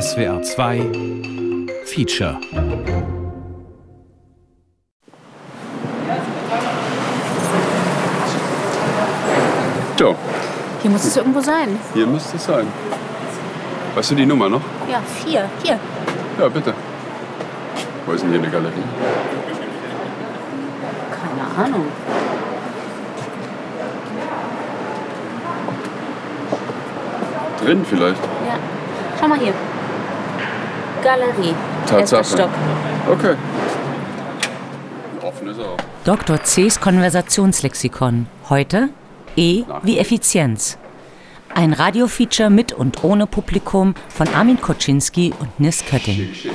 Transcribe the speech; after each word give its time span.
SWR 0.00 0.42
2 0.42 0.92
Feature 1.86 2.38
So, 9.98 10.14
Hier 10.82 10.90
muss 10.90 11.04
es 11.04 11.16
irgendwo 11.16 11.40
sein. 11.40 11.78
hier 11.94 12.06
müsste 12.06 12.36
es 12.36 12.44
sein. 12.44 12.66
Weißt 13.94 14.10
du 14.10 14.14
die 14.14 14.26
Nummer 14.26 14.48
noch? 14.48 14.60
Ja, 14.90 15.00
vier. 15.24 15.48
Hier. 15.62 15.78
Ja, 16.38 16.48
bitte. 16.48 16.74
Wo 18.04 18.12
ist 18.12 18.22
denn 18.22 18.30
hier 18.30 18.38
eine 18.40 18.50
Galerie? 18.50 18.72
Keine 21.10 21.66
Ahnung. 21.66 21.86
Drin 27.64 27.84
vielleicht. 27.88 28.22
Ja. 28.22 28.58
Schau 29.18 29.28
mal 29.28 29.38
hier. 29.38 29.54
Galerie. 31.06 31.54
Tatsache. 31.86 32.00
Erster 32.00 32.24
Stock. 32.24 32.50
Okay. 33.08 33.36
Offen 35.22 35.46
ist 35.46 35.58
er 35.60 35.66
auch. 35.66 35.76
Dr. 36.04 36.42
Cs 36.42 36.80
Konversationslexikon. 36.80 38.26
Heute 38.50 38.88
E 39.36 39.62
wie 39.84 39.98
Effizienz. 39.98 40.78
Ein 41.54 41.74
Radiofeature 41.74 42.50
mit 42.50 42.72
und 42.72 43.04
ohne 43.04 43.28
Publikum 43.28 43.94
von 44.08 44.26
Armin 44.34 44.60
Koczynski 44.60 45.32
und 45.38 45.60
Nis 45.60 45.84
Kötting. 45.84 46.16
Schick, 46.16 46.34
schick. 46.34 46.52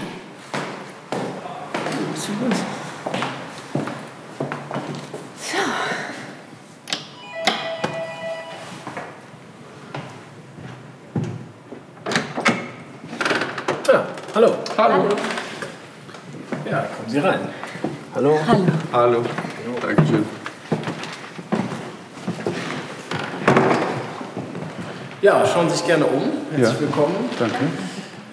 Schauen 25.52 25.69
Sie 25.69 25.77
sich 25.77 25.85
gerne 25.85 26.05
um. 26.05 26.21
Herzlich 26.55 26.80
Ja. 26.80 26.80
willkommen. 26.81 27.16
Danke. 27.38 27.55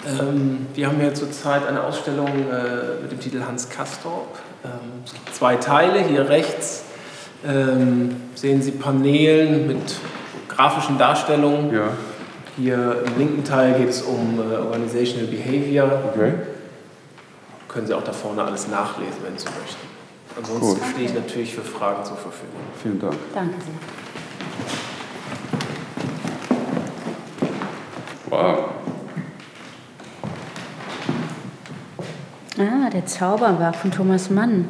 Ähm, 0.07 0.67
wir 0.75 0.87
haben 0.87 1.01
hier 1.01 1.15
zurzeit 1.15 1.67
eine 1.67 1.83
Ausstellung 1.83 2.29
äh, 2.29 3.03
mit 3.03 3.13
dem 3.13 3.21
Titel 3.21 3.43
Hans 3.47 3.69
Castorp. 3.69 4.39
Ähm, 4.65 4.71
es 5.05 5.13
gibt 5.13 5.35
zwei 5.35 5.57
Teile. 5.57 6.01
Hier 6.01 6.29
rechts 6.29 6.85
ähm, 7.47 8.17
sehen 8.35 8.63
Sie 8.63 8.71
Paneelen 8.73 9.67
mit 9.67 9.97
grafischen 10.49 10.99
Darstellungen. 10.99 11.75
Ja. 11.75 11.91
Hier 12.57 13.05
im 13.07 13.19
linken 13.19 13.45
Teil 13.45 13.75
geht 13.75 13.89
es 13.91 14.03
um 14.03 14.39
äh, 14.41 14.57
Organizational 14.57 15.29
Behavior. 15.29 16.03
Okay. 16.15 16.33
Können 17.69 17.87
Sie 17.87 17.95
auch 17.95 18.03
da 18.05 18.13
vorne 18.13 18.43
alles 18.43 18.69
nachlesen, 18.69 19.19
wenn 19.25 19.37
Sie 19.39 19.47
möchten. 19.47 19.87
Ansonsten 20.37 20.81
Gut. 20.81 20.91
stehe 20.93 21.07
ich 21.07 21.15
natürlich 21.15 21.55
für 21.55 21.63
Fragen 21.63 22.05
zur 22.05 22.17
Verfügung. 22.17 22.61
Vielen 22.83 22.99
Dank. 23.01 23.15
Danke 23.35 23.55
sehr. 23.61 24.08
Wow. 28.39 28.71
Ah, 32.57 32.89
der 32.91 33.05
Zauberberg 33.05 33.75
von 33.75 33.91
Thomas 33.91 34.31
Mann. 34.31 34.69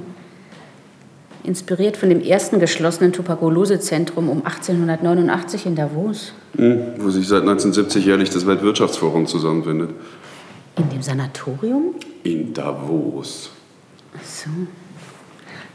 Inspiriert 1.44 1.98
von 1.98 2.08
dem 2.08 2.22
ersten 2.22 2.60
geschlossenen 2.60 3.12
Tuberkulosezentrum 3.12 4.30
um 4.30 4.38
1889 4.38 5.66
in 5.66 5.77
Davos. 5.77 6.33
Hm, 6.56 6.94
wo 6.97 7.10
sich 7.10 7.28
seit 7.28 7.42
1970 7.42 8.06
jährlich 8.06 8.30
das 8.30 8.47
Weltwirtschaftsforum 8.47 9.27
zusammenfindet. 9.27 9.91
In 10.77 10.88
dem 10.88 11.03
Sanatorium? 11.03 11.94
In 12.22 12.55
Davos. 12.55 13.50
Ach 14.16 14.25
so. 14.25 14.50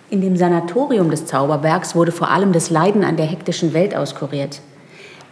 In 0.10 0.22
dem 0.22 0.36
Sanatorium 0.36 1.12
des 1.12 1.28
Zauberbergs 1.28 1.96
wurde 1.96 2.12
vor 2.12 2.32
allem 2.32 2.54
das 2.54 2.72
Leiden 2.72 3.04
an 3.04 3.18
der 3.18 3.28
hektischen 3.28 3.74
Welt 3.74 3.96
auskuriert. 3.96 4.62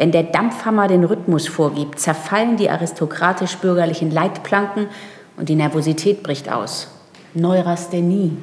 Wenn 0.02 0.12
der 0.12 0.24
Dampfhammer 0.24 0.88
den 0.88 1.04
Rhythmus 1.04 1.48
vorgibt, 1.48 2.00
zerfallen 2.00 2.58
die 2.58 2.72
aristokratisch-bürgerlichen 2.72 4.10
Leitplanken 4.10 4.88
und 5.38 5.48
die 5.48 5.54
Nervosität 5.54 6.24
bricht 6.24 6.52
aus. 6.52 6.88
Neurasthenie. 7.36 8.36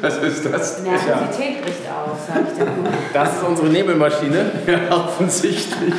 Was 0.00 0.18
ist 0.18 0.44
das? 0.44 0.82
Nervosität 0.82 1.62
bricht 1.62 1.86
aus, 1.88 2.18
sag 2.26 2.42
ich 2.50 2.58
dann. 2.58 2.92
Das 3.12 3.36
ist 3.36 3.42
unsere 3.44 3.68
Nebelmaschine. 3.68 4.50
Ja, 4.66 4.96
offensichtlich. 4.96 5.94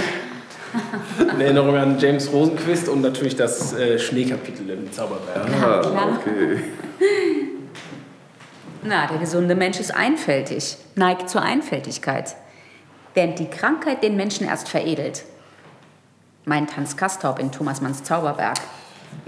In 1.20 1.42
Erinnerung 1.42 1.76
an 1.76 1.98
James 2.00 2.32
Rosenquist 2.32 2.88
und 2.90 3.02
natürlich 3.02 3.36
das 3.36 3.74
äh, 3.74 3.98
Schneekapitel 3.98 4.70
im 4.70 4.92
Zauberberg. 4.92 5.48
Ah, 5.62 5.80
klar. 5.80 6.20
okay. 6.20 6.60
Na, 8.84 9.08
der 9.08 9.18
gesunde 9.18 9.56
Mensch 9.56 9.80
ist 9.80 9.94
einfältig, 9.94 10.78
neigt 10.96 11.30
zur 11.30 11.42
Einfältigkeit. 11.42 12.36
Während 13.14 13.40
die 13.40 13.48
Krankheit 13.48 14.04
den 14.04 14.16
Menschen 14.16 14.48
erst 14.48 14.70
veredelt. 14.70 15.24
Meint 16.46 16.78
Hans 16.78 16.96
Kastorp 16.96 17.40
in 17.40 17.52
Thomas 17.52 17.82
Manns 17.82 18.04
Zauberberg. 18.04 18.58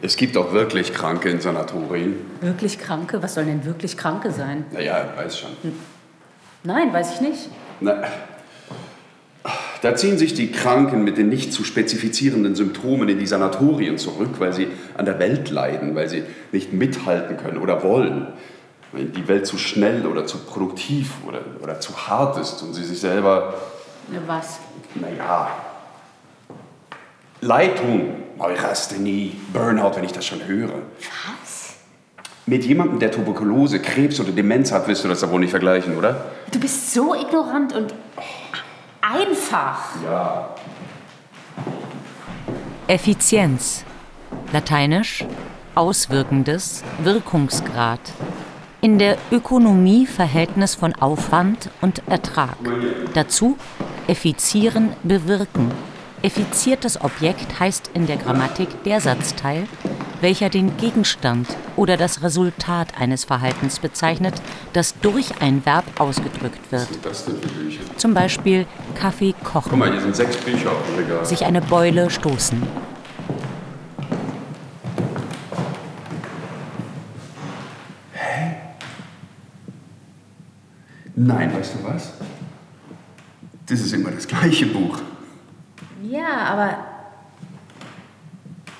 Es 0.02 0.16
gibt 0.16 0.38
auch 0.38 0.54
wirklich 0.54 0.94
Kranke 0.94 1.30
in 1.30 1.42
Sanatorien. 1.42 2.16
Wirklich 2.42 2.80
Kranke? 2.80 3.22
Was 3.22 3.34
sollen 3.34 3.48
denn 3.48 3.66
wirklich 3.66 3.98
Kranke 3.98 4.32
sein? 4.32 4.66
Naja, 4.72 5.10
weiß 5.16 5.40
schon. 5.40 5.50
Nein, 6.64 6.94
weiß 6.94 7.16
ich 7.16 7.22
nicht. 7.22 7.50
Na, 7.82 8.04
da 9.82 9.96
ziehen 9.96 10.18
sich 10.18 10.34
die 10.34 10.52
Kranken 10.52 11.04
mit 11.04 11.18
den 11.18 11.30
nicht 11.30 11.54
zu 11.54 11.64
spezifizierenden 11.64 12.56
Symptomen 12.56 13.08
in 13.10 13.20
die 13.20 13.28
Sanatorien 13.28 13.98
zurück, 13.98 14.36
weil 14.40 14.54
sie 14.54 14.68
an 14.96 15.06
der 15.06 15.20
Welt 15.20 15.50
leiden, 15.50 15.96
weil 15.96 16.10
sie 16.10 16.24
nicht 16.52 16.74
mithalten 16.74 17.38
können 17.38 17.58
oder 17.58 17.84
wollen. 17.84 18.28
Weil 18.92 19.06
die 19.06 19.28
Welt 19.28 19.46
zu 19.46 19.58
schnell 19.58 20.06
oder 20.08 20.26
zu 20.26 20.40
produktiv 20.40 21.12
oder, 21.28 21.42
oder 21.62 21.80
zu 21.80 21.96
hart 22.08 22.38
ist 22.40 22.62
und 22.64 22.74
sie 22.74 22.84
sich 22.84 23.00
selber, 23.00 23.54
Was? 24.26 24.60
naja, 24.96 25.50
Leitung, 27.42 28.16
Neurasthenie, 28.38 29.40
Burnout, 29.54 29.96
wenn 29.96 30.04
ich 30.04 30.12
das 30.12 30.26
schon 30.26 30.46
höre. 30.46 30.74
Was? 31.00 31.76
Mit 32.46 32.66
jemandem, 32.66 33.00
der 33.00 33.12
Tuberkulose, 33.12 33.80
Krebs 33.80 34.20
oder 34.20 34.32
Demenz 34.32 34.72
hat, 34.72 34.88
wirst 34.88 35.04
du 35.04 35.08
das 35.08 35.22
da 35.22 35.30
wohl 35.32 35.40
nicht 35.40 35.52
vergleichen, 35.52 35.96
oder? 35.96 36.26
Du 36.52 36.60
bist 36.60 36.94
so 36.94 37.14
ignorant 37.14 37.74
und 37.74 37.94
einfach. 39.50 39.80
Ja. 40.04 40.50
Effizienz. 42.88 43.84
Lateinisch 44.54 45.26
auswirkendes 45.76 46.84
Wirkungsgrad. 47.04 48.00
In 48.82 48.98
der 48.98 49.18
Ökonomie 49.32 50.06
Verhältnis 50.06 50.76
von 50.76 50.94
Aufwand 50.96 51.70
und 51.82 52.02
Ertrag. 52.08 52.58
Dazu 53.14 53.58
effizieren, 54.08 54.94
bewirken. 55.04 55.72
Effiziertes 56.22 57.00
Objekt 57.02 57.60
heißt 57.60 57.92
in 57.94 58.08
der 58.08 58.18
Grammatik 58.18 58.84
der 58.84 59.00
Satzteil, 59.00 59.68
welcher 60.22 60.50
den 60.50 60.78
Gegenstand 60.78 61.48
oder 61.76 61.98
das 61.98 62.22
Resultat 62.24 63.00
eines 63.00 63.24
Verhaltens 63.26 63.80
bezeichnet, 63.80 64.34
das 64.74 65.00
durch 65.00 65.42
ein 65.42 65.66
Verb 65.66 65.86
ausgedrückt 66.00 66.72
wird. 66.72 66.88
Zum 67.98 68.14
Beispiel 68.14 68.66
Kaffee 68.96 69.34
Guck 69.44 69.54
kochen, 69.64 69.80
mal, 69.80 69.92
hier 69.92 70.02
sind 70.02 70.16
sechs 70.16 70.38
Bücher 70.38 70.72
auf 70.72 70.86
dem 70.88 71.04
Regal. 71.04 71.26
sich 71.26 71.46
eine 71.46 71.62
Beule 71.62 72.10
stoßen. 72.10 72.62
Nein, 81.16 81.54
weißt 81.54 81.76
du 81.76 81.84
was? 81.84 82.14
Das 83.66 83.82
ist 83.82 83.94
immer 83.94 84.10
das 84.10 84.26
gleiche 84.26 84.66
Buch. 84.68 85.00
Ja, 86.02 86.46
aber 86.46 86.78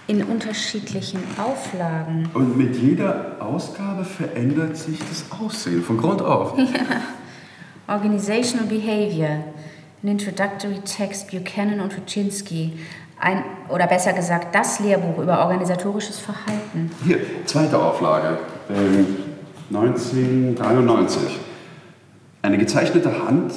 in 0.10 0.24
unterschiedlichen 0.24 1.20
Auflagen. 1.38 2.30
Und 2.34 2.58
mit 2.58 2.76
jeder 2.76 3.36
Ausgabe 3.40 4.04
verändert 4.04 4.76
sich 4.76 4.98
das 4.98 5.26
Aussehen 5.40 5.84
von 5.84 5.98
Grund 5.98 6.24
auf. 6.24 6.58
Organizational 7.88 8.66
Behavior. 8.66 9.44
An 10.02 10.10
Introductory 10.10 10.80
Text 10.80 11.30
Buchanan 11.30 11.80
und 11.80 11.94
Tuchinski. 11.94 12.80
Ein, 13.20 13.44
oder 13.70 13.86
besser 13.86 14.14
gesagt, 14.14 14.56
das 14.56 14.80
Lehrbuch 14.80 15.20
über 15.22 15.46
organisatorisches 15.46 16.18
Verhalten. 16.18 16.90
Hier, 17.06 17.20
zweite 17.46 17.78
Auflage. 17.78 18.40
Ähm, 18.68 19.06
1993. 19.72 21.38
Eine 22.42 22.58
gezeichnete 22.58 23.28
Hand, 23.28 23.54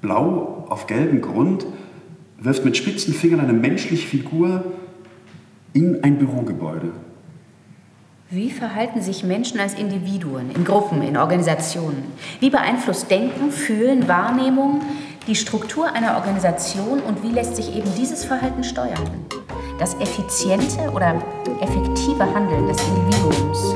blau 0.00 0.66
auf 0.70 0.86
gelbem 0.86 1.20
Grund, 1.20 1.66
wirft 2.38 2.64
mit 2.64 2.74
spitzen 2.78 3.12
Fingern 3.12 3.40
eine 3.40 3.52
menschliche 3.52 4.08
Figur 4.08 4.64
in 5.72 6.02
ein 6.02 6.18
Bürogebäude. 6.18 6.92
Wie 8.30 8.50
verhalten 8.50 9.02
sich 9.02 9.24
Menschen 9.24 9.60
als 9.60 9.74
Individuen, 9.74 10.50
in 10.54 10.64
Gruppen, 10.64 11.02
in 11.02 11.18
Organisationen? 11.18 12.04
Wie 12.40 12.48
beeinflusst 12.48 13.10
Denken, 13.10 13.50
Fühlen, 13.50 14.08
Wahrnehmung 14.08 14.80
die 15.26 15.36
Struktur 15.36 15.92
einer 15.92 16.16
Organisation 16.16 17.00
und 17.00 17.22
wie 17.22 17.30
lässt 17.30 17.56
sich 17.56 17.76
eben 17.76 17.88
dieses 17.96 18.24
Verhalten 18.24 18.64
steuern? 18.64 19.26
Das 19.78 19.94
effiziente 19.94 20.90
oder 20.90 21.22
effektive 21.60 22.24
Handeln 22.34 22.66
des 22.66 22.78
Individuums. 22.88 23.74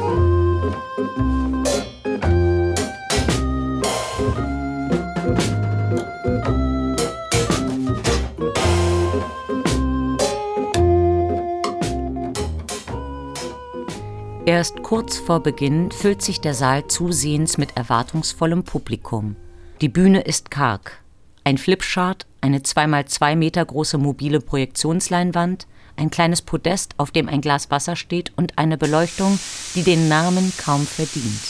Erst 14.57 14.83
kurz 14.83 15.19
vor 15.19 15.41
Beginn 15.41 15.91
füllt 15.91 16.23
sich 16.23 16.41
der 16.41 16.55
Saal 16.55 16.89
zusehends 16.89 17.59
mit 17.59 17.77
erwartungsvollem 17.77 18.65
Publikum. 18.65 19.37
Die 19.83 19.91
Bühne 19.91 20.23
ist 20.23 20.51
karg. 20.51 21.03
Ein 21.45 21.59
Flipchart, 21.59 22.27
eine 22.41 22.61
2x2 22.61 23.37
Meter 23.37 23.63
große 23.63 23.99
mobile 23.99 24.41
Projektionsleinwand, 24.41 25.67
ein 25.97 26.09
kleines 26.09 26.41
Podest, 26.41 26.95
auf 26.97 27.11
dem 27.11 27.29
ein 27.29 27.43
Glas 27.43 27.71
Wasser 27.71 27.97
steht 27.97 28.33
und 28.37 28.57
eine 28.57 28.79
Beleuchtung, 28.79 29.39
die 29.75 29.83
den 29.83 30.09
Namen 30.09 30.51
kaum 30.57 30.87
verdient. 30.87 31.43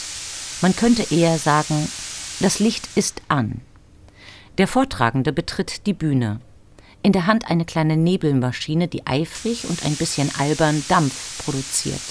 Man 0.61 0.75
könnte 0.75 1.15
eher 1.15 1.37
sagen, 1.37 1.87
das 2.41 2.59
Licht 2.59 2.89
ist 2.95 3.21
an. 3.29 3.61
Der 4.57 4.67
Vortragende 4.67 5.31
betritt 5.31 5.85
die 5.87 5.93
Bühne. 5.93 6.41
In 7.03 7.13
der 7.13 7.25
Hand 7.25 7.49
eine 7.49 7.63
kleine 7.63 7.95
Nebelmaschine, 7.95 8.89
die 8.89 9.07
eifrig 9.07 9.63
und 9.69 9.85
ein 9.85 9.95
bisschen 9.95 10.29
albern 10.37 10.83
Dampf 10.89 11.45
produziert. 11.45 12.01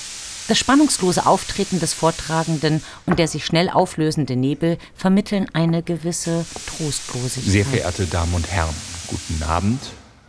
Das 0.48 0.58
spannungslose 0.58 1.26
Auftreten 1.26 1.80
des 1.80 1.92
Vortragenden 1.92 2.80
und 3.04 3.18
der 3.18 3.26
sich 3.26 3.44
schnell 3.44 3.68
auflösende 3.68 4.36
Nebel 4.36 4.78
vermitteln 4.94 5.48
eine 5.52 5.82
gewisse 5.82 6.44
Trostlosigkeit. 6.66 7.52
Sehr 7.52 7.64
verehrte 7.64 8.06
Damen 8.06 8.32
und 8.34 8.48
Herren, 8.48 8.74
guten 9.08 9.42
Abend. 9.42 9.80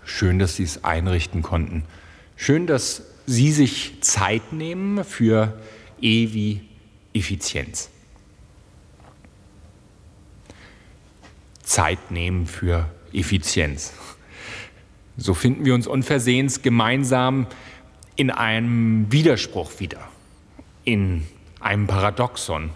Schön, 0.04 0.40
dass 0.40 0.56
Sie 0.56 0.64
es 0.64 0.84
einrichten 0.84 1.44
konnten. 1.44 1.84
Schön, 2.36 2.66
dass 2.66 3.04
Sie 3.28 3.52
sich 3.52 4.02
Zeit 4.02 4.54
nehmen 4.54 5.04
für 5.04 5.60
E 6.02 6.60
Effizienz. 7.14 7.90
Zeit 11.62 12.12
nehmen 12.12 12.48
für 12.48 12.90
Effizienz. 13.14 13.92
So 15.18 15.34
finden 15.34 15.66
wir 15.66 15.74
uns 15.74 15.88
unversehens 15.88 16.62
gemeinsam 16.62 17.48
in 18.18 18.31
einem 18.31 19.10
Widerspruch 19.12 19.80
wieder, 19.80 20.00
in 20.84 21.24
einem 21.62 21.88
Paradoxon, 21.88 22.72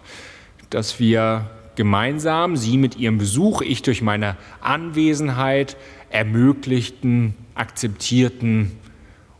dass 0.70 1.00
wir 1.00 1.50
gemeinsam, 1.76 2.56
Sie 2.56 2.78
mit 2.78 2.96
Ihrem 2.96 3.18
Besuch, 3.18 3.62
ich 3.62 3.82
durch 3.82 4.02
meine 4.02 4.38
Anwesenheit, 4.62 5.76
ermöglichten, 6.10 7.36
akzeptierten 7.56 8.72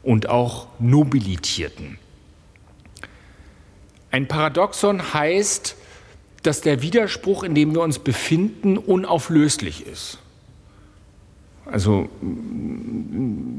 und 0.04 0.28
auch 0.28 0.68
nobilitierten. 0.80 1.98
Ein 4.10 4.28
Paradoxon 4.28 5.14
heißt, 5.14 5.76
dass 6.44 6.62
der 6.62 6.82
Widerspruch, 6.82 7.44
in 7.44 7.54
dem 7.54 7.74
wir 7.74 7.82
uns 7.82 8.00
befinden, 8.00 8.78
unauflöslich 8.78 9.86
ist. 9.86 10.18
Also 11.66 12.10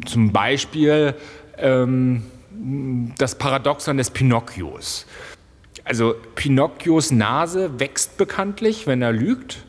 zum 0.04 0.32
Beispiel 0.32 1.14
ähm, 1.58 2.24
das 3.18 3.36
Paradoxon 3.36 3.96
des 3.96 4.10
Pinocchios. 4.10 5.06
Also 5.84 6.14
Pinocchios 6.34 7.10
Nase 7.10 7.80
wächst 7.80 8.16
bekanntlich, 8.16 8.86
wenn 8.86 9.02
er 9.02 9.12
lügt. 9.12 9.64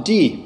die 0.05 0.43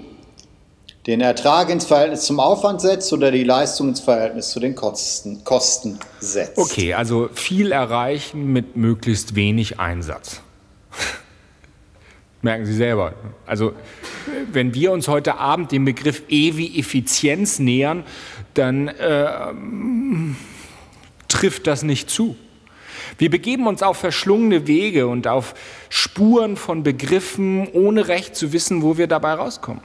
den 1.06 1.22
Ertrag 1.22 1.70
ins 1.70 1.86
Verhältnis 1.86 2.24
zum 2.26 2.40
Aufwand 2.40 2.82
setzt 2.82 3.10
oder 3.14 3.30
die 3.30 3.44
Leistung 3.44 3.88
ins 3.88 4.00
Verhältnis 4.00 4.50
zu 4.50 4.60
den 4.60 4.74
Kosten, 4.74 5.44
Kosten 5.44 5.98
setzt. 6.18 6.58
Okay, 6.58 6.92
also 6.92 7.30
viel 7.32 7.72
erreichen 7.72 8.52
mit 8.52 8.76
möglichst 8.76 9.34
wenig 9.34 9.80
Einsatz. 9.80 10.42
Merken 12.42 12.66
Sie 12.66 12.74
selber. 12.74 13.14
Also 13.46 13.72
wenn 14.52 14.74
wir 14.74 14.92
uns 14.92 15.08
heute 15.08 15.38
Abend 15.38 15.72
dem 15.72 15.86
Begriff 15.86 16.24
E 16.28 16.58
wie 16.58 16.78
Effizienz 16.78 17.60
nähern, 17.60 18.04
dann 18.52 18.88
äh, 18.88 19.26
trifft 21.28 21.66
das 21.66 21.82
nicht 21.82 22.10
zu. 22.10 22.36
Wir 23.18 23.30
begeben 23.30 23.66
uns 23.66 23.82
auf 23.82 23.98
verschlungene 23.98 24.66
Wege 24.66 25.06
und 25.06 25.26
auf 25.26 25.54
Spuren 25.88 26.56
von 26.56 26.82
Begriffen, 26.82 27.68
ohne 27.72 28.08
recht 28.08 28.36
zu 28.36 28.52
wissen, 28.52 28.82
wo 28.82 28.96
wir 28.96 29.06
dabei 29.06 29.34
rauskommen. 29.34 29.82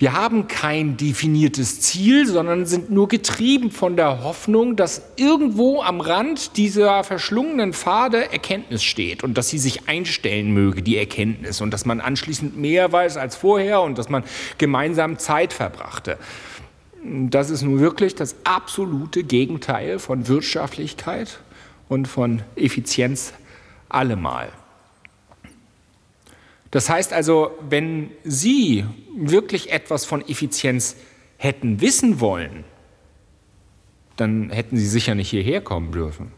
Wir 0.00 0.14
haben 0.14 0.48
kein 0.48 0.96
definiertes 0.96 1.82
Ziel, 1.82 2.26
sondern 2.26 2.64
sind 2.64 2.90
nur 2.90 3.06
getrieben 3.06 3.70
von 3.70 3.96
der 3.96 4.24
Hoffnung, 4.24 4.74
dass 4.74 5.02
irgendwo 5.16 5.82
am 5.82 6.00
Rand 6.00 6.56
dieser 6.56 7.04
verschlungenen 7.04 7.74
Pfade 7.74 8.32
Erkenntnis 8.32 8.82
steht 8.82 9.22
und 9.22 9.36
dass 9.36 9.50
sie 9.50 9.58
sich 9.58 9.90
einstellen 9.90 10.52
möge, 10.52 10.80
die 10.80 10.96
Erkenntnis, 10.96 11.60
und 11.60 11.70
dass 11.70 11.84
man 11.84 12.00
anschließend 12.00 12.56
mehr 12.56 12.90
weiß 12.90 13.18
als 13.18 13.36
vorher 13.36 13.82
und 13.82 13.98
dass 13.98 14.08
man 14.08 14.24
gemeinsam 14.56 15.18
Zeit 15.18 15.52
verbrachte. 15.52 16.16
Das 17.02 17.48
ist 17.48 17.62
nun 17.62 17.80
wirklich 17.80 18.14
das 18.14 18.36
absolute 18.44 19.24
Gegenteil 19.24 19.98
von 19.98 20.28
Wirtschaftlichkeit 20.28 21.40
und 21.88 22.06
von 22.06 22.42
Effizienz 22.56 23.32
allemal. 23.88 24.50
Das 26.70 26.88
heißt 26.88 27.12
also, 27.12 27.52
wenn 27.68 28.10
Sie 28.22 28.84
wirklich 29.16 29.72
etwas 29.72 30.04
von 30.04 30.26
Effizienz 30.28 30.96
hätten 31.36 31.80
wissen 31.80 32.20
wollen, 32.20 32.64
dann 34.16 34.50
hätten 34.50 34.76
Sie 34.76 34.86
sicher 34.86 35.14
nicht 35.14 35.30
hierher 35.30 35.62
kommen 35.62 35.92
dürfen. 35.92 36.32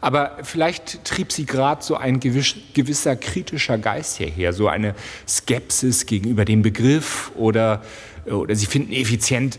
Aber 0.00 0.38
vielleicht 0.42 1.04
trieb 1.04 1.30
Sie 1.30 1.46
gerade 1.46 1.84
so 1.84 1.96
ein 1.96 2.20
gewisser 2.20 3.16
kritischer 3.16 3.78
Geist 3.78 4.16
hierher, 4.16 4.52
so 4.52 4.66
eine 4.68 4.94
Skepsis 5.28 6.06
gegenüber 6.06 6.44
dem 6.44 6.62
Begriff 6.62 7.30
oder, 7.36 7.82
oder 8.30 8.54
Sie 8.54 8.66
finden 8.66 8.92
effizient 8.92 9.58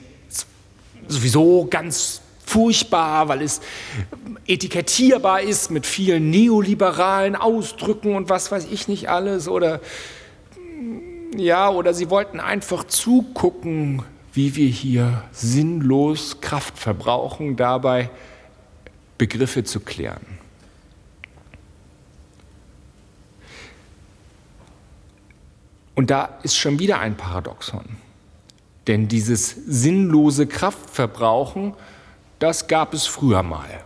sowieso 1.07 1.67
ganz 1.69 2.21
furchtbar, 2.45 3.27
weil 3.27 3.41
es 3.41 3.61
etikettierbar 4.47 5.41
ist 5.41 5.69
mit 5.69 5.85
vielen 5.85 6.29
neoliberalen 6.29 7.35
Ausdrücken 7.35 8.15
und 8.15 8.29
was 8.29 8.51
weiß 8.51 8.67
ich 8.71 8.87
nicht 8.87 9.09
alles 9.09 9.47
oder 9.47 9.81
ja, 11.35 11.69
oder 11.69 11.93
sie 11.93 12.09
wollten 12.09 12.39
einfach 12.39 12.85
zugucken, 12.85 14.03
wie 14.33 14.55
wir 14.55 14.69
hier 14.69 15.23
sinnlos 15.31 16.41
Kraft 16.41 16.77
verbrauchen, 16.79 17.57
dabei 17.57 18.09
Begriffe 19.17 19.63
zu 19.63 19.81
klären. 19.81 20.25
Und 25.95 26.11
da 26.11 26.37
ist 26.43 26.55
schon 26.55 26.79
wieder 26.79 26.99
ein 26.99 27.17
Paradoxon. 27.17 27.97
Denn 28.87 29.07
dieses 29.07 29.49
sinnlose 29.67 30.47
Kraftverbrauchen 30.47 31.73
das 32.39 32.67
gab 32.67 32.93
es 32.93 33.07
früher 33.07 33.43
mal. 33.43 33.83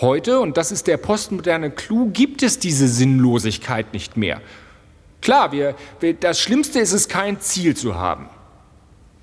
Heute, 0.00 0.40
und 0.40 0.58
das 0.58 0.70
ist 0.70 0.86
der 0.86 0.98
postmoderne 0.98 1.70
Clou, 1.70 2.10
gibt 2.10 2.42
es 2.42 2.58
diese 2.58 2.86
Sinnlosigkeit 2.86 3.94
nicht 3.94 4.16
mehr. 4.18 4.42
Klar, 5.22 5.52
wir, 5.52 5.74
wir, 6.00 6.12
das 6.12 6.38
Schlimmste 6.38 6.78
ist 6.78 6.92
es, 6.92 7.08
kein 7.08 7.40
Ziel 7.40 7.74
zu 7.74 7.94
haben. 7.94 8.28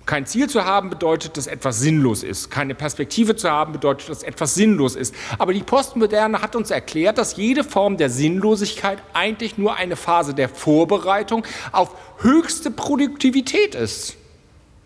Kein 0.08 0.26
Ziel 0.26 0.50
zu 0.50 0.66
haben 0.66 0.90
bedeutet, 0.90 1.38
dass 1.38 1.48
etwas 1.48 1.80
sinnlos 1.80 2.24
ist. 2.24 2.50
Keine 2.50 2.76
Perspektive 2.76 3.36
zu 3.36 3.50
haben 3.50 3.72
bedeutet, 3.72 4.10
dass 4.10 4.24
etwas 4.24 4.56
sinnlos 4.56 4.96
ist. 4.96 5.16
Aber 5.38 5.54
die 5.54 5.64
Postmoderne 5.64 6.42
hat 6.42 6.56
uns 6.56 6.72
erklärt, 6.72 7.20
dass 7.20 7.38
jede 7.38 7.64
Form 7.64 7.96
der 7.96 8.10
Sinnlosigkeit 8.10 8.98
eigentlich 9.14 9.58
nur 9.58 9.76
eine 9.76 9.96
Phase 9.96 10.34
der 10.34 10.50
Vorbereitung 10.50 11.46
auf 11.72 11.96
höchste 12.18 12.72
Produktivität 12.72 13.76
ist. 13.76 14.18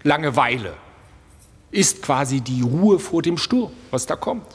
Langeweile 0.04 0.74
ist 1.72 2.02
quasi 2.02 2.42
die 2.42 2.62
Ruhe 2.62 3.00
vor 3.00 3.22
dem 3.22 3.38
Sturm, 3.38 3.72
was 3.92 4.06
da 4.06 4.16
kommt. 4.16 4.48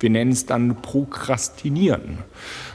Wir 0.00 0.10
nennen 0.10 0.32
es 0.32 0.46
dann 0.46 0.80
Prokrastinieren 0.80 2.18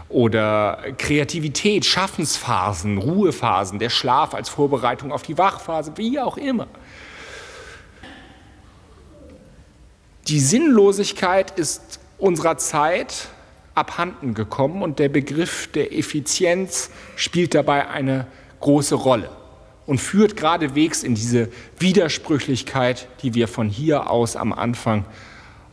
oder 0.10 0.84
Kreativität, 0.98 1.86
Schaffensphasen, 1.86 2.98
Ruhephasen, 2.98 3.80
der 3.80 3.90
Schlaf 3.90 4.34
als 4.34 4.50
Vorbereitung 4.50 5.12
auf 5.12 5.24
die 5.24 5.38
Wachphase, 5.38 5.94
wie 5.96 6.20
auch 6.20 6.38
immer. 6.38 6.68
Die 10.28 10.40
Sinnlosigkeit 10.40 11.52
ist 11.58 12.00
unserer 12.18 12.58
Zeit 12.58 13.30
abhanden 13.76 14.34
gekommen 14.34 14.84
und 14.84 15.00
der 15.00 15.10
Begriff 15.10 15.72
der 15.72 15.98
Effizienz 15.98 16.92
spielt 17.16 17.56
dabei 17.56 17.88
eine 17.88 18.28
große 18.60 18.96
Rolle 18.96 19.30
und 19.86 20.00
führt 20.00 20.38
geradewegs 20.38 21.04
in 21.04 21.16
diese 21.16 21.50
Widersprüchlichkeit, 21.80 23.08
die 23.22 23.34
wir 23.34 23.48
von 23.48 23.70
hier 23.70 24.10
aus 24.10 24.36
am 24.36 24.54
Anfang 24.54 25.06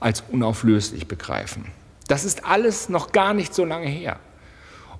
als 0.00 0.24
unauflöslich 0.30 1.06
begreifen. 1.06 1.66
Das 2.08 2.24
ist 2.24 2.44
alles 2.44 2.88
noch 2.88 3.12
gar 3.12 3.34
nicht 3.34 3.54
so 3.54 3.64
lange 3.64 3.86
her. 3.86 4.18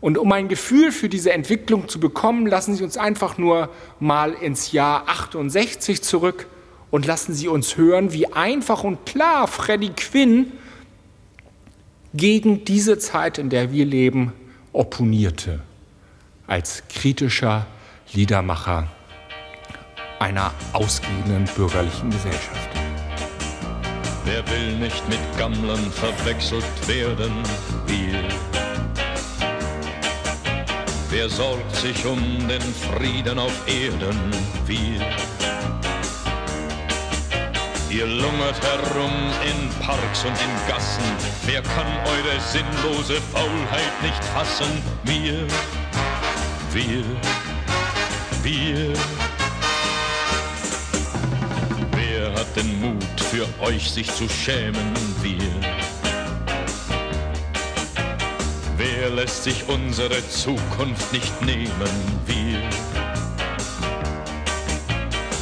Und 0.00 0.16
um 0.16 0.32
ein 0.32 0.48
Gefühl 0.48 0.92
für 0.92 1.08
diese 1.08 1.32
Entwicklung 1.32 1.88
zu 1.88 2.00
bekommen, 2.00 2.46
lassen 2.46 2.74
Sie 2.74 2.84
uns 2.84 2.96
einfach 2.96 3.36
nur 3.36 3.68
mal 3.98 4.32
ins 4.32 4.72
Jahr 4.72 5.08
68 5.08 6.02
zurück 6.02 6.46
und 6.90 7.04
lassen 7.06 7.34
Sie 7.34 7.48
uns 7.48 7.76
hören, 7.76 8.12
wie 8.12 8.32
einfach 8.32 8.84
und 8.84 9.04
klar 9.04 9.46
Freddie 9.46 9.90
Quinn 9.90 10.52
gegen 12.14 12.64
diese 12.64 12.98
Zeit, 12.98 13.38
in 13.38 13.50
der 13.50 13.72
wir 13.72 13.84
leben, 13.84 14.32
opponierte, 14.72 15.60
als 16.46 16.82
kritischer 16.88 17.66
Liedermacher 18.12 18.88
einer 20.20 20.52
ausgehenden 20.74 21.46
bürgerlichen 21.56 22.10
Gesellschaft. 22.10 22.68
Wer 24.24 24.46
will 24.48 24.76
nicht 24.76 25.08
mit 25.08 25.18
Gammlern 25.38 25.90
verwechselt 25.90 26.64
werden? 26.86 27.32
Wir. 27.86 28.22
Wer 31.08 31.28
sorgt 31.28 31.74
sich 31.74 32.06
um 32.06 32.20
den 32.46 32.60
Frieden 32.60 33.38
auf 33.38 33.52
Erden? 33.66 34.18
Wir. 34.66 35.00
Ihr 37.88 38.06
lungert 38.06 38.60
herum 38.62 39.10
in 39.42 39.84
Parks 39.84 40.24
und 40.24 40.30
in 40.32 40.68
Gassen. 40.68 41.02
Wer 41.46 41.62
kann 41.62 41.86
eure 42.06 42.40
sinnlose 42.40 43.20
Faulheit 43.32 44.02
nicht 44.02 44.24
fassen? 44.26 44.80
Wir, 45.02 45.46
wir, 46.72 47.04
wir. 48.44 49.19
Für 53.30 53.46
euch 53.62 53.88
sich 53.88 54.12
zu 54.12 54.28
schämen, 54.28 54.92
wir. 55.22 55.38
Wer 58.76 59.10
lässt 59.10 59.44
sich 59.44 59.68
unsere 59.68 60.28
Zukunft 60.28 61.12
nicht 61.12 61.40
nehmen, 61.42 61.70
wir. 62.26 62.58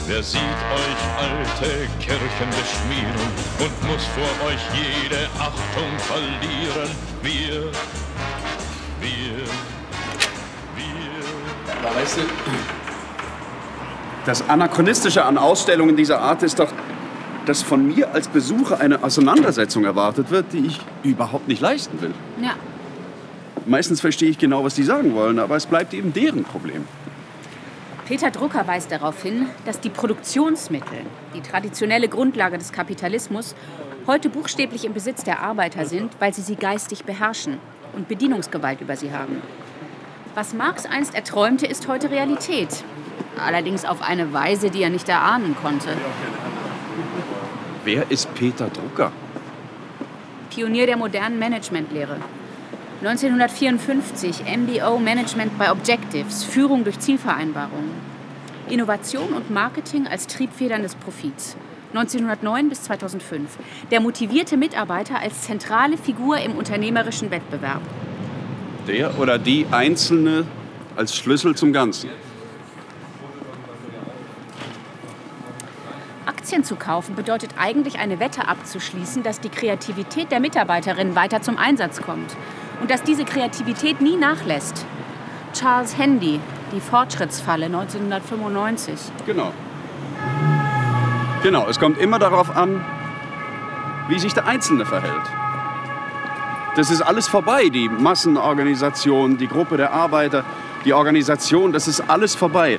Wer 0.06 0.22
sieht 0.22 0.38
euch 0.38 1.02
alte 1.16 1.88
Kirchen 1.98 2.50
beschmieren 2.50 3.30
und 3.58 3.90
muss 3.90 4.04
vor 4.04 4.48
euch 4.48 4.60
jede 4.74 5.26
Achtung 5.38 5.98
verlieren, 5.98 6.90
wir, 7.22 7.72
wir, 9.00 9.44
wir. 10.76 10.98
Das 14.26 14.46
Anachronistische 14.46 15.24
an 15.24 15.38
Ausstellungen 15.38 15.96
dieser 15.96 16.20
Art 16.20 16.42
ist 16.42 16.58
doch, 16.58 16.70
dass 17.48 17.62
von 17.62 17.86
mir 17.86 18.12
als 18.12 18.28
Besucher 18.28 18.78
eine 18.78 19.02
Auseinandersetzung 19.02 19.84
erwartet 19.84 20.30
wird, 20.30 20.52
die 20.52 20.66
ich 20.66 20.80
überhaupt 21.02 21.48
nicht 21.48 21.62
leisten 21.62 22.00
will. 22.02 22.12
Ja. 22.42 22.56
Meistens 23.64 24.02
verstehe 24.02 24.28
ich 24.28 24.38
genau, 24.38 24.64
was 24.64 24.74
die 24.74 24.82
sagen 24.82 25.14
wollen, 25.14 25.38
aber 25.38 25.56
es 25.56 25.64
bleibt 25.64 25.94
eben 25.94 26.12
deren 26.12 26.44
Problem. 26.44 26.84
Peter 28.06 28.30
Drucker 28.30 28.66
weist 28.66 28.92
darauf 28.92 29.22
hin, 29.22 29.46
dass 29.64 29.80
die 29.80 29.88
Produktionsmittel, 29.88 30.98
die 31.34 31.40
traditionelle 31.40 32.08
Grundlage 32.08 32.58
des 32.58 32.72
Kapitalismus, 32.72 33.54
heute 34.06 34.28
buchstäblich 34.28 34.84
im 34.84 34.92
Besitz 34.92 35.24
der 35.24 35.40
Arbeiter 35.40 35.86
sind, 35.86 36.12
weil 36.18 36.34
sie 36.34 36.42
sie 36.42 36.56
geistig 36.56 37.04
beherrschen 37.04 37.58
und 37.94 38.08
Bedienungsgewalt 38.08 38.82
über 38.82 38.96
sie 38.96 39.12
haben. 39.12 39.40
Was 40.34 40.52
Marx 40.52 40.84
einst 40.84 41.14
erträumte, 41.14 41.66
ist 41.66 41.88
heute 41.88 42.10
Realität. 42.10 42.84
Allerdings 43.38 43.86
auf 43.86 44.02
eine 44.02 44.32
Weise, 44.34 44.70
die 44.70 44.82
er 44.82 44.90
nicht 44.90 45.08
erahnen 45.08 45.56
konnte. 45.62 45.88
Wer 47.88 48.10
ist 48.10 48.34
Peter 48.34 48.68
Drucker? 48.68 49.10
Pionier 50.50 50.84
der 50.84 50.98
modernen 50.98 51.38
Managementlehre. 51.38 52.18
1954 53.02 54.42
MBO 54.44 54.98
Management 54.98 55.58
by 55.58 55.68
Objectives, 55.70 56.44
Führung 56.44 56.84
durch 56.84 56.98
Zielvereinbarungen. 56.98 57.92
Innovation 58.68 59.32
und 59.32 59.50
Marketing 59.50 60.06
als 60.06 60.26
Triebfedern 60.26 60.82
des 60.82 60.96
Profits. 60.96 61.56
1909 61.94 62.68
bis 62.68 62.82
2005. 62.82 63.56
Der 63.90 64.00
motivierte 64.00 64.58
Mitarbeiter 64.58 65.18
als 65.18 65.40
zentrale 65.40 65.96
Figur 65.96 66.36
im 66.36 66.56
unternehmerischen 66.56 67.30
Wettbewerb. 67.30 67.80
Der 68.86 69.18
oder 69.18 69.38
die 69.38 69.64
Einzelne 69.70 70.44
als 70.94 71.16
Schlüssel 71.16 71.54
zum 71.54 71.72
Ganzen. 71.72 72.10
Aktien 76.48 76.64
zu 76.64 76.76
kaufen 76.76 77.14
bedeutet 77.14 77.50
eigentlich 77.58 77.98
eine 77.98 78.20
Wette 78.20 78.48
abzuschließen, 78.48 79.22
dass 79.22 79.38
die 79.38 79.50
Kreativität 79.50 80.32
der 80.32 80.40
Mitarbeiterinnen 80.40 81.14
weiter 81.14 81.42
zum 81.42 81.58
Einsatz 81.58 82.00
kommt 82.00 82.34
und 82.80 82.90
dass 82.90 83.02
diese 83.02 83.26
Kreativität 83.26 84.00
nie 84.00 84.16
nachlässt. 84.16 84.86
Charles 85.52 85.98
Handy, 85.98 86.40
die 86.72 86.80
Fortschrittsfalle 86.80 87.66
1995. 87.66 88.98
Genau. 89.26 89.52
Genau, 91.42 91.68
es 91.68 91.78
kommt 91.78 91.98
immer 91.98 92.18
darauf 92.18 92.56
an, 92.56 92.82
wie 94.08 94.18
sich 94.18 94.32
der 94.32 94.46
Einzelne 94.46 94.86
verhält. 94.86 95.26
Das 96.76 96.90
ist 96.90 97.02
alles 97.02 97.28
vorbei, 97.28 97.68
die 97.68 97.90
Massenorganisation, 97.90 99.36
die 99.36 99.48
Gruppe 99.48 99.76
der 99.76 99.92
Arbeiter, 99.92 100.46
die 100.86 100.94
Organisation, 100.94 101.74
das 101.74 101.88
ist 101.88 102.08
alles 102.08 102.34
vorbei. 102.34 102.78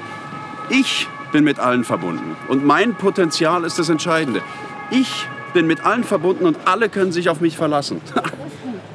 Ich 0.70 1.08
bin 1.32 1.44
mit 1.44 1.60
allen 1.60 1.84
verbunden. 1.84 2.36
Und 2.48 2.66
mein 2.66 2.96
Potenzial 2.96 3.64
ist 3.64 3.80
das 3.80 3.90
Entscheidende. 3.90 4.42
Ich 4.92 5.28
bin 5.54 5.68
mit 5.68 5.86
allen 5.86 6.04
verbunden 6.04 6.46
und 6.46 6.58
alle 6.66 6.90
können 6.90 7.12
sich 7.12 7.30
auf 7.30 7.42
mich 7.42 7.58
verlassen. 7.58 8.02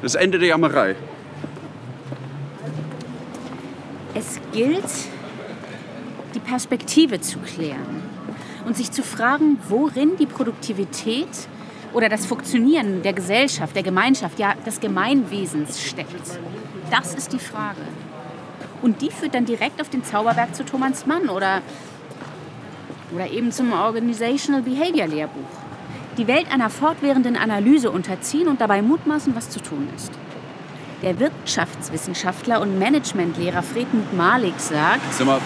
Das 0.03 0.17
Ende 0.17 0.39
der 0.39 0.49
Jammerei. 0.49 0.97
Es 4.13 4.39
gilt, 4.53 4.85
die 6.35 6.41
Perspektive 6.41 7.23
zu 7.23 7.39
klären 7.39 8.03
und 8.67 8.77
sich 8.77 8.91
zu 8.91 9.03
fragen, 9.03 9.59
worin 9.67 10.19
die 10.19 10.27
Produktivität 10.27 11.29
oder 11.95 12.11
das 12.11 12.27
Funktionieren 12.27 13.03
der 13.03 13.15
Gesellschaft, 13.15 13.75
der 13.75 13.83
Gemeinschaft, 13.83 14.39
ja 14.39 14.55
des 14.67 14.81
Gemeinwesens 14.81 15.83
steckt. 15.83 16.39
Das 16.91 17.15
ist 17.15 17.33
die 17.33 17.39
Frage. 17.39 17.81
Und 18.83 19.01
die 19.01 19.11
führt 19.11 19.35
dann 19.35 19.47
direkt 19.47 19.81
auf 19.81 19.89
den 19.89 20.05
Zauberberg 20.05 20.55
zu 20.55 20.65
Thomas 20.65 21.07
Mann 21.07 21.31
oder, 21.31 21.63
oder 23.15 23.31
eben 23.31 23.53
zum 23.53 23.73
Organizational 23.73 24.63
Behavior 24.63 25.07
Lehrbuch. 25.07 25.43
Die 26.19 26.27
Welt 26.27 26.47
einer 26.53 26.71
fortwährenden 26.71 27.37
Analyse 27.37 27.91
unterziehen 27.91 28.49
und 28.49 28.61
dabei 28.61 28.83
mutmaßen, 28.83 29.35
was 29.35 29.51
zu 29.51 29.61
tun 29.61 29.89
ist. 29.97 30.11
Der 31.03 31.19
Wirtschaftswissenschaftler 31.19 32.61
und 32.61 32.79
Managementlehrer 32.79 33.63
Friedmund 33.63 34.17
Malik 34.17 34.55
sagt, 34.59 35.01
Sag 35.13 35.27
mal, 35.27 35.41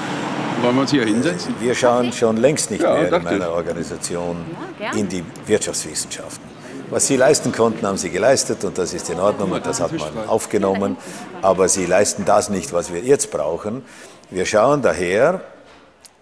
wollen 0.63 0.75
wir 0.77 0.83
uns 0.83 0.91
hier 0.91 1.05
hinsetzen? 1.05 1.55
Wir 1.61 1.75
schauen 1.75 2.13
schon 2.13 2.37
längst 2.37 2.71
nicht 2.71 2.83
Ja, 2.83 2.95
mehr 2.95 3.13
in 3.13 3.23
meiner 3.23 3.47
ich. 3.49 3.53
Organisation 3.53 4.37
Ja, 4.79 4.93
in 4.93 5.09
die 5.09 5.25
Wirtschaftswissenschaften. 5.47 6.47
Was 6.91 7.07
Sie 7.07 7.17
leisten 7.17 7.53
konnten, 7.53 7.87
haben 7.87 7.99
Sie 7.99 8.09
geleistet 8.11 8.65
und 8.65 8.79
das 8.79 8.95
ist 8.95 9.11
in 9.11 9.21
Ordnung 9.21 9.53
und 9.53 9.67
das 9.67 9.81
hat 9.81 9.93
man 9.93 10.27
aufgenommen. 10.29 10.97
Aber 11.43 11.69
Sie 11.69 11.85
leisten 11.87 12.25
das 12.25 12.49
nicht, 12.51 12.73
was 12.73 12.93
wir 12.93 13.01
jetzt 13.01 13.31
brauchen. 13.31 13.83
Wir 14.31 14.47
schauen 14.47 14.81
daher 14.81 15.43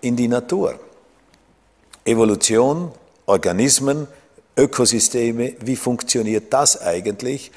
in 0.01 0.17
die 0.17 0.29
Natur. 0.29 0.75
Evolution, 2.07 2.93
Organismen, 3.27 4.07
Ökosysteme, 4.57 5.55
wie 5.61 5.77
funktioniert 5.77 6.53
das 6.53 6.81
eigentlich? 6.81 7.51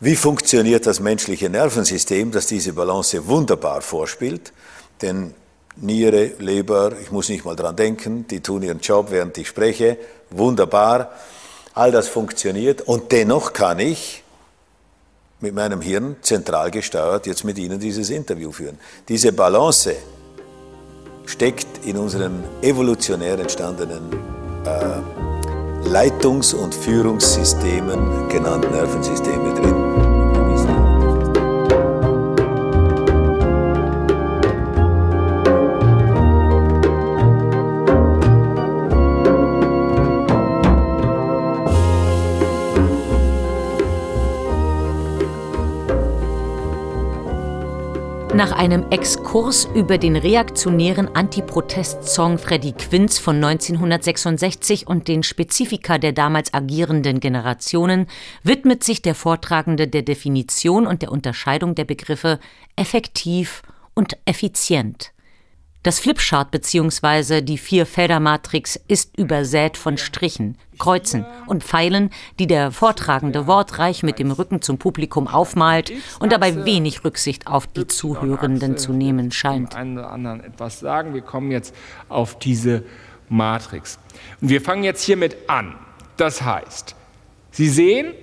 Wie 0.00 0.16
funktioniert 0.16 0.86
das 0.86 0.98
menschliche 0.98 1.48
Nervensystem, 1.48 2.32
das 2.32 2.46
diese 2.46 2.72
Balance 2.72 3.28
wunderbar 3.28 3.82
vorspielt? 3.82 4.52
Denn 5.00 5.34
Niere, 5.76 6.32
Leber, 6.38 6.92
ich 7.00 7.12
muss 7.12 7.28
nicht 7.28 7.44
mal 7.44 7.56
dran 7.56 7.76
denken, 7.76 8.26
die 8.26 8.40
tun 8.40 8.62
ihren 8.62 8.80
Job, 8.80 9.10
während 9.10 9.38
ich 9.38 9.48
spreche. 9.48 9.98
Wunderbar. 10.30 11.12
All 11.74 11.92
das 11.92 12.08
funktioniert 12.08 12.82
und 12.82 13.12
dennoch 13.12 13.52
kann 13.52 13.78
ich 13.78 14.22
mit 15.40 15.54
meinem 15.54 15.80
Hirn 15.80 16.16
zentral 16.22 16.70
gesteuert 16.70 17.26
jetzt 17.26 17.44
mit 17.44 17.58
Ihnen 17.58 17.80
dieses 17.80 18.10
Interview 18.10 18.52
führen. 18.52 18.78
Diese 19.08 19.32
Balance 19.32 19.94
steckt 21.26 21.84
in 21.84 21.96
unseren 21.96 22.44
evolutionär 22.62 23.38
entstandenen 23.38 24.02
äh, 24.64 25.88
Leitungs- 25.88 26.54
und 26.54 26.74
Führungssystemen, 26.74 28.28
genannten 28.28 28.70
Nervensysteme 28.70 29.54
drin. 29.54 30.01
Nach 48.34 48.52
einem 48.52 48.90
Exkurs 48.90 49.68
über 49.74 49.98
den 49.98 50.16
reaktionären 50.16 51.14
Antiprotest-Song 51.14 52.38
Freddie 52.38 52.72
Quinz 52.72 53.18
von 53.18 53.36
1966 53.36 54.86
und 54.86 55.06
den 55.06 55.22
Spezifika 55.22 55.98
der 55.98 56.12
damals 56.12 56.54
agierenden 56.54 57.20
Generationen 57.20 58.06
widmet 58.42 58.84
sich 58.84 59.02
der 59.02 59.14
Vortragende 59.14 59.86
der 59.86 60.00
Definition 60.00 60.86
und 60.86 61.02
der 61.02 61.12
Unterscheidung 61.12 61.74
der 61.74 61.84
Begriffe 61.84 62.40
effektiv 62.74 63.60
und 63.92 64.16
effizient. 64.24 65.12
Das 65.82 65.98
Flipchart 65.98 66.52
bzw. 66.52 67.40
die 67.40 67.58
Vierfelder-Matrix 67.58 68.78
ist 68.86 69.18
übersät 69.18 69.76
von 69.76 69.98
Strichen, 69.98 70.56
Kreuzen 70.78 71.26
und 71.46 71.64
Pfeilen, 71.64 72.10
die 72.38 72.46
der 72.46 72.70
Vortragende 72.70 73.48
wortreich 73.48 74.04
mit 74.04 74.20
dem 74.20 74.30
Rücken 74.30 74.62
zum 74.62 74.78
Publikum 74.78 75.26
aufmalt 75.26 75.92
und 76.20 76.30
dabei 76.30 76.64
wenig 76.64 77.04
Rücksicht 77.04 77.48
auf 77.48 77.66
die 77.66 77.88
Zuhörenden 77.88 78.78
zu 78.78 78.92
nehmen 78.92 79.32
scheint. 79.32 79.74
einen 79.74 79.98
oder 79.98 80.10
anderen 80.10 80.44
etwas 80.44 80.78
sagen. 80.78 81.14
Wir 81.14 81.22
kommen 81.22 81.50
jetzt 81.50 81.74
auf 82.08 82.38
diese 82.38 82.84
Matrix. 83.28 83.98
Und 84.40 84.50
wir 84.50 84.60
fangen 84.60 84.84
jetzt 84.84 85.02
hiermit 85.02 85.36
an. 85.48 85.74
Das 86.16 86.42
heißt, 86.42 86.94
Sie 87.50 87.68
sehen 87.68 88.14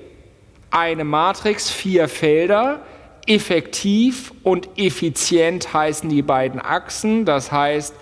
eine 0.71 1.03
Matrix, 1.03 1.69
vier 1.69 2.07
Felder. 2.07 2.79
Effektiv 3.27 4.33
und 4.43 4.69
effizient 4.77 5.73
heißen 5.73 6.09
die 6.09 6.21
beiden 6.21 6.59
Achsen. 6.59 7.25
Das 7.25 7.51
heißt, 7.51 7.93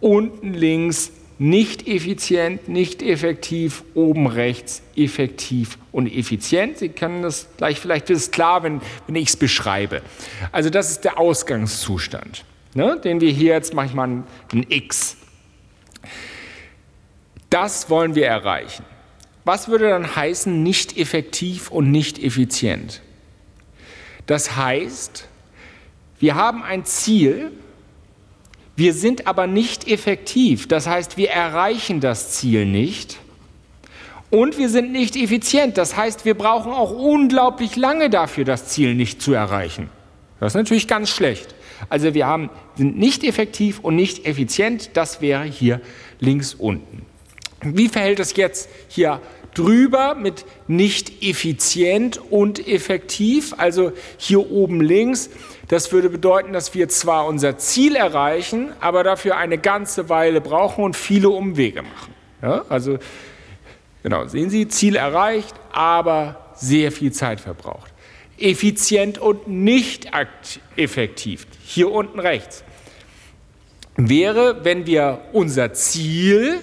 unten 0.00 0.54
links 0.54 1.12
nicht 1.40 1.88
effizient, 1.88 2.68
nicht 2.68 3.02
effektiv, 3.02 3.82
oben 3.94 4.26
rechts 4.26 4.82
effektiv 4.94 5.78
und 5.90 6.06
effizient. 6.06 6.76
Sie 6.76 6.90
können 6.90 7.22
das 7.22 7.48
gleich, 7.56 7.80
vielleicht 7.80 8.10
wird 8.10 8.18
es 8.18 8.30
klar, 8.30 8.62
wenn, 8.62 8.82
wenn 9.06 9.16
ich 9.16 9.30
es 9.30 9.36
beschreibe. 9.36 10.02
Also 10.52 10.68
das 10.68 10.90
ist 10.90 11.04
der 11.04 11.18
Ausgangszustand, 11.18 12.44
ne, 12.74 13.00
den 13.02 13.22
wir 13.22 13.30
hier 13.30 13.54
jetzt, 13.54 13.72
mache 13.72 13.86
ich 13.86 13.94
mal 13.94 14.06
ein, 14.06 14.24
ein 14.52 14.66
X. 14.68 15.16
Das 17.48 17.88
wollen 17.88 18.14
wir 18.14 18.26
erreichen. 18.26 18.84
Was 19.46 19.68
würde 19.68 19.88
dann 19.88 20.14
heißen, 20.14 20.62
nicht 20.62 20.98
effektiv 20.98 21.70
und 21.70 21.90
nicht 21.90 22.22
effizient? 22.22 23.00
Das 24.26 24.56
heißt, 24.56 25.28
wir 26.18 26.34
haben 26.34 26.62
ein 26.62 26.84
Ziel, 26.84 27.52
wir 28.76 28.94
sind 28.94 29.26
aber 29.26 29.46
nicht 29.46 29.88
effektiv. 29.88 30.68
Das 30.68 30.86
heißt, 30.86 31.16
wir 31.16 31.30
erreichen 31.30 32.00
das 32.00 32.32
Ziel 32.32 32.66
nicht. 32.66 33.18
Und 34.30 34.58
wir 34.58 34.68
sind 34.68 34.92
nicht 34.92 35.16
effizient. 35.16 35.76
Das 35.76 35.96
heißt, 35.96 36.24
wir 36.24 36.34
brauchen 36.34 36.72
auch 36.72 36.92
unglaublich 36.92 37.76
lange 37.76 38.10
dafür, 38.10 38.44
das 38.44 38.68
Ziel 38.68 38.94
nicht 38.94 39.20
zu 39.20 39.32
erreichen. 39.32 39.90
Das 40.38 40.52
ist 40.52 40.56
natürlich 40.56 40.88
ganz 40.88 41.10
schlecht. 41.10 41.54
Also 41.88 42.14
wir 42.14 42.26
haben, 42.26 42.50
sind 42.76 42.98
nicht 42.98 43.24
effektiv 43.24 43.80
und 43.80 43.96
nicht 43.96 44.26
effizient. 44.26 44.90
Das 44.94 45.20
wäre 45.20 45.44
hier 45.44 45.80
links 46.20 46.54
unten. 46.54 47.04
Wie 47.62 47.88
verhält 47.88 48.20
es 48.20 48.36
jetzt 48.36 48.68
hier 48.88 49.20
drüber 49.54 50.14
mit 50.14 50.44
nicht 50.68 51.22
effizient 51.22 52.20
und 52.30 52.66
effektiv? 52.66 53.54
Also 53.56 53.92
hier 54.16 54.50
oben 54.50 54.80
links. 54.80 55.30
Das 55.68 55.92
würde 55.92 56.10
bedeuten, 56.10 56.52
dass 56.52 56.74
wir 56.74 56.88
zwar 56.88 57.26
unser 57.26 57.58
Ziel 57.58 57.96
erreichen, 57.96 58.72
aber 58.80 59.04
dafür 59.04 59.36
eine 59.36 59.58
ganze 59.58 60.08
Weile 60.08 60.40
brauchen 60.40 60.84
und 60.84 60.96
viele 60.96 61.30
Umwege 61.30 61.82
machen. 61.82 62.14
Ja, 62.42 62.64
also 62.68 62.98
genau, 64.02 64.26
sehen 64.26 64.50
Sie, 64.50 64.66
Ziel 64.68 64.96
erreicht, 64.96 65.54
aber 65.72 66.52
sehr 66.54 66.90
viel 66.90 67.12
Zeit 67.12 67.40
verbraucht. 67.40 67.92
Effizient 68.38 69.18
und 69.18 69.48
nicht 69.48 70.10
effektiv. 70.76 71.46
Hier 71.64 71.90
unten 71.90 72.18
rechts 72.18 72.64
wäre, 73.96 74.64
wenn 74.64 74.86
wir 74.86 75.20
unser 75.32 75.72
Ziel 75.72 76.60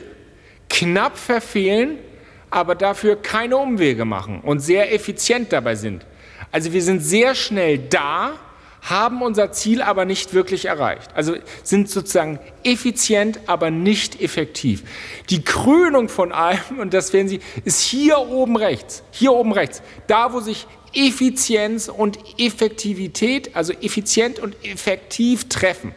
knapp 0.70 1.18
verfehlen, 1.18 2.00
aber 2.50 2.76
dafür 2.76 3.16
keine 3.16 3.58
Umwege 3.58 4.06
machen 4.06 4.42
und 4.42 4.60
sehr 4.60 4.94
effizient 4.94 5.52
dabei 5.52 5.76
sind. 5.76 6.06
Also 6.52 6.74
wir 6.74 6.82
sind 6.82 7.02
sehr 7.02 7.36
schnell 7.36 7.78
da, 7.78 8.34
haben 8.82 9.22
unser 9.22 9.52
Ziel 9.52 9.82
aber 9.82 10.06
nicht 10.06 10.34
wirklich 10.34 10.66
erreicht. 10.66 11.12
Also 11.14 11.36
sind 11.64 11.90
sozusagen 11.90 12.40
effizient, 12.64 13.40
aber 13.48 13.70
nicht 13.70 14.22
effektiv. 14.22 14.84
Die 15.30 15.44
Krönung 15.44 16.08
von 16.08 16.32
allem, 16.32 16.80
und 16.80 16.94
das 16.94 17.12
werden 17.12 17.28
Sie, 17.28 17.42
ist 17.66 17.82
hier 17.82 18.20
oben 18.20 18.56
rechts. 18.56 19.04
Hier 19.12 19.34
oben 19.34 19.52
rechts. 19.52 19.82
Da, 20.08 20.32
wo 20.32 20.40
sich 20.40 20.68
Effizienz 20.94 21.90
und 21.90 22.18
Effektivität, 22.38 23.56
also 23.56 23.74
effizient 23.74 24.40
und 24.40 24.56
effektiv 24.64 25.50
treffen. 25.50 25.94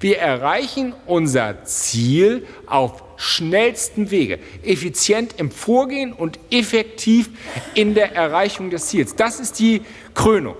Wir 0.00 0.18
erreichen 0.18 0.94
unser 1.06 1.64
Ziel 1.64 2.46
auf 2.66 3.04
schnellsten 3.16 4.10
Wege. 4.10 4.38
Effizient 4.62 5.34
im 5.36 5.50
Vorgehen 5.50 6.14
und 6.14 6.38
effektiv 6.50 7.28
in 7.74 7.94
der 7.94 8.14
Erreichung 8.14 8.70
des 8.70 8.86
Ziels. 8.86 9.14
Das 9.14 9.38
ist 9.38 9.58
die 9.58 9.82
Krönung. 10.14 10.56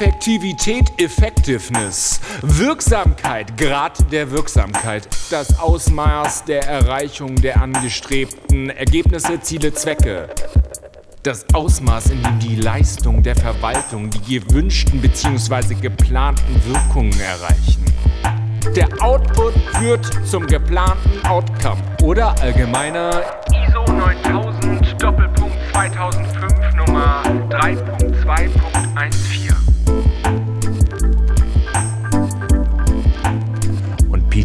Effektivität, 0.00 0.90
Effectiveness, 0.96 2.22
Wirksamkeit, 2.40 3.54
Grad 3.58 4.10
der 4.10 4.30
Wirksamkeit, 4.30 5.06
das 5.30 5.58
Ausmaß 5.60 6.46
der 6.46 6.66
Erreichung 6.66 7.36
der 7.36 7.60
angestrebten 7.60 8.70
Ergebnisse, 8.70 9.38
Ziele, 9.42 9.74
Zwecke. 9.74 10.30
Das 11.22 11.44
Ausmaß, 11.52 12.12
in 12.12 12.22
dem 12.22 12.38
die 12.38 12.56
Leistung 12.56 13.22
der 13.22 13.36
Verwaltung 13.36 14.08
die 14.08 14.40
gewünschten 14.40 15.02
bzw. 15.02 15.74
geplanten 15.74 16.62
Wirkungen 16.64 17.12
erreichen. 17.20 17.84
Der 18.74 18.88
Output 19.02 19.52
führt 19.78 20.10
zum 20.26 20.46
geplanten 20.46 21.26
Outcome 21.26 21.82
oder 22.02 22.34
allgemeiner 22.40 23.22
ISO 23.68 23.84
9000 23.84 25.02
Doppelpunkt 25.02 25.58
2005 25.72 26.74
Nummer 26.74 27.22
3.2.14. 27.50 29.39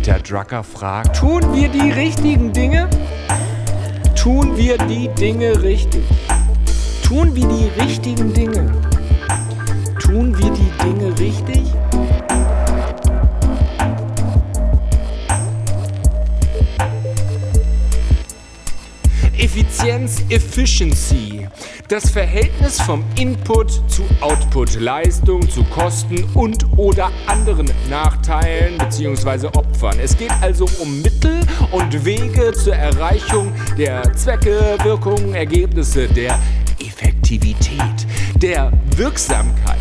Peter 0.05 0.19
Drucker 0.19 0.63
fragt, 0.63 1.15
tun 1.15 1.41
wir 1.55 1.67
die 1.67 1.89
richtigen 1.89 2.53
Dinge? 2.53 2.87
Tun 4.15 4.55
wir 4.55 4.77
die 4.77 5.07
Dinge 5.17 5.63
richtig? 5.63 6.03
Tun 7.01 7.35
wir 7.35 7.47
die 7.47 7.81
richtigen 7.81 8.31
Dinge? 8.31 8.71
Tun 9.99 10.37
wir 10.37 10.51
die 10.51 10.71
Dinge 10.83 11.19
richtig? 11.19 11.63
Effizienz, 19.35 20.21
Efficiency. 20.29 21.34
Das 21.87 22.09
Verhältnis 22.09 22.81
vom 22.81 23.03
Input 23.15 23.69
zu 23.91 24.01
Output, 24.19 24.79
Leistung 24.79 25.47
zu 25.47 25.63
Kosten 25.65 26.23
und 26.33 26.65
oder 26.77 27.11
anderen 27.27 27.69
Nachteilen 27.91 28.79
bzw. 28.79 29.49
Opfern. 29.55 29.99
Es 30.01 30.17
geht 30.17 30.31
also 30.41 30.67
um 30.79 31.03
Mittel 31.03 31.41
und 31.71 32.03
Wege 32.03 32.53
zur 32.53 32.75
Erreichung 32.75 33.53
der 33.77 34.01
Zwecke, 34.15 34.79
Wirkungen, 34.81 35.35
Ergebnisse, 35.35 36.07
der 36.07 36.39
Effektivität, 36.79 38.07
der 38.37 38.71
Wirksamkeit. 38.95 39.77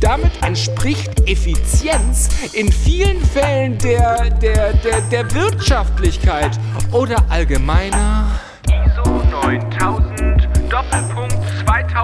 Damit 0.00 0.32
entspricht 0.42 1.18
Effizienz 1.26 2.28
in 2.52 2.70
vielen 2.70 3.24
Fällen 3.24 3.78
der, 3.78 4.28
der, 4.28 4.74
der, 4.74 5.00
der 5.00 5.34
Wirtschaftlichkeit 5.34 6.60
oder 6.92 7.16
allgemeiner 7.30 8.38
ISO 8.66 9.22
9000 9.30 10.46
Doppelpunkt 10.68 11.17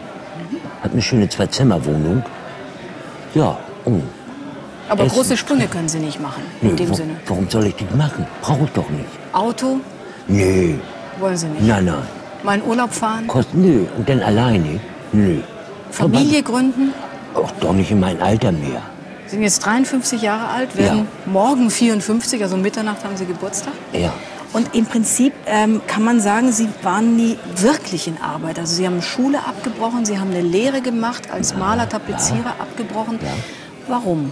hab 0.81 0.91
eine 0.93 1.01
schöne 1.01 1.27
Zwei-Zimmer-Wohnung. 1.27 2.23
Ja, 3.33 3.57
und 3.83 4.03
Aber 4.87 5.03
Essen. 5.05 5.15
große 5.15 5.37
Sprünge 5.37 5.67
können 5.67 5.89
Sie 5.89 5.99
nicht 5.99 6.21
machen, 6.21 6.43
in 6.61 6.69
Nö, 6.69 6.75
dem 6.75 6.89
wo- 6.89 6.93
Sinne. 6.93 7.15
Warum 7.27 7.49
soll 7.49 7.67
ich 7.67 7.75
die 7.75 7.87
machen? 7.95 8.25
Brauche 8.41 8.63
ich 8.63 8.71
doch 8.71 8.89
nicht. 8.89 9.09
Auto 9.33 9.79
Nö, 10.27 10.75
wollen 11.19 11.35
Sie 11.37 11.47
nicht. 11.47 11.63
nein, 11.67 11.85
nein. 11.85 12.03
Mal 12.43 12.55
in 12.59 12.63
Urlaub 12.63 12.93
fahren? 12.93 13.27
Kost, 13.27 13.53
nö, 13.53 13.85
und 13.97 14.07
dann 14.07 14.21
alleine? 14.21 14.79
Nö. 15.11 15.39
Familie 15.91 16.43
gründen? 16.43 16.93
Auch 17.35 17.51
doch 17.59 17.73
nicht 17.73 17.91
in 17.91 17.99
mein 17.99 18.21
Alter 18.21 18.51
mehr. 18.51 18.81
Sie 19.25 19.31
sind 19.31 19.43
jetzt 19.43 19.65
53 19.65 20.21
Jahre 20.21 20.47
alt, 20.49 20.77
werden 20.77 21.07
morgen 21.25 21.69
54, 21.69 22.41
also 22.43 22.57
Mitternacht 22.57 23.03
haben 23.03 23.17
Sie 23.17 23.25
Geburtstag. 23.25 23.73
Ja. 23.91 24.13
Und 24.53 24.73
im 24.73 24.85
Prinzip 24.85 25.33
ähm, 25.47 25.81
kann 25.85 26.03
man 26.03 26.21
sagen, 26.21 26.51
Sie 26.51 26.69
waren 26.81 27.17
nie 27.17 27.37
wirklich 27.57 28.07
in 28.07 28.17
Arbeit. 28.21 28.57
Also 28.57 28.75
Sie 28.75 28.85
haben 28.85 29.01
Schule 29.01 29.39
abgebrochen, 29.39 30.05
Sie 30.05 30.17
haben 30.17 30.29
eine 30.31 30.41
Lehre 30.41 30.81
gemacht, 30.81 31.29
als 31.31 31.55
Maler, 31.55 31.89
Tapezierer 31.89 32.53
abgebrochen. 32.59 33.19
Warum? 33.87 34.31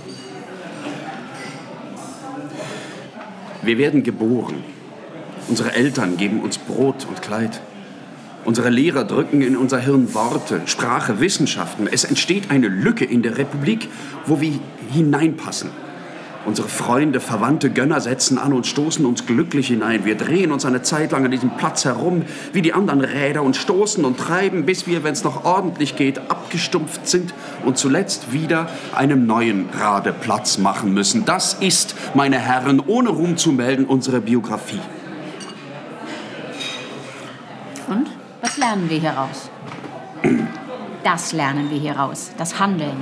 Wir 3.63 3.77
werden 3.77 4.03
geboren. 4.03 4.63
Unsere 5.49 5.73
Eltern 5.73 6.15
geben 6.17 6.41
uns 6.41 6.57
Brot 6.57 7.05
und 7.09 7.21
Kleid. 7.21 7.59
Unsere 8.45 8.69
Lehrer 8.69 9.05
drücken 9.05 9.41
in 9.41 9.55
unser 9.55 9.79
Hirn 9.79 10.13
Worte, 10.13 10.61
Sprache, 10.65 11.21
Wissenschaften. 11.21 11.87
Es 11.89 12.03
entsteht 12.03 12.51
eine 12.51 12.67
Lücke 12.67 13.05
in 13.05 13.21
der 13.21 13.37
Republik, 13.37 13.87
wo 14.25 14.41
wir 14.41 14.59
hineinpassen. 14.91 15.69
Unsere 16.45 16.67
Freunde, 16.67 17.21
Verwandte, 17.21 17.69
Gönner 17.69 18.01
setzen 18.01 18.37
an 18.37 18.51
und 18.51 18.67
stoßen 18.67 19.05
uns 19.05 19.25
glücklich 19.25 19.67
hinein. 19.67 20.03
Wir 20.03 20.15
drehen 20.15 20.51
uns 20.51 20.65
eine 20.65 20.81
Zeit 20.81 21.13
lang 21.13 21.23
an 21.23 21.31
diesem 21.31 21.55
Platz 21.55 21.85
herum, 21.85 22.23
wie 22.51 22.61
die 22.61 22.73
anderen 22.73 22.99
Räder, 22.99 23.43
und 23.43 23.55
stoßen 23.55 24.03
und 24.03 24.17
treiben, 24.19 24.65
bis 24.65 24.85
wir, 24.85 25.05
wenn 25.05 25.13
es 25.13 25.23
noch 25.23 25.45
ordentlich 25.45 25.95
geht, 25.95 26.29
abgestumpft 26.29 27.07
sind 27.07 27.33
und 27.63 27.77
zuletzt 27.77 28.33
wieder 28.33 28.67
einem 28.93 29.25
neuen 29.25 29.69
Rade 29.71 30.11
Platz 30.11 30.57
machen 30.57 30.93
müssen. 30.93 31.23
Das 31.23 31.53
ist, 31.53 31.95
meine 32.13 32.39
Herren, 32.39 32.81
ohne 32.85 33.11
Ruhm 33.11 33.37
zu 33.37 33.53
melden, 33.53 33.85
unsere 33.85 34.19
Biografie. 34.19 34.81
Und 37.87 38.09
was 38.43 38.57
lernen 38.57 38.89
wir 38.89 38.99
hieraus? 38.99 39.49
Das 41.03 41.31
lernen 41.31 41.69
wir 41.71 41.79
hieraus. 41.79 42.31
Das 42.37 42.59
Handeln. 42.59 42.97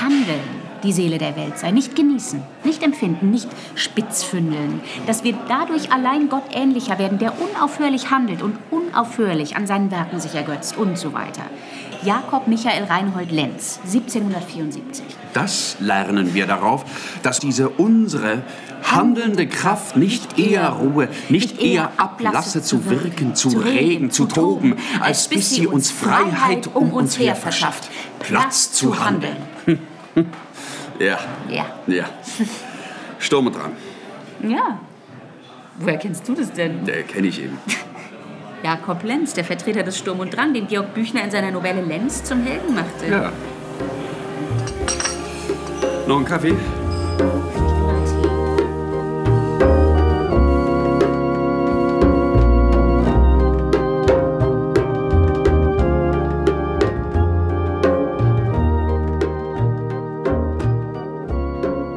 Handeln. 0.00 0.60
Die 0.82 0.92
Seele 0.92 1.18
der 1.18 1.36
Welt 1.36 1.58
sein. 1.58 1.74
Nicht 1.74 1.94
genießen, 1.94 2.42
nicht 2.64 2.82
empfinden, 2.82 3.30
nicht 3.30 3.48
spitzfündeln. 3.74 4.80
Dass 5.06 5.22
wir 5.22 5.34
dadurch 5.46 5.92
allein 5.92 6.30
Gott 6.30 6.44
ähnlicher 6.52 6.98
werden, 6.98 7.18
der 7.18 7.34
unaufhörlich 7.38 8.10
handelt 8.10 8.40
und 8.40 8.56
unaufhörlich 8.70 9.56
an 9.56 9.66
seinen 9.66 9.90
Werken 9.90 10.18
sich 10.18 10.34
ergötzt 10.34 10.78
und 10.78 10.96
so 10.96 11.12
weiter. 11.12 11.42
Jakob 12.02 12.46
Michael 12.48 12.84
Reinhold 12.84 13.30
Lenz, 13.30 13.78
1774. 13.84 15.04
Das 15.34 15.76
lernen 15.80 16.32
wir 16.34 16.46
darauf, 16.46 16.84
dass 17.22 17.38
diese 17.40 17.68
unsere 17.68 18.42
handelnde 18.82 19.46
Kraft 19.46 19.96
nicht 19.96 20.38
eher 20.38 20.68
ruhe, 20.70 21.08
nicht 21.28 21.60
eher 21.60 21.92
ablasse 21.98 22.62
zu 22.62 22.88
wirken, 22.88 23.34
zu 23.34 23.50
regen, 23.58 24.10
zu 24.10 24.24
toben, 24.26 24.76
als 25.00 25.28
bis 25.28 25.50
sie 25.50 25.66
uns 25.66 25.90
Freiheit 25.90 26.70
um 26.74 26.90
uns 26.92 27.18
her 27.18 27.36
verschafft, 27.36 27.90
Platz 28.20 28.72
zu 28.72 28.98
handeln. 29.04 29.36
Ja, 30.98 31.18
Ja. 31.48 31.64
ja. 31.86 32.04
Sturm 33.18 33.46
und 33.46 33.56
Drang, 33.56 33.72
Ja. 34.46 34.78
Woher 35.78 35.96
kennst 35.96 36.28
du 36.28 36.34
das 36.34 36.52
denn? 36.52 36.84
der 36.84 37.04
kenne 37.04 37.28
ich 37.28 37.40
eben. 37.42 37.56
Jakob 38.62 39.02
Lenz, 39.04 39.32
der 39.32 39.44
Vertreter 39.44 39.82
des 39.82 39.98
Sturm 39.98 40.20
und 40.20 40.36
Drang, 40.36 40.52
den 40.52 40.66
Georg 40.66 40.92
Büchner 40.94 41.24
in 41.24 41.30
seiner 41.30 41.50
Novelle 41.50 41.80
Lenz 41.80 42.22
zum 42.24 42.42
Helden 42.42 42.74
machte. 42.74 43.06
Ja. 43.06 43.32
Noch 46.06 46.16
einen 46.16 46.24
Kaffee? 46.26 46.54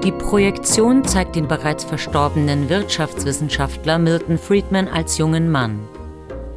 Die 0.04 0.12
Projektion 0.12 1.06
zeigt 1.06 1.38
den 1.38 1.48
bereits 1.48 1.86
verstorbenen 1.86 2.68
Wirtschaftswissenschaftler 2.68 4.00
Milton 4.00 4.38
Friedman 4.38 4.90
als 4.90 5.18
jungen 5.18 5.50
Mann. 5.50 5.88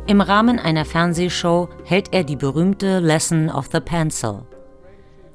Im 0.09 0.21
Rahmen 0.21 0.61
einer 0.61 0.85
Fernsehshow 0.85 1.69
hält 1.85 2.15
er 2.15 2.23
die 2.23 2.37
berühmte 2.37 3.01
Lesson 3.01 3.51
of 3.51 3.69
the 3.73 3.81
Pencil. 3.81 4.43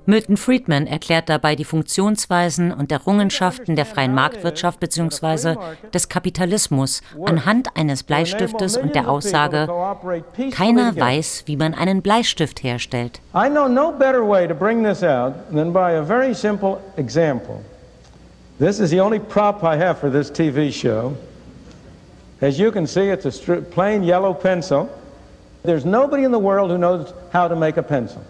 Milton 0.06 0.38
Friedman 0.38 0.88
erklärt 0.88 1.28
dabei 1.28 1.56
die 1.56 1.66
Funktionsweisen 1.66 2.72
und 2.72 2.90
Errungenschaften 2.90 3.76
der 3.76 3.86
freien 3.86 4.16
Marktwirtschaft 4.16 4.80
bzw. 4.80 5.56
des 5.94 6.08
Kapitalismus 6.08 7.02
anhand 7.26 7.76
eines 7.76 8.04
Bleistiftes 8.04 8.78
und 8.78 8.96
der 8.96 9.10
Aussage, 9.10 9.68
keiner 10.52 10.96
weiß, 10.96 11.44
wie 11.48 11.58
man 11.58 11.74
einen 11.74 12.02
Bleistift 12.02 12.64
herstellt. 12.64 13.20
I 13.36 13.50
know 13.50 13.68
no 13.68 13.92
better 13.92 14.26
way 14.28 14.48
to 14.48 14.56
bring 14.56 14.86
this 14.86 15.04
out 15.04 15.34
than 15.54 15.74
by 15.74 15.98
a 15.98 16.02
very 16.02 16.34
simple 16.34 16.78
example. 16.96 17.62
This 18.58 18.80
is 18.80 18.90
the 18.90 19.02
only 19.02 19.20
prop 19.20 19.64
I 19.64 19.76
have 19.78 20.00
for 20.00 20.10
this 20.10 20.32
TV 20.32 20.72
show. 20.72 21.14
As 22.42 22.58
you 22.58 22.72
can 22.72 22.88
see, 22.88 23.10
it's 23.10 23.26
a 23.26 23.62
plain 23.62 24.04
yellow 24.04 24.34
pencil. 24.34 24.90
There's 25.64 25.86
nobody 25.86 26.24
in 26.24 26.32
the 26.32 26.40
world 26.40 26.72
who 26.72 26.78
knows 26.78 27.14
how 27.32 27.48
to 27.48 27.56
make 27.56 27.78
a 27.78 27.84
pencil. 27.84 28.24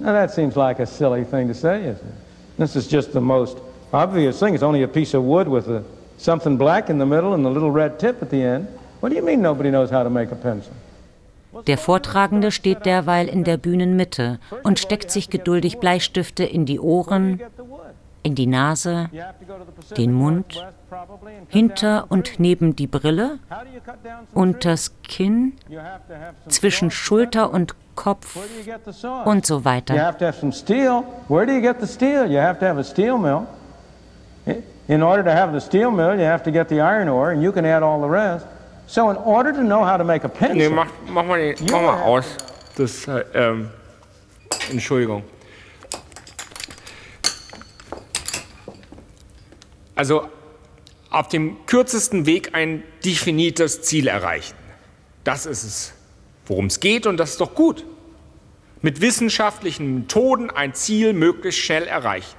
Now, 0.00 0.12
that 0.12 0.32
seems 0.32 0.56
like 0.56 0.80
a 0.80 0.86
silly 0.86 1.22
thing 1.22 1.48
to 1.48 1.54
say, 1.54 1.84
isn't 1.84 2.06
it? 2.06 2.14
This 2.56 2.76
is 2.76 2.88
just 2.88 3.12
the 3.12 3.20
most 3.20 3.58
obvious 3.92 4.40
thing. 4.40 4.54
It's 4.54 4.62
only 4.62 4.82
a 4.82 4.88
piece 4.88 5.12
of 5.12 5.22
wood 5.22 5.48
with 5.48 5.68
a, 5.68 5.84
something 6.16 6.56
black 6.56 6.88
in 6.88 6.98
the 6.98 7.06
middle 7.06 7.34
and 7.34 7.44
a 7.44 7.48
little 7.50 7.70
red 7.70 7.98
tip 7.98 8.22
at 8.22 8.30
the 8.30 8.42
end. 8.42 8.68
What 9.00 9.10
do 9.10 9.16
you 9.16 9.22
mean 9.22 9.42
nobody 9.42 9.70
knows 9.70 9.90
how 9.90 10.02
to 10.02 10.10
make 10.10 10.32
a 10.32 10.36
pencil? 10.36 10.72
Der 11.68 11.78
Vortragende 11.78 12.50
steht 12.50 12.84
derweil 12.84 13.28
in 13.28 13.44
der 13.44 13.58
Bühnenmitte 13.58 14.40
und 14.64 14.80
steckt 14.80 15.12
sich 15.12 15.30
geduldig 15.30 15.78
Bleistifte 15.78 16.42
in 16.42 16.66
die 16.66 16.80
Ohren, 16.80 17.40
in 18.24 18.34
die 18.34 18.46
Nase, 18.46 19.08
den 19.96 20.12
Mund, 20.12 20.66
hinter 21.48 22.06
und 22.08 22.40
neben 22.40 22.74
die 22.74 22.88
Brille, 22.88 23.38
unters 24.32 24.94
Kinn, 25.06 25.52
zwischen 26.48 26.90
Schulter 26.90 27.52
und 27.52 27.74
Kopf 27.94 28.36
und 29.24 29.46
so 29.46 29.64
weiter. 29.64 29.94
In 34.86 35.02
order 35.02 35.24
to 35.24 35.30
have 35.30 35.50
the 35.50 35.60
steel 35.60 35.90
mill, 35.90 36.14
you 36.14 36.26
have 36.26 36.42
to 36.42 36.50
get 36.50 36.68
the 36.68 36.78
iron 36.80 37.08
ore, 37.08 37.30
and 37.30 37.42
you 37.42 37.50
can 37.50 37.64
add 37.64 37.82
all 37.82 37.98
the 38.02 38.06
rest. 38.06 38.46
So, 38.86 39.08
in 39.10 39.16
order 39.16 39.50
to 39.50 39.62
know 39.62 39.82
how 39.82 39.96
to 39.96 40.04
make 40.04 40.24
a 40.24 40.28
pencil, 40.28 40.56
nee, 40.56 40.68
mach, 40.68 40.88
mach 41.08 41.24
mal, 41.24 41.38
den, 41.38 41.56
mach 41.72 41.80
mal 41.80 42.02
aus. 42.02 42.36
Das, 42.76 43.06
ähm, 43.32 43.70
Entschuldigung. 44.70 45.22
Also 49.94 50.28
auf 51.10 51.28
dem 51.28 51.64
kürzesten 51.66 52.26
Weg 52.26 52.54
ein 52.54 52.82
definiertes 53.04 53.82
Ziel 53.82 54.08
erreichen. 54.08 54.56
Das 55.22 55.46
ist 55.46 55.62
es, 55.62 55.92
worum 56.46 56.66
es 56.66 56.80
geht 56.80 57.06
und 57.06 57.16
das 57.16 57.30
ist 57.30 57.40
doch 57.40 57.54
gut. 57.54 57.84
Mit 58.82 59.00
wissenschaftlichen 59.00 60.00
Methoden 60.00 60.50
ein 60.50 60.74
Ziel 60.74 61.12
möglichst 61.12 61.60
schnell 61.60 61.86
erreichen. 61.86 62.36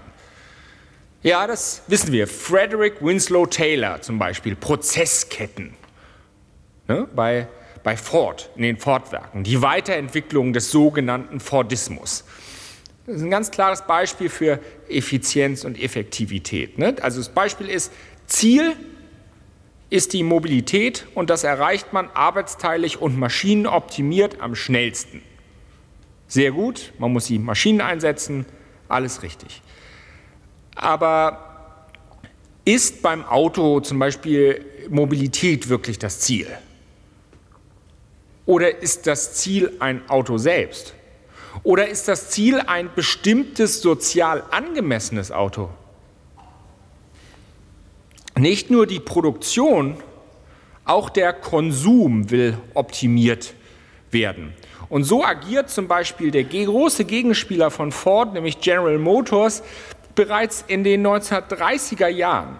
Ja, 1.23 1.47
das 1.47 1.81
wissen 1.87 2.11
wir. 2.11 2.27
Frederick 2.27 3.01
Winslow 3.01 3.47
Taylor 3.47 4.01
zum 4.01 4.19
Beispiel, 4.19 4.55
Prozessketten 4.55 5.73
ne, 6.87 7.07
bei, 7.15 7.47
bei 7.83 7.97
Ford, 7.97 8.51
in 8.55 8.61
den 8.61 8.77
Ford-Werken, 8.77 9.43
die 9.43 9.61
Weiterentwicklung 9.61 10.53
des 10.53 10.69
sogenannten 10.69 11.39
Fordismus. 11.39 12.25
Das 13.05 13.17
ist 13.17 13.21
ein 13.21 13.29
ganz 13.29 13.51
klares 13.51 13.83
Beispiel 13.83 14.29
für 14.29 14.59
Effizienz 14.89 15.63
und 15.63 15.79
Effektivität. 15.79 16.79
Ne? 16.79 16.95
Also 17.01 17.19
das 17.19 17.29
Beispiel 17.29 17.69
ist, 17.69 17.91
Ziel 18.25 18.75
ist 19.91 20.13
die 20.13 20.23
Mobilität 20.23 21.05
und 21.13 21.29
das 21.29 21.43
erreicht 21.43 21.93
man 21.93 22.09
arbeitsteilig 22.13 23.01
und 23.01 23.17
maschinenoptimiert 23.17 24.41
am 24.41 24.55
schnellsten. 24.55 25.21
Sehr 26.27 26.51
gut, 26.51 26.93
man 26.97 27.13
muss 27.13 27.27
die 27.27 27.37
Maschinen 27.37 27.81
einsetzen, 27.81 28.45
alles 28.87 29.21
richtig. 29.21 29.61
Aber 30.75 31.87
ist 32.65 33.03
beim 33.03 33.23
Auto 33.23 33.79
zum 33.81 33.99
Beispiel 33.99 34.65
Mobilität 34.89 35.69
wirklich 35.69 35.99
das 35.99 36.19
Ziel? 36.21 36.47
Oder 38.47 38.81
ist 38.81 39.05
das 39.05 39.35
Ziel 39.35 39.73
ein 39.79 40.07
Auto 40.09 40.37
selbst? 40.37 40.95
Oder 41.63 41.87
ist 41.87 42.07
das 42.07 42.29
Ziel 42.29 42.59
ein 42.59 42.89
bestimmtes 42.93 43.81
sozial 43.81 44.43
angemessenes 44.51 45.31
Auto? 45.31 45.69
Nicht 48.37 48.69
nur 48.69 48.85
die 48.85 48.99
Produktion, 48.99 49.95
auch 50.83 51.09
der 51.09 51.33
Konsum 51.33 52.29
will 52.29 52.57
optimiert 52.73 53.53
werden. 54.11 54.53
Und 54.89 55.03
so 55.03 55.23
agiert 55.23 55.69
zum 55.69 55.87
Beispiel 55.87 56.31
der 56.31 56.43
große 56.43 57.05
Gegenspieler 57.05 57.71
von 57.71 57.91
Ford, 57.91 58.33
nämlich 58.33 58.59
General 58.59 58.97
Motors, 58.99 59.63
bereits 60.13 60.63
in 60.67 60.83
den 60.83 61.05
1930er 61.05 62.07
Jahren. 62.07 62.59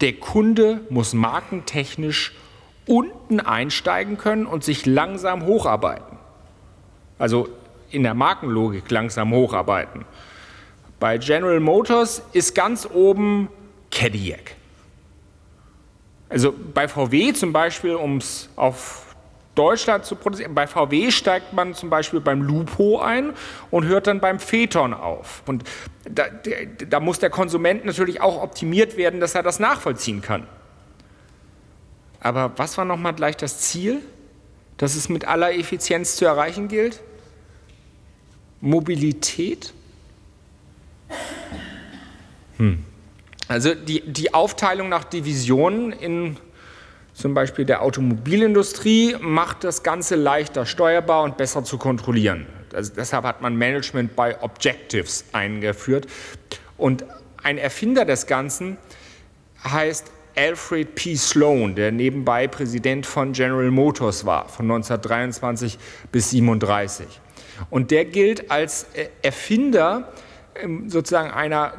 Der 0.00 0.14
Kunde 0.14 0.80
muss 0.90 1.14
markentechnisch 1.14 2.34
unten 2.86 3.40
einsteigen 3.40 4.18
können 4.18 4.44
und 4.44 4.62
sich 4.62 4.84
langsam 4.84 5.46
hocharbeiten 5.46 6.13
also 7.18 7.48
in 7.90 8.02
der 8.02 8.14
Markenlogik 8.14 8.90
langsam 8.90 9.32
hocharbeiten. 9.32 10.04
Bei 10.98 11.18
General 11.18 11.60
Motors 11.60 12.22
ist 12.32 12.54
ganz 12.54 12.88
oben 12.92 13.48
Cadillac. 13.90 14.56
Also 16.28 16.52
bei 16.52 16.88
VW 16.88 17.32
zum 17.32 17.52
Beispiel, 17.52 17.94
um 17.94 18.16
es 18.16 18.48
auf 18.56 19.14
Deutschland 19.54 20.04
zu 20.04 20.16
produzieren, 20.16 20.54
bei 20.54 20.66
VW 20.66 21.10
steigt 21.10 21.52
man 21.52 21.74
zum 21.74 21.90
Beispiel 21.90 22.20
beim 22.20 22.42
Lupo 22.42 23.00
ein 23.00 23.34
und 23.70 23.84
hört 23.84 24.08
dann 24.08 24.20
beim 24.20 24.40
Phaeton 24.40 24.94
auf. 24.94 25.42
Und 25.46 25.64
da, 26.10 26.24
da 26.88 27.00
muss 27.00 27.20
der 27.20 27.30
Konsument 27.30 27.84
natürlich 27.84 28.20
auch 28.20 28.42
optimiert 28.42 28.96
werden, 28.96 29.20
dass 29.20 29.34
er 29.34 29.42
das 29.42 29.60
nachvollziehen 29.60 30.22
kann. 30.22 30.46
Aber 32.20 32.52
was 32.56 32.78
war 32.78 32.84
nochmal 32.84 33.14
gleich 33.14 33.36
das 33.36 33.60
Ziel? 33.60 34.00
Dass 34.76 34.96
es 34.96 35.08
mit 35.08 35.26
aller 35.26 35.54
Effizienz 35.54 36.16
zu 36.16 36.24
erreichen 36.24 36.68
gilt? 36.68 37.00
Mobilität? 38.60 39.72
Hm. 42.56 42.84
Also 43.48 43.74
die, 43.74 44.00
die 44.00 44.32
Aufteilung 44.32 44.88
nach 44.88 45.04
Divisionen 45.04 45.92
in 45.92 46.38
zum 47.12 47.32
Beispiel 47.32 47.64
der 47.64 47.82
Automobilindustrie 47.82 49.16
macht 49.20 49.62
das 49.62 49.84
Ganze 49.84 50.16
leichter 50.16 50.66
steuerbar 50.66 51.22
und 51.22 51.36
besser 51.36 51.62
zu 51.62 51.78
kontrollieren. 51.78 52.46
Also 52.72 52.92
deshalb 52.96 53.24
hat 53.24 53.40
man 53.40 53.54
Management 53.54 54.16
by 54.16 54.34
Objectives 54.40 55.24
eingeführt. 55.32 56.08
Und 56.76 57.04
ein 57.42 57.56
Erfinder 57.56 58.04
des 58.04 58.26
Ganzen 58.26 58.78
heißt 59.62 60.10
Alfred 60.36 60.94
P. 60.94 61.14
Sloan, 61.16 61.74
der 61.74 61.92
nebenbei 61.92 62.48
Präsident 62.48 63.06
von 63.06 63.32
General 63.32 63.70
Motors 63.70 64.26
war, 64.26 64.48
von 64.48 64.66
1923 64.66 65.78
bis 66.10 66.32
1937. 66.32 67.06
Und 67.70 67.90
der 67.90 68.04
gilt 68.04 68.50
als 68.50 68.86
äh, 68.94 69.08
Erfinder 69.22 70.12
ähm, 70.56 70.88
sozusagen 70.90 71.30
einer, 71.30 71.74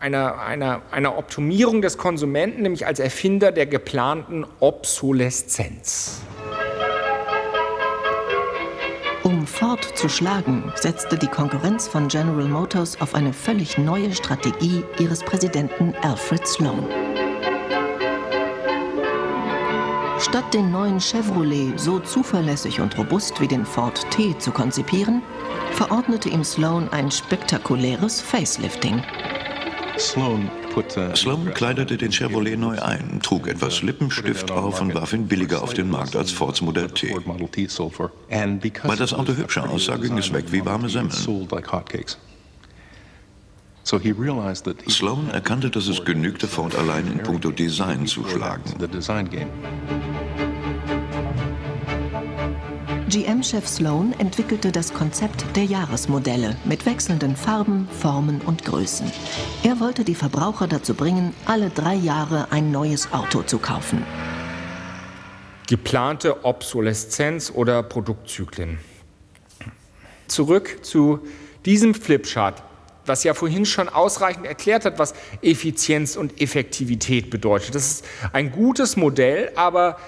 einer, 0.00 0.40
einer, 0.40 0.82
einer 0.90 1.16
Optimierung 1.16 1.82
des 1.82 1.96
Konsumenten, 1.96 2.62
nämlich 2.62 2.86
als 2.86 2.98
Erfinder 2.98 3.52
der 3.52 3.66
geplanten 3.66 4.44
Obsoleszenz. 4.60 6.22
Um 9.22 9.46
Ford 9.46 9.84
zu 9.96 10.08
schlagen, 10.08 10.72
setzte 10.74 11.16
die 11.16 11.28
Konkurrenz 11.28 11.86
von 11.86 12.08
General 12.08 12.48
Motors 12.48 13.00
auf 13.00 13.14
eine 13.14 13.32
völlig 13.32 13.78
neue 13.78 14.12
Strategie 14.12 14.82
ihres 14.98 15.20
Präsidenten 15.20 15.94
Alfred 16.02 16.46
Sloan. 16.46 17.31
Statt 20.32 20.54
den 20.54 20.70
neuen 20.70 20.98
Chevrolet 20.98 21.78
so 21.78 21.98
zuverlässig 21.98 22.80
und 22.80 22.96
robust 22.96 23.38
wie 23.42 23.48
den 23.48 23.66
Ford 23.66 24.00
T 24.10 24.34
zu 24.38 24.50
konzipieren, 24.50 25.20
verordnete 25.72 26.30
ihm 26.30 26.42
Sloan 26.42 26.88
ein 26.88 27.10
spektakuläres 27.10 28.22
Facelifting. 28.22 29.02
Sloan 29.98 30.48
kleidete 31.52 31.98
den 31.98 32.12
Chevrolet 32.12 32.56
neu 32.56 32.80
ein, 32.80 33.20
trug 33.22 33.46
etwas 33.46 33.82
Lippenstift 33.82 34.50
auf 34.50 34.80
und 34.80 34.94
warf 34.94 35.12
ihn 35.12 35.28
billiger 35.28 35.62
auf 35.62 35.74
den 35.74 35.90
Markt 35.90 36.16
als 36.16 36.30
Fords 36.32 36.62
Modell 36.62 36.88
T. 36.88 37.14
Weil 37.14 38.96
das 38.96 39.12
Auto 39.12 39.36
hübscher 39.36 39.68
aussah, 39.68 39.96
ging 39.96 40.16
es 40.16 40.32
weg 40.32 40.46
wie 40.48 40.64
warme 40.64 40.88
Semmeln. 40.88 41.12
Sloan 44.88 45.30
erkannte, 45.30 45.68
dass 45.68 45.88
es 45.88 46.04
genügte, 46.04 46.46
Ford 46.48 46.74
allein 46.76 47.06
in 47.08 47.22
puncto 47.22 47.50
Design 47.50 48.06
zu 48.06 48.24
schlagen. 48.24 48.72
GM-Chef 53.12 53.68
Sloan 53.68 54.14
entwickelte 54.16 54.72
das 54.72 54.94
Konzept 54.94 55.44
der 55.54 55.66
Jahresmodelle 55.66 56.56
mit 56.64 56.86
wechselnden 56.86 57.36
Farben, 57.36 57.86
Formen 58.00 58.40
und 58.40 58.64
Größen. 58.64 59.12
Er 59.64 59.80
wollte 59.80 60.02
die 60.02 60.14
Verbraucher 60.14 60.66
dazu 60.66 60.94
bringen, 60.94 61.34
alle 61.44 61.68
drei 61.68 61.92
Jahre 61.92 62.50
ein 62.50 62.70
neues 62.70 63.12
Auto 63.12 63.42
zu 63.42 63.58
kaufen. 63.58 64.02
Geplante 65.68 66.42
Obsoleszenz 66.46 67.52
oder 67.54 67.82
Produktzyklen. 67.82 68.78
Zurück 70.26 70.78
zu 70.80 71.18
diesem 71.66 71.92
Flipchart, 71.92 72.62
was 73.04 73.24
ja 73.24 73.34
vorhin 73.34 73.66
schon 73.66 73.90
ausreichend 73.90 74.46
erklärt 74.46 74.86
hat, 74.86 74.98
was 74.98 75.12
Effizienz 75.42 76.16
und 76.16 76.40
Effektivität 76.40 77.28
bedeutet. 77.28 77.74
Das 77.74 77.90
ist 77.90 78.04
ein 78.32 78.52
gutes 78.52 78.96
Modell, 78.96 79.52
aber 79.54 79.98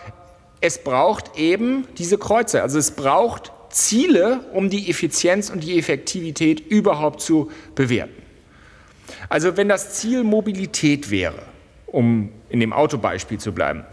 es 0.64 0.79
braucht 0.79 1.37
eben 1.37 1.87
diese 1.98 2.16
Kreuze. 2.16 2.62
Also 2.62 2.79
es 2.79 2.92
braucht 2.92 3.53
Ziele, 3.68 4.40
um 4.55 4.70
die 4.70 4.88
Effizienz 4.88 5.50
und 5.50 5.62
die 5.62 5.79
Effektivität 5.79 6.59
überhaupt 6.59 7.20
zu 7.20 7.50
bewerten. 7.74 8.22
Also 9.29 9.59
wenn 9.59 9.68
das 9.68 9.92
Ziel 9.92 10.24
Mobilität 10.24 11.11
wäre, 11.11 11.42
um 11.85 12.33
in 12.48 12.61
dem 12.61 12.72
Autobeispiel 12.72 13.38
zu 13.38 13.53
bleiben, 13.53 13.85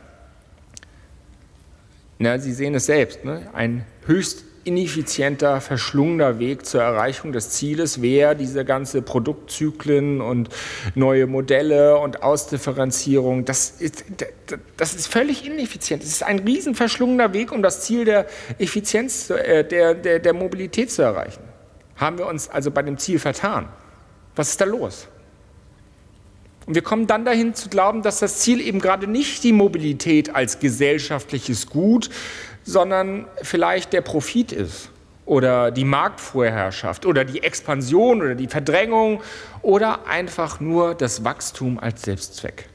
na, 2.20 2.40
Sie 2.40 2.54
sehen 2.54 2.74
es 2.76 2.86
selbst, 2.86 3.26
ne? 3.26 3.50
ein 3.52 3.86
höchst 4.06 4.46
ineffizienter, 4.64 5.62
verschlungener 5.62 6.40
Weg 6.40 6.66
zur 6.66 6.82
Erreichung 6.82 7.32
des 7.32 7.52
Zieles 7.52 8.02
wäre 8.02 8.36
diese 8.36 8.66
ganze 8.66 9.02
Produktzyklen 9.02 10.22
und 10.22 10.50
neue 10.96 11.28
Modelle 11.28 11.98
und 11.98 12.24
Ausdifferenzierung. 12.24 13.46
Das 13.46 13.82
ist, 13.82 14.06
das 14.78 14.94
ist 14.94 15.08
völlig 15.08 15.46
ineffizient. 15.46 16.04
Es 16.04 16.10
ist 16.10 16.24
ein 16.24 16.40
riesen 16.40 16.76
verschlungener 16.76 17.34
Weg, 17.34 17.52
um 17.52 17.62
das 17.62 17.82
Ziel 17.82 18.06
der 18.06 18.28
Effizienz, 18.58 19.30
äh, 19.30 19.64
der, 19.64 19.96
der, 19.96 20.20
der 20.20 20.34
Mobilität 20.34 20.92
zu 20.92 21.02
erreichen. 21.02 21.42
Haben 21.96 22.18
wir 22.18 22.28
uns 22.28 22.50
also 22.50 22.72
bei 22.72 22.82
dem 22.82 22.98
Ziel 22.98 23.20
vertan? 23.20 23.68
Was 24.36 24.50
ist 24.50 24.62
da 24.62 24.66
los? 24.66 25.08
Und 26.66 26.76
wir 26.76 26.84
kommen 26.84 27.08
dann 27.08 27.26
dahin 27.26 27.54
zu 27.54 27.70
glauben, 27.70 28.02
dass 28.02 28.20
das 28.20 28.40
Ziel 28.40 28.62
eben 28.62 28.80
gerade 28.80 29.08
nicht 29.08 29.44
die 29.44 29.52
Mobilität 29.52 30.34
als 30.34 30.60
gesellschaftliches 30.60 31.68
Gut, 31.68 32.10
sondern 32.64 33.26
vielleicht 33.42 33.94
der 33.94 34.02
Profit 34.02 34.52
ist 34.52 34.90
oder 35.26 35.72
die 35.72 35.86
Marktvorherrschaft 35.86 37.06
oder 37.06 37.24
die 37.24 37.44
Expansion 37.44 38.22
oder 38.22 38.36
die 38.36 38.48
Verdrängung 38.48 39.22
oder 39.62 40.08
einfach 40.08 40.60
nur 40.60 40.96
das 40.96 41.24
Wachstum 41.24 41.80
als 41.80 42.02
Selbstzweck. 42.02 42.68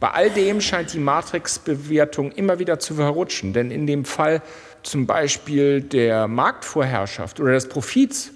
Bei 0.00 0.10
all 0.10 0.30
dem 0.30 0.60
scheint 0.60 0.92
die 0.92 1.00
Matrix-Bewertung 1.00 2.30
immer 2.32 2.60
wieder 2.60 2.78
zu 2.78 2.94
verrutschen, 2.94 3.52
denn 3.52 3.70
in 3.70 3.86
dem 3.86 4.04
Fall 4.04 4.42
zum 4.84 5.06
Beispiel 5.06 5.80
der 5.80 6.28
Marktvorherrschaft 6.28 7.40
oder 7.40 7.52
des 7.52 7.68
Profits 7.68 8.30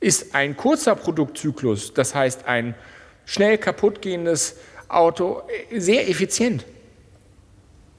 ist 0.00 0.34
ein 0.34 0.56
kurzer 0.56 0.94
Produktzyklus, 0.94 1.92
das 1.92 2.14
heißt 2.14 2.46
ein 2.46 2.76
schnell 3.26 3.58
kaputtgehendes 3.58 4.56
Auto, 4.86 5.42
sehr 5.76 6.08
effizient 6.08 6.64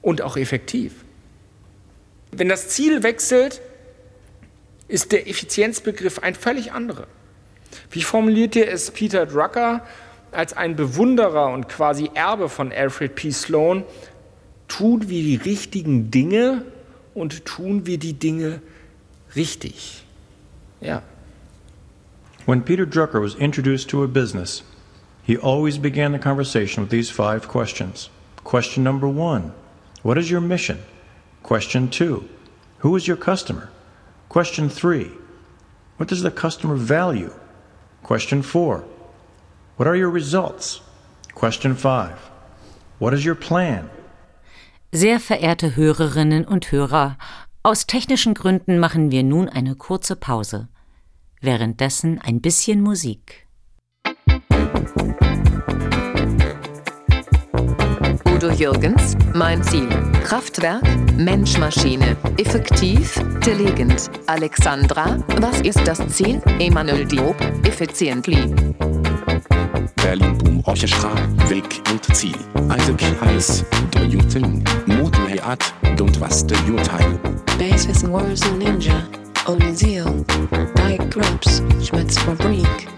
und 0.00 0.22
auch 0.22 0.38
effektiv. 0.38 1.04
Wenn 2.32 2.48
das 2.48 2.68
Ziel 2.68 3.02
wechselt, 3.02 3.60
ist 4.88 5.12
der 5.12 5.28
Effizienzbegriff 5.28 6.20
ein 6.20 6.34
völlig 6.34 6.72
anderer. 6.72 7.06
Wie 7.90 8.02
formulierte 8.02 8.66
es 8.66 8.90
Peter 8.90 9.26
Drucker 9.26 9.86
als 10.32 10.52
ein 10.52 10.76
Bewunderer 10.76 11.52
und 11.52 11.68
quasi 11.68 12.10
Erbe 12.14 12.48
von 12.48 12.72
Alfred 12.72 13.14
P. 13.14 13.30
Sloan? 13.30 13.84
Tun 14.68 15.08
wir 15.08 15.22
die 15.22 15.36
richtigen 15.36 16.10
Dinge 16.10 16.64
und 17.14 17.44
tun 17.44 17.86
wir 17.86 17.98
die 17.98 18.12
Dinge 18.12 18.60
richtig. 19.34 20.04
Ja. 20.80 21.02
When 22.46 22.62
Peter 22.62 22.86
Drucker 22.86 23.20
was 23.20 23.34
introduced 23.34 23.90
to 23.90 24.02
a 24.02 24.06
business, 24.06 24.62
he 25.24 25.36
always 25.36 25.78
began 25.78 26.12
the 26.12 26.18
conversation 26.18 26.82
with 26.82 26.90
these 26.90 27.10
five 27.10 27.48
questions. 27.48 28.10
Question 28.44 28.82
number 28.82 29.06
one 29.06 29.52
What 30.02 30.16
is 30.18 30.30
your 30.30 30.40
mission? 30.40 30.78
Question 31.42 31.88
two 31.88 32.28
Who 32.78 32.96
is 32.96 33.06
your 33.06 33.16
customer? 33.16 33.70
Question 34.28 34.68
three 34.68 35.10
What 35.96 36.08
does 36.08 36.22
the 36.22 36.30
customer 36.30 36.76
value? 36.76 37.32
Question 38.02 38.42
four 38.42 38.84
What 39.76 39.88
are 39.88 39.96
your 39.96 40.10
results? 40.10 40.80
Question 41.34 41.74
five 41.74 42.30
What 42.98 43.14
is 43.14 43.24
your 43.24 43.34
plan? 43.36 43.90
Sehr 44.92 45.20
verehrte 45.20 45.76
Hörerinnen 45.76 46.44
und 46.44 46.72
Hörer, 46.72 47.16
aus 47.62 47.86
technischen 47.86 48.34
Gründen 48.34 48.78
machen 48.78 49.10
wir 49.12 49.22
nun 49.22 49.48
eine 49.48 49.76
kurze 49.76 50.16
Pause. 50.16 50.68
Währenddessen 51.40 52.18
ein 52.20 52.40
bisschen 52.40 52.80
Musik. 52.80 53.46
Udo 58.42 58.52
Jürgens, 58.52 59.18
mein 59.34 59.62
Ziel. 59.62 59.86
Kraftwerk, 60.24 60.82
Mensch-Maschine, 61.18 62.16
effektiv, 62.38 63.18
intelligent. 63.18 64.10
Alexandra, 64.28 65.18
was 65.42 65.60
ist 65.60 65.86
das 65.86 65.98
Ziel? 66.08 66.40
Emanuel 66.58 67.04
Diop, 67.04 67.36
efficiently. 67.64 68.54
Berlin 69.96 70.38
Boom 70.38 70.62
Orchestra, 70.64 71.10
Weg 71.50 71.66
und 71.92 72.16
Ziel. 72.16 72.34
Isaac 72.78 73.02
Hayes, 73.20 73.62
Do 73.90 74.04
You 74.04 74.20
Think? 74.22 74.66
Motor 74.86 75.28
Heat, 75.28 75.74
Don't 75.98 76.18
Was 76.18 76.46
Do 76.46 76.54
You 76.66 76.76
Time. 76.76 77.18
Basis 77.58 78.08
Wars 78.08 78.40
Ninja, 78.58 79.06
Only 79.46 79.74
Zeal, 79.74 80.24
Dyke 80.76 81.10
Grubs, 81.10 81.62
Schmitz 81.82 82.18
Fabrik. 82.20 82.88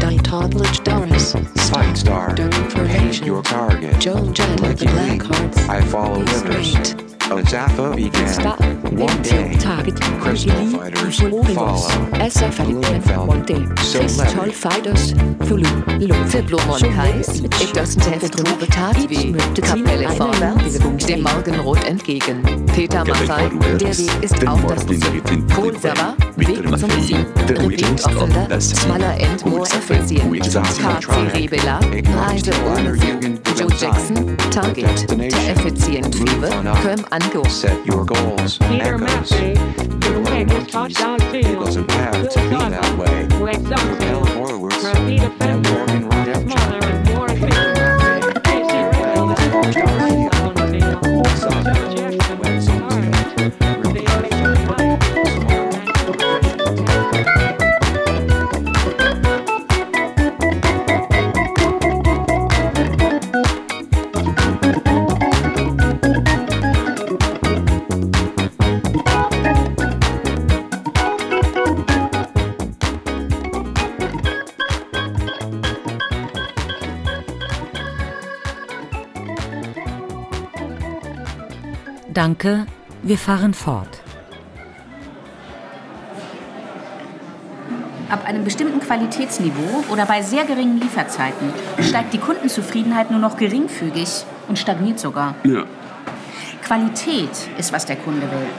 Toddlage 0.00 0.82
Doris, 0.82 1.32
Fight 1.70 1.96
Star, 1.96 2.34
Information, 2.36 3.26
your 3.26 3.42
target. 3.42 4.00
Joan 4.00 4.32
Jett 4.32 4.60
of 4.62 4.78
the 4.78 4.86
Black 4.86 5.22
Hearts, 5.22 5.58
I 5.68 5.82
follow 5.82 6.20
rivers. 6.20 6.94
Great. 6.94 7.19
A 7.30 7.42
Zappa 7.44 7.94
began. 7.94 8.28
Stop. 8.28 8.60
One 8.90 9.22
day, 9.22 9.54
Target. 9.56 10.00
Crystal 10.20 10.66
Fighters 10.66 11.20
follow. 11.54 11.76
SF 12.18 13.26
One 13.28 13.42
day. 13.42 13.64
So 13.84 14.00
Crystal. 14.00 14.50
Fighters, 14.50 15.12
Fulu, 15.46 15.70
Lu. 16.00 16.14
Fiblomonkais, 16.26 17.28
ist 17.28 17.76
das 17.76 17.96
Heft 18.04 18.36
tat 18.70 19.08
weh. 19.08 19.32
Kapelle 19.62 20.08
vorwärts, 20.08 21.06
dem 21.06 21.22
Morgenrot 21.22 21.84
entgegen. 21.84 22.42
Peter 22.74 23.04
Maffay, 23.04 23.48
der 23.78 23.96
Weg 23.96 24.24
ist 24.24 24.48
auch 24.48 24.60
das 24.64 24.84
Ziel. 24.86 25.22
Kohlserver, 25.54 26.16
Weg 26.36 26.78
zum 26.78 26.90
Ziel. 27.00 27.24
Repeat 27.48 28.04
offender, 28.06 28.60
smaller 28.60 29.14
and 29.22 29.46
more 29.46 29.66
efficient. 29.66 30.42
KC 30.42 31.32
Rebella, 31.32 31.78
Reise 32.26 32.52
ohne. 32.66 32.98
Joe 33.60 33.68
Jackson, 33.78 34.36
Target, 34.50 35.10
der 35.10 35.52
effizient 35.52 36.14
Liebe, 36.14 36.48
Köm 36.82 37.04
Angle. 37.22 37.44
Set 37.46 37.84
your 37.86 38.04
goals. 38.04 38.58
Peter 38.58 38.94
echoes. 38.94 39.30
Maffey. 39.30 40.46
Make 40.46 40.68
touchdown 40.68 41.18
field. 41.30 41.64
Doesn't 41.64 41.90
have 41.90 42.28
to 42.30 42.40
be 42.42 42.56
that 42.56 42.98
way. 42.98 43.26
Propel 43.28 44.26
forwards. 44.26 44.84
Repeat 44.84 45.22
a 45.22 45.56
Morgan 45.58 46.50
Smaller. 46.50 46.79
Danke, 82.20 82.66
wir 83.02 83.16
fahren 83.16 83.54
fort. 83.54 84.02
Ab 88.10 88.26
einem 88.26 88.44
bestimmten 88.44 88.78
Qualitätsniveau 88.78 89.84
oder 89.90 90.04
bei 90.04 90.20
sehr 90.20 90.44
geringen 90.44 90.78
Lieferzeiten 90.78 91.50
steigt 91.78 92.12
die 92.12 92.18
Kundenzufriedenheit 92.18 93.10
nur 93.10 93.20
noch 93.20 93.38
geringfügig 93.38 94.26
und 94.48 94.58
stagniert 94.58 94.98
sogar. 95.00 95.34
Ja. 95.44 95.64
Qualität 96.62 97.30
ist, 97.56 97.72
was 97.72 97.86
der 97.86 97.96
Kunde 97.96 98.30
will. 98.30 98.50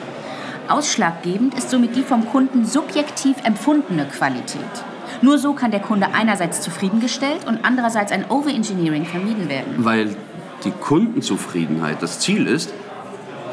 Ausschlaggebend 0.68 1.54
ist 1.54 1.70
somit 1.70 1.96
die 1.96 2.02
vom 2.02 2.28
Kunden 2.28 2.66
subjektiv 2.66 3.38
empfundene 3.44 4.08
Qualität. 4.08 4.74
Nur 5.22 5.38
so 5.38 5.54
kann 5.54 5.70
der 5.70 5.82
Kunde 5.82 6.08
einerseits 6.16 6.62
zufriedengestellt 6.62 7.46
und 7.46 7.60
andererseits 7.64 8.12
ein 8.12 8.26
Overengineering 8.28 9.06
vermieden 9.06 9.50
werden. 9.50 9.76
Weil 9.78 10.16
die 10.64 10.72
Kundenzufriedenheit 10.72 12.02
das 12.02 12.20
Ziel 12.20 12.48
ist, 12.48 12.74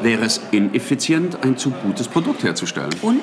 wäre 0.01 0.25
es 0.25 0.41
ineffizient, 0.51 1.43
ein 1.43 1.57
zu 1.57 1.71
gutes 1.71 2.07
Produkt 2.07 2.43
herzustellen. 2.43 2.93
Und 3.01 3.21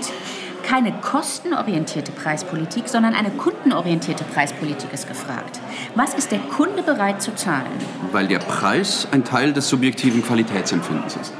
keine 0.62 0.92
kostenorientierte 0.92 2.10
Preispolitik, 2.10 2.88
sondern 2.88 3.14
eine 3.14 3.30
kundenorientierte 3.30 4.24
Preispolitik 4.24 4.92
ist 4.92 5.06
gefragt. 5.06 5.60
Was 5.94 6.14
ist 6.14 6.32
der 6.32 6.40
Kunde 6.40 6.82
bereit 6.82 7.22
zu 7.22 7.34
zahlen? 7.34 7.70
Weil 8.10 8.26
der 8.26 8.40
Preis 8.40 9.06
ein 9.12 9.22
Teil 9.24 9.52
des 9.52 9.68
subjektiven 9.68 10.24
Qualitätsempfindens 10.24 11.16
ist. 11.16 11.32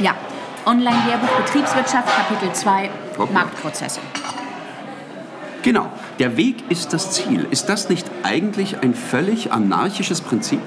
Ja, 0.00 0.16
Online-Lehrbuch 0.66 1.30
Betriebswirtschaft, 1.44 2.08
Kapitel 2.08 2.52
2, 2.52 2.90
Hoppla. 3.18 3.32
Marktprozesse. 3.32 4.00
Genau, 5.62 5.88
der 6.18 6.36
Weg 6.36 6.56
ist 6.68 6.92
das 6.92 7.12
Ziel. 7.12 7.46
Ist 7.50 7.68
das 7.68 7.88
nicht 7.88 8.10
eigentlich 8.24 8.82
ein 8.82 8.94
völlig 8.94 9.52
anarchisches 9.52 10.20
Prinzip? 10.20 10.60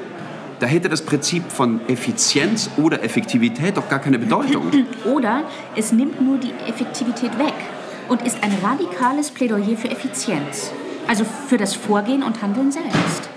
Da 0.60 0.68
hätte 0.68 0.88
das 0.88 1.02
Prinzip 1.02 1.52
von 1.52 1.82
Effizienz 1.90 2.70
oder 2.78 3.04
Effektivität 3.04 3.76
doch 3.76 3.90
gar 3.90 4.00
keine 4.00 4.18
Bedeutung. 4.18 4.72
Oder 5.06 5.44
es 5.76 5.92
nimmt 5.92 6.22
nur 6.22 6.38
die 6.38 6.54
Effektivität 6.66 7.38
weg 7.38 7.54
und 8.08 8.22
ist 8.22 8.38
ein 8.42 8.54
radikales 8.64 9.32
Plädoyer 9.32 9.76
für 9.76 9.90
Effizienz. 9.90 10.72
Also 11.08 11.26
für 11.26 11.58
das 11.58 11.76
Vorgehen 11.76 12.24
und 12.24 12.42
Handeln 12.42 12.72
selbst. 12.72 13.30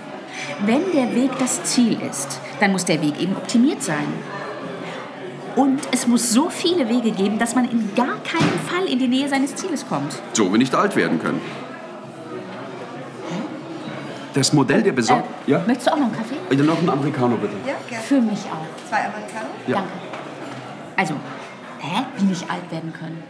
Wenn 0.65 0.91
der 0.93 1.13
Weg 1.13 1.31
das 1.39 1.63
Ziel 1.63 1.97
ist, 2.09 2.39
dann 2.59 2.71
muss 2.71 2.85
der 2.85 3.01
Weg 3.01 3.19
eben 3.19 3.35
optimiert 3.35 3.83
sein. 3.83 4.07
Und 5.55 5.81
es 5.91 6.07
muss 6.07 6.31
so 6.31 6.49
viele 6.49 6.87
Wege 6.87 7.11
geben, 7.11 7.37
dass 7.37 7.53
man 7.53 7.69
in 7.69 7.93
gar 7.95 8.17
keinem 8.23 8.59
Fall 8.67 8.85
in 8.89 8.97
die 8.97 9.07
Nähe 9.07 9.27
seines 9.27 9.55
Zieles 9.55 9.85
kommt. 9.87 10.21
So 10.33 10.51
wir 10.51 10.57
nicht 10.57 10.73
alt 10.73 10.95
werden 10.95 11.19
können. 11.19 11.41
Das 14.33 14.53
Modell 14.53 14.83
der 14.83 14.91
Besorgten. 14.91 15.33
ja? 15.47 15.61
Möchtest 15.65 15.87
du 15.87 15.91
auch 15.93 15.97
noch 15.97 16.05
einen 16.05 16.15
Kaffee? 16.15 16.35
Äh, 16.51 16.55
Noch 16.55 16.77
einen 16.77 16.89
Americano 16.89 17.35
bitte. 17.37 17.53
Ja, 17.65 17.73
gerne. 17.89 18.03
Für 18.03 18.21
mich 18.21 18.39
auch. 18.45 18.87
Zwei 18.87 18.97
Americano? 18.99 19.49
Ja. 19.67 19.75
Danke. 19.77 19.89
Also, 20.95 21.13
hä? 21.79 22.03
Wie 22.17 22.25
nicht 22.25 22.43
alt 22.49 22.71
werden 22.71 22.93
können? 22.93 23.23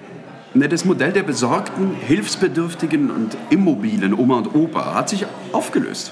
Ne, 0.53 0.67
Das 0.67 0.83
Modell 0.83 1.11
der 1.13 1.23
besorgten, 1.23 1.95
hilfsbedürftigen 1.95 3.11
und 3.11 3.37
immobilen 3.49 4.13
Oma 4.13 4.37
und 4.37 4.55
Opa 4.55 4.93
hat 4.95 5.09
sich 5.09 5.25
aufgelöst. 5.53 6.11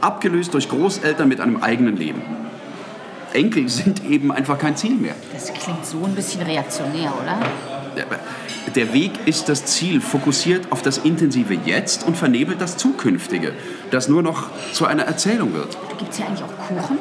Abgelöst 0.00 0.54
durch 0.54 0.68
Großeltern 0.68 1.28
mit 1.28 1.40
einem 1.40 1.62
eigenen 1.62 1.96
Leben. 1.96 2.22
Enkel 3.32 3.68
sind 3.68 4.04
eben 4.04 4.32
einfach 4.32 4.58
kein 4.58 4.76
Ziel 4.76 4.94
mehr. 4.94 5.14
Das 5.32 5.52
klingt 5.52 5.84
so 5.84 6.02
ein 6.04 6.14
bisschen 6.14 6.42
reaktionär, 6.42 7.12
oder? 7.22 7.38
Der 8.76 8.92
Weg 8.92 9.12
ist 9.24 9.48
das 9.48 9.64
Ziel, 9.64 10.02
fokussiert 10.02 10.70
auf 10.70 10.82
das 10.82 10.98
intensive 10.98 11.54
Jetzt 11.64 12.06
und 12.06 12.14
vernebelt 12.16 12.60
das 12.60 12.76
Zukünftige, 12.76 13.52
das 13.90 14.08
nur 14.08 14.22
noch 14.22 14.50
zu 14.72 14.84
einer 14.84 15.04
Erzählung 15.04 15.54
wird. 15.54 15.76
Gibt 15.98 16.10
es 16.12 16.18
hier 16.18 16.26
eigentlich 16.26 16.42
auch 16.44 16.68
Kuchen? 16.68 16.98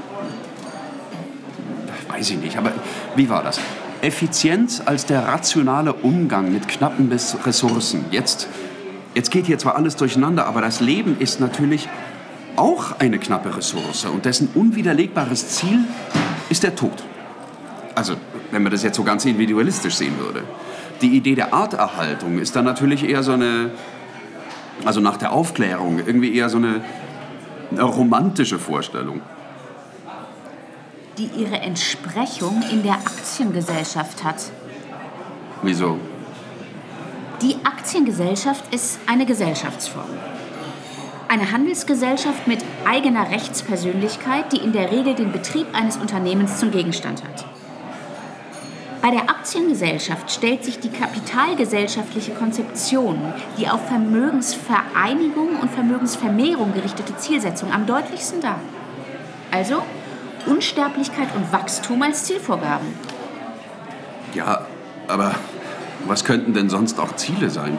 Weiß 2.08 2.30
ich 2.30 2.38
nicht, 2.38 2.58
aber 2.58 2.72
wie 3.18 3.30
war 3.30 3.44
das? 3.44 3.60
Effizienz 4.02 4.82
als 4.86 5.06
der 5.06 5.28
rationale 5.28 5.92
Umgang 5.94 6.54
mit 6.54 6.70
knappen 6.70 7.12
Res- 7.12 7.36
Ressourcen. 7.46 8.06
Jetzt, 8.10 8.48
jetzt 9.14 9.30
geht 9.32 9.46
hier 9.46 9.58
zwar 9.58 9.76
alles 9.76 9.98
durcheinander, 9.98 10.46
aber 10.46 10.62
das 10.62 10.80
Leben 10.80 11.18
ist 11.20 11.42
natürlich 11.42 11.90
auch 12.56 13.00
eine 13.00 13.20
knappe 13.20 13.58
Ressource 13.58 14.06
und 14.06 14.24
dessen 14.24 14.48
unwiderlegbares 14.56 15.50
Ziel 15.50 15.80
ist 16.50 16.64
der 16.64 16.76
Tod. 16.76 17.04
Also, 17.96 18.14
wenn 18.52 18.64
man 18.64 18.72
das 18.72 18.84
jetzt 18.84 18.96
so 18.96 19.04
ganz 19.04 19.26
individualistisch 19.26 19.96
sehen 19.96 20.18
würde. 20.20 20.44
Die 21.02 21.16
Idee 21.16 21.36
der 21.36 21.54
Arterhaltung 21.54 22.40
ist 22.40 22.56
dann 22.56 22.66
natürlich 22.66 23.08
eher 23.08 23.22
so 23.24 23.34
eine, 23.34 23.72
also 24.86 25.02
nach 25.02 25.18
der 25.18 25.32
Aufklärung, 25.34 26.00
irgendwie 26.00 26.36
eher 26.36 26.50
so 26.50 26.58
eine, 26.58 26.82
eine 27.72 27.84
romantische 27.84 28.60
Vorstellung. 28.60 29.22
Die 31.18 31.30
ihre 31.38 31.60
Entsprechung 31.60 32.64
in 32.72 32.84
der 32.84 32.94
Aktiengesellschaft 32.94 34.24
hat. 34.24 34.52
Wieso? 35.62 36.00
Die 37.42 37.56
Aktiengesellschaft 37.64 38.74
ist 38.74 39.00
eine 39.08 39.26
Gesellschaftsform. 39.26 40.10
Eine 41.28 41.52
Handelsgesellschaft 41.52 42.48
mit 42.48 42.60
eigener 42.86 43.30
Rechtspersönlichkeit, 43.30 44.54
die 44.54 44.58
in 44.58 44.72
der 44.72 44.92
Regel 44.92 45.16
den 45.16 45.32
Betrieb 45.32 45.68
eines 45.74 45.98
Unternehmens 45.98 46.60
zum 46.60 46.72
Gegenstand 46.72 47.24
hat. 47.24 47.46
Bei 49.06 49.12
der 49.12 49.30
Aktiengesellschaft 49.30 50.32
stellt 50.32 50.64
sich 50.64 50.80
die 50.80 50.90
kapitalgesellschaftliche 50.90 52.32
Konzeption, 52.32 53.20
die 53.56 53.70
auf 53.70 53.88
Vermögensvereinigung 53.88 55.60
und 55.62 55.70
Vermögensvermehrung 55.70 56.74
gerichtete 56.74 57.16
Zielsetzung 57.16 57.72
am 57.72 57.86
deutlichsten 57.86 58.42
dar. 58.42 58.60
Also 59.52 59.84
Unsterblichkeit 60.48 61.28
und 61.36 61.54
Wachstum 61.54 62.02
als 62.02 62.24
Zielvorgaben. 62.24 62.88
Ja, 64.34 64.66
aber 65.08 65.36
was 66.08 66.26
könnten 66.26 66.56
denn 66.56 66.72
sonst 66.72 67.00
auch 67.00 67.16
Ziele 67.16 67.52
sein? 67.52 67.78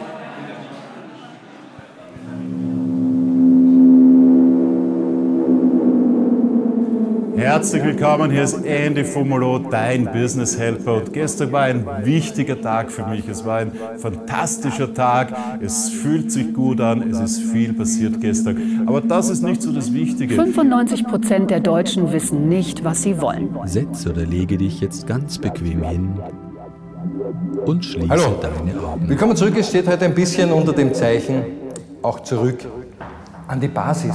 Herzlich 7.57 7.83
willkommen, 7.83 8.29
hier 8.29 8.43
ist 8.43 8.63
Andy 8.63 9.03
Fumolo, 9.03 9.57
dein 9.57 10.05
Business 10.11 10.59
Helper. 10.59 10.97
Und 10.97 11.11
gestern 11.11 11.51
war 11.51 11.63
ein 11.63 11.87
wichtiger 12.03 12.61
Tag 12.61 12.91
für 12.91 13.03
mich. 13.07 13.27
Es 13.27 13.43
war 13.47 13.57
ein 13.57 13.71
fantastischer 13.97 14.93
Tag. 14.93 15.35
Es 15.59 15.89
fühlt 15.89 16.31
sich 16.31 16.53
gut 16.53 16.79
an. 16.79 17.09
Es 17.09 17.19
ist 17.19 17.39
viel 17.39 17.73
passiert 17.73 18.21
gestern. 18.21 18.83
Aber 18.85 19.01
das 19.01 19.31
ist 19.31 19.41
nicht 19.41 19.63
so 19.63 19.71
das 19.71 19.91
Wichtige. 19.91 20.35
95 20.35 21.07
Prozent 21.07 21.49
der 21.49 21.59
Deutschen 21.59 22.11
wissen 22.11 22.47
nicht, 22.47 22.83
was 22.83 23.01
sie 23.01 23.19
wollen. 23.21 23.49
Setz 23.65 24.05
oder 24.05 24.23
lege 24.23 24.59
dich 24.59 24.79
jetzt 24.79 25.07
ganz 25.07 25.39
bequem 25.39 25.81
hin 25.81 26.19
und 27.65 27.83
schließe 27.83 28.07
Hallo. 28.07 28.35
deine 28.39 28.79
Augen. 28.79 29.09
Willkommen 29.09 29.35
zurück. 29.35 29.55
Es 29.57 29.69
steht 29.69 29.87
heute 29.87 30.05
ein 30.05 30.13
bisschen 30.13 30.51
unter 30.51 30.73
dem 30.73 30.93
Zeichen 30.93 31.41
auch 32.03 32.19
zurück 32.19 32.59
an 33.47 33.59
die 33.59 33.67
Basis. 33.67 34.13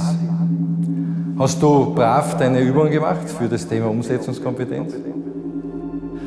Hast 1.39 1.63
du 1.63 1.93
brav 1.95 2.37
deine 2.37 2.59
Übungen 2.61 2.91
gemacht 2.91 3.27
für 3.27 3.47
das 3.47 3.67
Thema 3.67 3.89
Umsetzungskompetenz? 3.89 4.93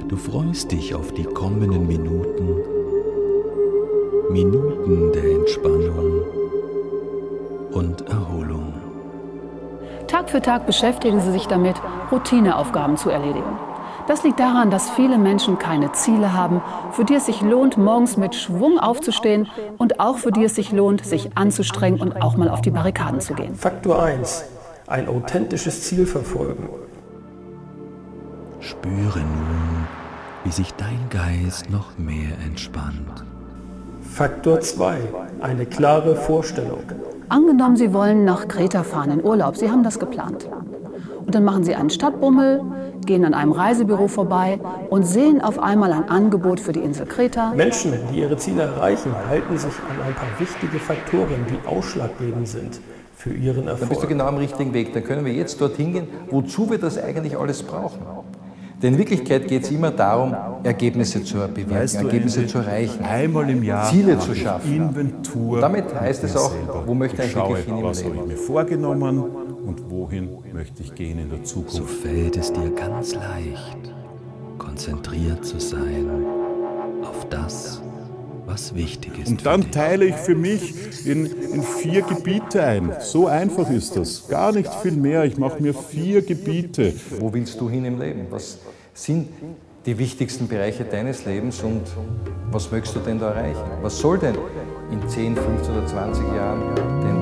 Du 0.09 0.16
freust 0.16 0.72
dich 0.72 0.96
auf 0.96 1.12
die 1.12 1.22
kommenden 1.22 1.86
Minuten, 1.86 2.61
Minuten 4.30 5.12
der 5.12 5.24
Entspannung 5.24 6.22
und 7.72 8.09
Erholung. 8.09 8.74
Tag 10.09 10.28
für 10.28 10.42
Tag 10.42 10.66
beschäftigen 10.66 11.20
sie 11.20 11.30
sich 11.30 11.46
damit, 11.46 11.76
Routineaufgaben 12.11 12.96
zu 12.96 13.11
erledigen. 13.11 13.59
Das 14.09 14.24
liegt 14.24 14.40
daran, 14.40 14.70
dass 14.70 14.90
viele 14.90 15.18
Menschen 15.18 15.59
keine 15.59 15.92
Ziele 15.92 16.32
haben, 16.32 16.62
für 16.90 17.04
die 17.04 17.14
es 17.14 17.26
sich 17.26 17.42
lohnt, 17.42 17.76
morgens 17.76 18.16
mit 18.16 18.34
Schwung 18.34 18.80
aufzustehen 18.80 19.48
und 19.78 20.00
auch 20.00 20.18
für 20.18 20.32
die 20.32 20.44
es 20.44 20.57
sich 20.57 20.72
lohnt, 20.72 21.04
sich 21.04 21.36
anzustrengen 21.36 22.00
und 22.00 22.22
auch 22.22 22.36
mal 22.36 22.48
auf 22.48 22.61
die 22.61 22.70
Barrikaden 22.70 23.20
zu 23.20 23.34
gehen. 23.34 23.54
Faktor 23.54 24.02
1. 24.02 24.55
Ein 24.89 25.09
authentisches 25.09 25.82
Ziel 25.82 26.07
verfolgen. 26.07 26.68
Spüre 28.61 29.18
nun, 29.18 29.89
wie 30.45 30.53
sich 30.53 30.72
dein 30.74 31.09
Geist 31.11 31.70
noch 31.70 31.99
mehr 31.99 32.39
entspannt. 32.45 33.24
Faktor 34.01 34.61
2. 34.61 34.99
Eine 35.41 35.66
klare 35.66 36.14
Vorstellung. 36.14 36.84
Angenommen, 37.28 37.74
Sie 37.74 37.93
wollen 37.93 38.24
nach 38.24 38.47
Kreta 38.47 38.84
fahren 38.84 39.11
in 39.11 39.24
Urlaub, 39.24 39.57
Sie 39.57 39.68
haben 39.68 39.82
das 39.82 39.99
geplant. 39.99 40.49
Und 41.18 41.34
dann 41.34 41.43
machen 41.43 41.64
Sie 41.64 41.74
einen 41.74 41.91
Stadtbummel, 41.91 42.62
gehen 43.05 43.24
an 43.24 43.34
einem 43.34 43.51
Reisebüro 43.51 44.07
vorbei 44.07 44.61
und 44.89 45.03
sehen 45.03 45.41
auf 45.41 45.59
einmal 45.59 45.93
ein 45.93 46.09
Angebot 46.09 46.61
für 46.61 46.72
die 46.72 46.80
Insel 46.80 47.07
Kreta. 47.07 47.53
Menschen, 47.57 47.93
die 48.12 48.20
ihre 48.20 48.37
Ziele 48.37 48.62
erreichen, 48.62 49.12
halten 49.28 49.59
sich 49.59 49.74
an 49.91 50.07
ein 50.07 50.14
paar 50.14 50.39
wichtige 50.39 50.78
Faktoren, 50.78 51.45
die 51.51 51.66
ausschlaggebend 51.66 52.47
sind 52.47 52.80
für 53.16 53.32
ihren 53.32 53.66
Erfolg. 53.66 53.80
Dann 53.80 53.88
bist 53.88 54.02
du 54.02 54.06
genau 54.06 54.26
am 54.26 54.36
richtigen 54.36 54.72
Weg. 54.74 54.92
Dann 54.92 55.02
können 55.02 55.24
wir 55.24 55.32
jetzt 55.32 55.60
dorthin 55.60 55.92
gehen, 55.92 56.08
wozu 56.30 56.70
wir 56.70 56.78
das 56.78 56.98
eigentlich 56.98 57.36
alles 57.36 57.62
brauchen. 57.62 58.00
Denn 58.82 58.92
in 58.92 58.98
Wirklichkeit 58.98 59.48
geht 59.48 59.62
es 59.62 59.70
immer 59.70 59.90
darum, 59.90 60.36
Ergebnisse 60.62 61.24
zu 61.24 61.36
bewerten, 61.38 61.70
Weißt 61.70 61.94
du, 61.94 62.04
Ergebnisse 62.04 62.46
zu 62.46 62.58
erreichen, 62.58 63.02
Einmal 63.02 63.48
im 63.48 63.62
Jahr 63.62 63.90
Ziele 63.90 64.18
zu 64.18 64.34
schaffen. 64.34 64.70
Inventur. 64.70 65.54
Und 65.54 65.60
damit 65.62 65.98
heißt 65.98 66.24
es 66.24 66.36
auch, 66.36 66.50
selber. 66.50 66.82
wo 66.84 66.92
möchte 66.92 67.22
ich 67.22 67.28
Ich 67.28 67.32
schaue, 67.32 67.56
wirklich 67.56 67.64
hin 67.64 67.78
im 67.78 67.84
was 67.84 68.04
habe 68.04 68.16
ich 68.16 68.26
mir 68.26 68.36
vorgenommen 68.36 69.24
und 69.66 69.90
wohin 69.90 70.28
möchte 70.52 70.82
ich 70.82 70.94
gehen 70.94 71.18
in 71.18 71.30
der 71.30 71.42
Zukunft. 71.42 71.76
So 71.76 71.84
fällt 71.84 72.36
es 72.36 72.52
dir 72.52 72.70
ganz 72.70 73.14
leicht, 73.14 73.94
konzentriert 74.58 75.42
zu 75.42 75.58
sein 75.58 76.10
auf 77.02 77.26
das, 77.30 77.80
was 78.47 78.74
wichtig 78.74 79.18
ist. 79.18 79.28
Und 79.28 79.44
dann 79.44 79.70
teile 79.70 80.07
ich 80.07 80.14
für 80.14 80.34
mich 80.34 81.07
in, 81.07 81.26
in 81.26 81.62
vier 81.62 82.03
Gebiete 82.03 82.62
ein. 82.62 82.92
So 83.01 83.26
einfach 83.26 83.68
ist 83.70 83.97
das. 83.97 84.28
Gar 84.28 84.53
nicht 84.53 84.72
viel 84.82 84.92
mehr. 84.92 85.24
Ich 85.24 85.36
mache 85.36 85.62
mir 85.62 85.74
vier 85.74 86.22
Gebiete. 86.22 86.94
Wo 87.18 87.32
willst 87.32 87.61
du 87.61 87.68
hin 87.68 87.84
im 87.84 88.01
Leben? 88.01 88.26
Was 88.30 88.59
sind 88.94 89.28
die 89.84 89.99
wichtigsten 89.99 90.49
Bereiche 90.49 90.84
deines 90.84 91.24
Lebens 91.24 91.62
und 91.62 91.82
was 92.51 92.70
möchtest 92.70 92.97
du 92.97 93.01
denn 93.01 93.18
da 93.18 93.30
erreichen? 93.30 93.62
Was 93.82 93.99
soll 93.99 94.18
denn 94.18 94.36
in 94.90 95.09
10, 95.09 95.36
15 95.36 95.76
oder 95.76 95.86
20 95.86 96.24
Jahren 96.34 96.74
denn 97.03 97.15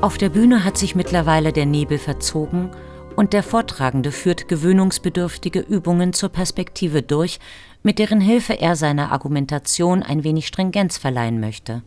Auf 0.00 0.16
der 0.16 0.28
Bühne 0.28 0.62
hat 0.62 0.78
sich 0.78 0.94
mittlerweile 0.94 1.52
der 1.52 1.66
Nebel 1.66 1.98
verzogen 1.98 2.70
und 3.16 3.32
der 3.32 3.42
Vortragende 3.42 4.12
führt 4.12 4.46
gewöhnungsbedürftige 4.46 5.58
Übungen 5.58 6.12
zur 6.12 6.28
Perspektive 6.28 7.02
durch, 7.02 7.40
mit 7.82 7.98
deren 7.98 8.20
Hilfe 8.20 8.60
er 8.60 8.76
seiner 8.76 9.10
Argumentation 9.10 10.04
ein 10.04 10.22
wenig 10.22 10.46
Stringenz 10.46 10.98
verleihen 10.98 11.40
möchte. 11.40 11.82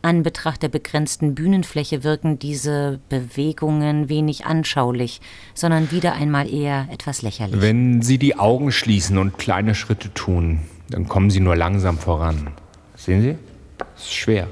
An 0.00 0.22
Betracht 0.22 0.62
der 0.62 0.70
begrenzten 0.70 1.34
Bühnenfläche 1.34 2.02
wirken 2.02 2.38
diese 2.38 2.98
Bewegungen 3.10 4.08
wenig 4.08 4.46
anschaulich, 4.46 5.20
sondern 5.52 5.90
wieder 5.90 6.14
einmal 6.14 6.50
eher 6.50 6.88
etwas 6.90 7.20
lächerlich. 7.20 7.60
Wenn 7.60 8.00
Sie 8.00 8.16
die 8.16 8.38
Augen 8.38 8.72
schließen 8.72 9.18
und 9.18 9.36
kleine 9.36 9.74
Schritte 9.74 10.14
tun, 10.14 10.60
dann 10.88 11.08
kommen 11.08 11.28
Sie 11.28 11.40
nur 11.40 11.56
langsam 11.56 11.98
voran. 11.98 12.52
Sehen 12.96 13.20
Sie? 13.20 13.36
Das 13.76 14.04
ist 14.04 14.14
schwer. 14.14 14.48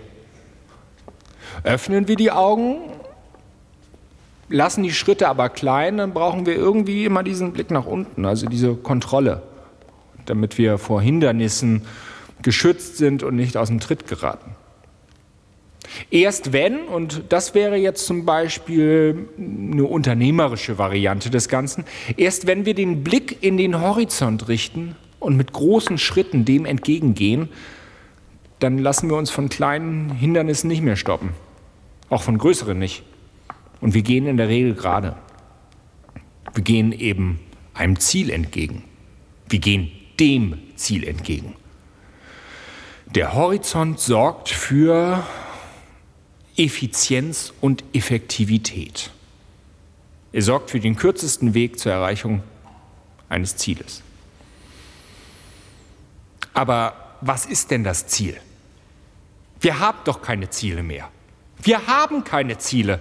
Öffnen 1.64 2.06
wir 2.06 2.16
die 2.16 2.30
Augen, 2.30 2.78
lassen 4.48 4.82
die 4.82 4.92
Schritte 4.92 5.28
aber 5.28 5.48
klein, 5.48 5.98
dann 5.98 6.12
brauchen 6.12 6.46
wir 6.46 6.54
irgendwie 6.54 7.04
immer 7.04 7.22
diesen 7.22 7.52
Blick 7.52 7.70
nach 7.70 7.86
unten, 7.86 8.24
also 8.24 8.46
diese 8.46 8.74
Kontrolle, 8.74 9.42
damit 10.26 10.58
wir 10.58 10.78
vor 10.78 11.02
Hindernissen 11.02 11.82
geschützt 12.42 12.96
sind 12.96 13.22
und 13.22 13.36
nicht 13.36 13.56
aus 13.56 13.68
dem 13.68 13.80
Tritt 13.80 14.06
geraten. 14.06 14.54
Erst 16.10 16.52
wenn, 16.52 16.84
und 16.84 17.24
das 17.30 17.54
wäre 17.54 17.76
jetzt 17.76 18.06
zum 18.06 18.24
Beispiel 18.24 19.28
eine 19.38 19.84
unternehmerische 19.84 20.78
Variante 20.78 21.30
des 21.30 21.48
Ganzen, 21.48 21.84
erst 22.16 22.46
wenn 22.46 22.66
wir 22.66 22.74
den 22.74 23.02
Blick 23.02 23.42
in 23.42 23.56
den 23.56 23.80
Horizont 23.80 24.48
richten 24.48 24.96
und 25.18 25.36
mit 25.36 25.52
großen 25.52 25.98
Schritten 25.98 26.44
dem 26.44 26.64
entgegengehen, 26.64 27.48
dann 28.58 28.78
lassen 28.78 29.08
wir 29.08 29.16
uns 29.16 29.30
von 29.30 29.48
kleinen 29.48 30.10
Hindernissen 30.10 30.68
nicht 30.68 30.82
mehr 30.82 30.96
stoppen. 30.96 31.30
Auch 32.10 32.22
von 32.22 32.38
größeren 32.38 32.78
nicht. 32.78 33.04
Und 33.80 33.94
wir 33.94 34.02
gehen 34.02 34.26
in 34.26 34.36
der 34.36 34.48
Regel 34.48 34.74
gerade. 34.74 35.16
Wir 36.54 36.64
gehen 36.64 36.92
eben 36.92 37.40
einem 37.74 37.98
Ziel 38.00 38.30
entgegen. 38.30 38.84
Wir 39.48 39.60
gehen 39.60 39.90
dem 40.18 40.58
Ziel 40.76 41.06
entgegen. 41.06 41.54
Der 43.14 43.34
Horizont 43.34 44.00
sorgt 44.00 44.48
für 44.48 45.24
Effizienz 46.56 47.52
und 47.60 47.84
Effektivität. 47.92 49.10
Er 50.32 50.42
sorgt 50.42 50.70
für 50.70 50.80
den 50.80 50.96
kürzesten 50.96 51.54
Weg 51.54 51.78
zur 51.78 51.92
Erreichung 51.92 52.42
eines 53.28 53.56
Zieles. 53.56 54.02
Aber 56.52 57.16
was 57.20 57.46
ist 57.46 57.70
denn 57.70 57.84
das 57.84 58.08
Ziel? 58.08 58.36
Wir 59.60 59.78
haben 59.78 59.98
doch 60.04 60.20
keine 60.20 60.50
Ziele 60.50 60.82
mehr. 60.82 61.08
Wir 61.62 61.86
haben 61.86 62.24
keine 62.24 62.58
Ziele. 62.58 63.00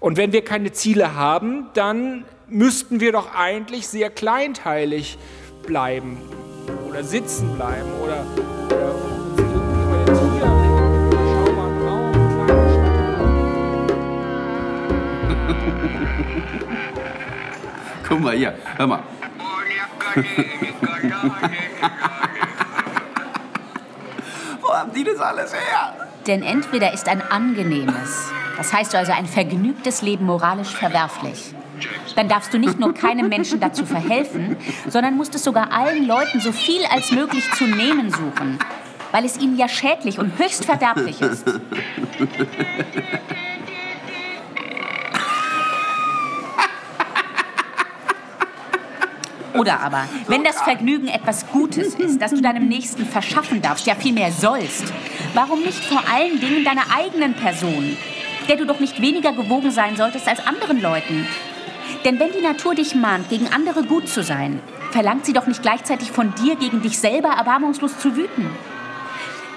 Und 0.00 0.16
wenn 0.16 0.32
wir 0.32 0.44
keine 0.44 0.72
Ziele 0.72 1.14
haben, 1.16 1.66
dann 1.74 2.24
müssten 2.46 3.00
wir 3.00 3.12
doch 3.12 3.34
eigentlich 3.34 3.88
sehr 3.88 4.10
kleinteilig 4.10 5.18
bleiben 5.66 6.18
oder 6.88 7.02
sitzen 7.02 7.56
bleiben 7.56 7.90
oder, 8.02 8.24
oder. 8.66 8.94
Guck 18.08 18.20
mal 18.20 18.36
hier, 18.36 18.54
hör 18.76 18.86
mal. 18.86 19.02
Wo 24.68 24.74
haben 24.74 24.92
die 24.92 25.02
das 25.02 25.18
alles 25.18 25.54
her? 25.54 25.94
Denn 26.26 26.42
entweder 26.42 26.92
ist 26.92 27.08
ein 27.08 27.22
angenehmes, 27.22 28.30
das 28.58 28.70
heißt 28.70 28.94
also 28.94 29.12
ein 29.12 29.24
vergnügtes 29.24 30.02
Leben 30.02 30.26
moralisch 30.26 30.74
verwerflich. 30.74 31.54
Dann 32.16 32.28
darfst 32.28 32.52
du 32.52 32.58
nicht 32.58 32.78
nur 32.78 32.92
keinem 32.92 33.30
Menschen 33.30 33.60
dazu 33.60 33.86
verhelfen, 33.86 34.58
sondern 34.86 35.16
musst 35.16 35.34
es 35.34 35.42
sogar 35.42 35.72
allen 35.72 36.06
Leuten 36.06 36.40
so 36.40 36.52
viel 36.52 36.84
als 36.84 37.12
möglich 37.12 37.50
zu 37.52 37.64
nehmen 37.64 38.10
suchen, 38.10 38.58
weil 39.10 39.24
es 39.24 39.38
ihnen 39.38 39.56
ja 39.56 39.68
schädlich 39.68 40.18
und 40.18 40.38
höchst 40.38 40.66
verderblich 40.66 41.22
ist. 41.22 41.46
Oder 49.58 49.80
aber, 49.80 50.04
wenn 50.28 50.44
das 50.44 50.60
Vergnügen 50.62 51.08
etwas 51.08 51.46
Gutes 51.48 51.94
ist, 51.94 52.22
das 52.22 52.30
du 52.30 52.40
deinem 52.40 52.68
Nächsten 52.68 53.04
verschaffen 53.04 53.60
darfst, 53.60 53.86
ja 53.86 53.94
vielmehr 53.94 54.30
sollst, 54.30 54.84
warum 55.34 55.62
nicht 55.62 55.84
vor 55.84 56.02
allen 56.12 56.38
Dingen 56.38 56.64
deiner 56.64 56.84
eigenen 56.96 57.34
Person, 57.34 57.96
der 58.48 58.56
du 58.56 58.64
doch 58.64 58.78
nicht 58.78 59.02
weniger 59.02 59.32
gewogen 59.32 59.70
sein 59.70 59.96
solltest 59.96 60.28
als 60.28 60.46
anderen 60.46 60.80
Leuten? 60.80 61.26
Denn 62.04 62.20
wenn 62.20 62.30
die 62.32 62.42
Natur 62.42 62.74
dich 62.74 62.94
mahnt, 62.94 63.28
gegen 63.28 63.48
andere 63.48 63.82
gut 63.82 64.08
zu 64.08 64.22
sein, 64.22 64.60
verlangt 64.92 65.26
sie 65.26 65.32
doch 65.32 65.46
nicht 65.46 65.62
gleichzeitig 65.62 66.12
von 66.12 66.32
dir, 66.34 66.54
gegen 66.56 66.80
dich 66.80 66.98
selber 66.98 67.30
erbarmungslos 67.30 67.98
zu 67.98 68.16
wüten. 68.16 68.48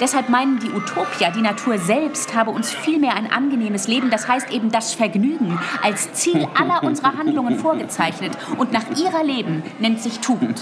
Deshalb 0.01 0.29
meinen 0.29 0.57
die 0.57 0.71
Utopier, 0.71 1.29
die 1.29 1.43
Natur 1.43 1.77
selbst 1.77 2.35
habe 2.35 2.49
uns 2.49 2.71
vielmehr 2.71 3.15
ein 3.15 3.31
angenehmes 3.31 3.87
Leben, 3.87 4.09
das 4.09 4.27
heißt 4.27 4.51
eben 4.51 4.71
das 4.71 4.95
Vergnügen, 4.95 5.59
als 5.83 6.11
Ziel 6.13 6.47
aller 6.59 6.83
unserer 6.83 7.15
Handlungen 7.15 7.59
vorgezeichnet. 7.59 8.35
Und 8.57 8.73
nach 8.73 8.85
ihrer 8.97 9.23
Leben 9.23 9.61
nennt 9.77 10.01
sich 10.01 10.19
Tugend. 10.19 10.59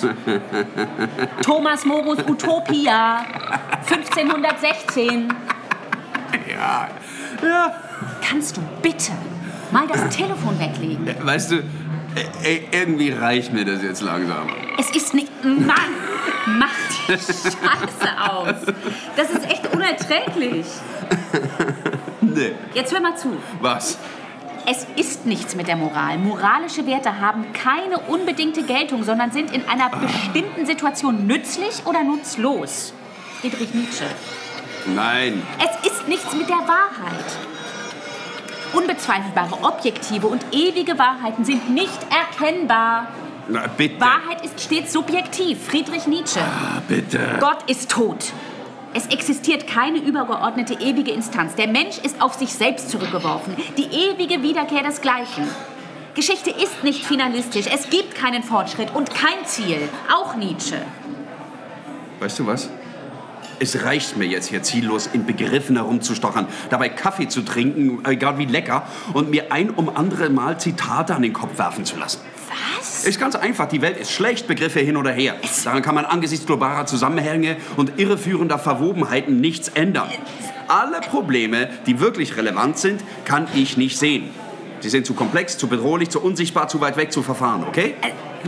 Thomas 1.42 1.86
Morus 1.86 2.20
Utopia, 2.28 3.26
1516. 3.90 5.34
Ja, 6.50 6.90
ja. 7.42 7.74
Kannst 8.22 8.58
du 8.58 8.62
bitte 8.82 9.14
mal 9.72 9.88
das 9.88 10.10
Telefon 10.18 10.60
weglegen? 10.60 11.08
Weißt 11.22 11.52
du, 11.52 11.64
ey, 12.44 12.68
irgendwie 12.72 13.12
reicht 13.12 13.54
mir 13.54 13.64
das 13.64 13.82
jetzt 13.84 14.02
langsam. 14.02 14.50
Es 14.78 14.94
ist 14.94 15.14
nicht. 15.14 15.32
Mann! 15.46 16.09
Mach 16.46 16.70
die 17.08 17.14
Scheiße 17.14 18.32
aus! 18.32 18.56
Das 19.16 19.30
ist 19.30 19.46
echt 19.46 19.74
unerträglich. 19.74 20.66
Nee. 22.22 22.54
Jetzt 22.74 22.94
hör 22.94 23.02
mal 23.02 23.16
zu. 23.18 23.36
Was? 23.62 23.98
Es 24.66 24.86
ist 24.96 25.26
nichts 25.26 25.56
mit 25.56 25.68
der 25.68 25.76
Moral. 25.76 26.18
Moralische 26.20 26.86
Werte 26.86 27.20
haben 27.20 27.54
keine 27.54 27.98
unbedingte 28.00 28.64
Geltung, 28.64 29.04
sondern 29.04 29.32
sind 29.32 29.52
in 29.52 29.68
einer 29.68 29.90
bestimmten 29.90 30.66
Situation 30.66 31.26
nützlich 31.26 31.86
oder 31.86 32.04
nutzlos. 32.04 32.94
Friedrich 33.42 33.74
Nietzsche. 33.74 34.06
Nein. 34.96 35.42
Es 35.58 35.92
ist 35.92 36.08
nichts 36.08 36.34
mit 36.36 36.50
der 36.50 36.58
Wahrheit. 36.58 37.26
Unbezweifelbare, 38.74 39.64
objektive 39.64 40.28
und 40.28 40.46
ewige 40.52 41.00
Wahrheiten 41.00 41.44
sind 41.44 41.70
nicht 41.72 42.00
erkennbar. 42.12 43.08
Na, 43.50 43.68
bitte. 43.68 44.00
Wahrheit 44.00 44.46
ist 44.46 44.62
stets 44.62 44.94
subjektiv. 44.94 45.58
Friedrich 45.66 46.06
Nietzsche. 46.08 46.40
Ah, 46.40 46.82
bitte. 46.88 47.20
Gott 47.40 47.70
ist 47.70 47.90
tot. 47.90 48.32
Es 48.94 49.08
existiert 49.08 49.68
keine 49.68 50.00
übergeordnete 50.00 50.74
ewige 50.76 51.12
Instanz. 51.12 51.56
Der 51.56 51.68
Mensch 51.68 51.98
ist 52.00 52.22
auf 52.22 52.34
sich 52.34 52.54
selbst 52.54 52.90
zurückgeworfen. 52.90 53.56
Die 53.78 53.86
ewige 53.86 54.42
Wiederkehr 54.42 54.84
des 54.84 55.02
Gleichen. 55.02 55.48
Geschichte 56.16 56.50
ist 56.50 56.84
nicht 56.84 57.06
finalistisch. 57.06 57.68
Es 57.72 57.90
gibt 57.90 58.16
keinen 58.16 58.44
Fortschritt 58.44 58.94
und 58.94 59.14
kein 59.14 59.46
Ziel. 59.46 59.78
Auch 60.14 60.36
Nietzsche. 60.36 60.78
Weißt 62.20 62.40
du 62.40 62.48
was? 62.48 62.70
Es 63.60 63.84
reicht 63.84 64.16
mir 64.16 64.26
jetzt 64.26 64.48
hier 64.48 64.64
ziellos 64.64 65.10
in 65.12 65.26
Begriffen 65.26 65.76
herumzustochern, 65.76 66.48
dabei 66.70 66.90
Kaffee 66.90 67.28
zu 67.28 67.42
trinken, 67.42 68.04
egal 68.06 68.38
wie 68.38 68.46
lecker, 68.46 68.88
und 69.14 69.30
mir 69.30 69.52
ein 69.52 69.70
um 69.70 69.96
andere 69.96 70.30
Mal 70.30 70.60
Zitate 70.60 71.14
an 71.14 71.22
den 71.22 71.34
Kopf 71.34 71.58
werfen 71.58 71.84
zu 71.84 71.98
lassen. 71.98 72.22
Was? 72.78 73.06
Ist 73.06 73.20
ganz 73.20 73.36
einfach. 73.36 73.68
Die 73.68 73.82
Welt 73.82 73.98
ist 73.98 74.12
schlecht, 74.12 74.48
Begriffe 74.48 74.80
hin 74.80 74.98
oder 74.98 75.12
her. 75.12 75.36
Daran 75.64 75.82
kann 75.82 75.96
man 75.96 76.06
angesichts 76.06 76.46
globaler 76.46 76.86
Zusammenhänge 76.86 77.58
und 77.78 78.00
irreführender 78.00 78.60
Verwobenheiten 78.60 79.40
nichts 79.42 79.70
ändern. 79.70 80.10
Alle 80.68 81.02
Probleme, 81.02 81.70
die 81.88 82.00
wirklich 82.00 82.38
relevant 82.38 82.78
sind, 82.78 83.02
kann 83.26 83.48
ich 83.56 83.78
nicht 83.78 83.98
sehen. 83.98 84.30
Sie 84.82 84.90
sind 84.90 85.06
zu 85.06 85.14
komplex, 85.14 85.58
zu 85.58 85.68
bedrohlich, 85.68 86.10
zu 86.10 86.22
unsichtbar, 86.22 86.68
zu 86.68 86.80
weit 86.80 86.96
weg 86.96 87.12
zu 87.12 87.22
verfahren, 87.22 87.64
okay? 87.68 87.96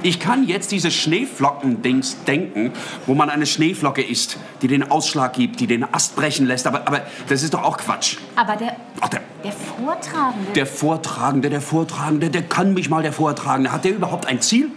Ich 0.03 0.19
kann 0.19 0.47
jetzt 0.47 0.71
dieses 0.71 0.93
Schneeflocken-Dings 0.93 2.23
denken, 2.25 2.71
wo 3.05 3.13
man 3.13 3.29
eine 3.29 3.45
Schneeflocke 3.45 4.01
isst, 4.01 4.37
die 4.61 4.67
den 4.67 4.89
Ausschlag 4.89 5.33
gibt, 5.33 5.59
die 5.59 5.67
den 5.67 5.83
Ast 5.93 6.15
brechen 6.15 6.45
lässt, 6.47 6.65
aber, 6.67 6.87
aber 6.87 7.01
das 7.27 7.43
ist 7.43 7.53
doch 7.53 7.63
auch 7.63 7.77
Quatsch. 7.77 8.17
Aber 8.35 8.55
der, 8.55 8.75
Ach, 8.99 9.09
der, 9.09 9.21
der 9.43 9.51
Vortragende. 9.51 10.51
der 10.55 10.65
Vortragende, 10.65 11.49
der 11.49 11.61
Vortragende, 11.61 12.29
der 12.29 12.43
kann 12.43 12.73
mich 12.73 12.89
mal 12.89 13.03
der 13.03 13.13
Vortragende. 13.13 13.71
Hat 13.71 13.83
der 13.85 13.91
überhaupt 13.95 14.25
ein 14.25 14.41
Ziel? 14.41 14.69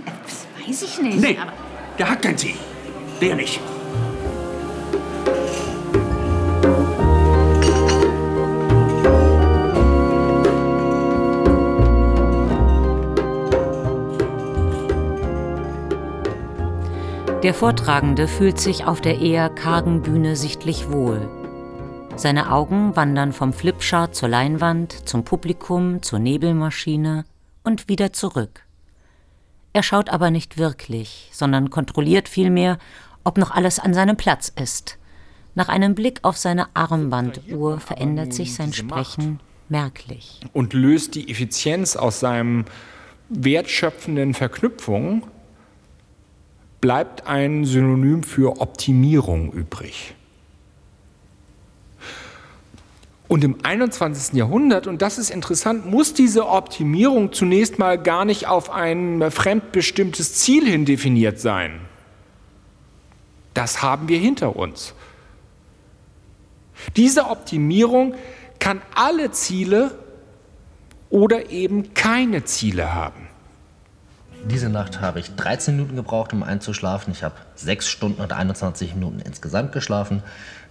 Weiß 0.67 0.83
ich 0.83 1.01
nicht. 1.01 1.19
Nee, 1.21 1.39
Aber 1.41 1.53
der 1.99 2.11
hat 2.11 2.23
kein 2.23 2.37
Ziel. 2.37 2.55
Der 3.21 3.37
nicht. 3.37 3.61
Der 17.45 17.53
Vortragende 17.53 18.27
fühlt 18.27 18.59
sich 18.59 18.87
auf 18.87 19.03
der 19.03 19.21
eher 19.21 19.51
kargen 19.51 20.01
Bühne 20.01 20.35
sichtlich 20.35 20.91
wohl. 20.91 21.29
Seine 22.17 22.51
Augen 22.51 22.97
wandern 22.97 23.35
vom 23.35 23.53
Flipchart 23.53 24.15
zur 24.15 24.31
Leinwand, 24.31 25.07
zum 25.07 25.25
Publikum, 25.25 26.03
zur 26.03 26.21
Nebelmaschine 26.21 27.27
und 27.63 27.87
wieder 27.87 28.15
zurück. 28.15 28.63
Er 29.75 29.83
schaut 29.83 30.09
aber 30.09 30.31
nicht 30.31 30.57
wirklich, 30.57 31.29
sondern 31.35 31.69
kontrolliert 31.69 32.31
vielmehr, 32.31 32.79
ob 33.25 33.37
noch 33.37 33.51
alles 33.51 33.79
an 33.79 33.93
seinem 33.93 34.17
Platz 34.17 34.51
ist. 34.59 34.97
Nach 35.55 35.69
einem 35.69 35.95
Blick 35.95 36.21
auf 36.23 36.39
seine 36.39 36.69
Armbanduhr 36.73 37.79
verändert 37.79 38.33
sich 38.33 38.55
sein 38.55 38.73
Sprechen 38.73 39.39
merklich. 39.69 40.41
Und 40.55 40.73
löst 40.73 41.15
die 41.15 41.31
Effizienz 41.31 41.95
aus 41.95 42.21
seinem 42.21 42.65
wertschöpfenden 43.29 44.33
Verknüpfungen, 44.33 45.25
bleibt 46.85 47.27
ein 47.27 47.65
Synonym 47.65 48.23
für 48.23 48.61
Optimierung 48.61 49.55
übrig. 49.55 50.15
Und 53.27 53.43
im 53.43 53.57
21. 53.63 54.35
Jahrhundert, 54.35 54.87
und 54.87 55.01
das 55.01 55.17
ist 55.17 55.31
interessant, 55.31 55.87
muss 55.87 56.13
diese 56.13 56.47
Optimierung 56.47 57.33
zunächst 57.33 57.79
mal 57.79 57.97
gar 57.97 58.27
nicht 58.27 58.49
auf 58.49 58.69
ein 58.69 59.31
fremdbestimmtes 59.31 60.35
Ziel 60.35 60.67
hin 60.67 60.85
definiert 60.85 61.41
sein. 61.41 61.81
Das 63.55 63.81
haben 63.81 64.09
wir 64.09 64.19
hinter 64.19 64.55
uns. 64.55 64.93
Diese 66.97 67.31
Optimierung 67.31 68.15
kann 68.59 68.83
alle 68.95 69.31
Ziele 69.31 69.99
oder 71.09 71.49
eben 71.49 71.95
keine 71.95 72.45
Ziele 72.45 72.93
haben. 72.93 73.24
Diese 74.51 74.69
Nacht 74.69 75.01
habe 75.01 75.21
ich 75.21 75.35
13 75.37 75.75
Minuten 75.75 75.97
gebraucht, 75.97 76.35
um 76.35 76.43
einzuschlafen. 76.43 77.13
Ich 77.13 77.23
habe 77.23 77.35
6 77.55 77.89
Stunden 77.89 78.21
und 78.21 78.33
21 78.33 78.95
Minuten 78.95 79.21
insgesamt 79.21 79.73
geschlafen. 79.73 80.23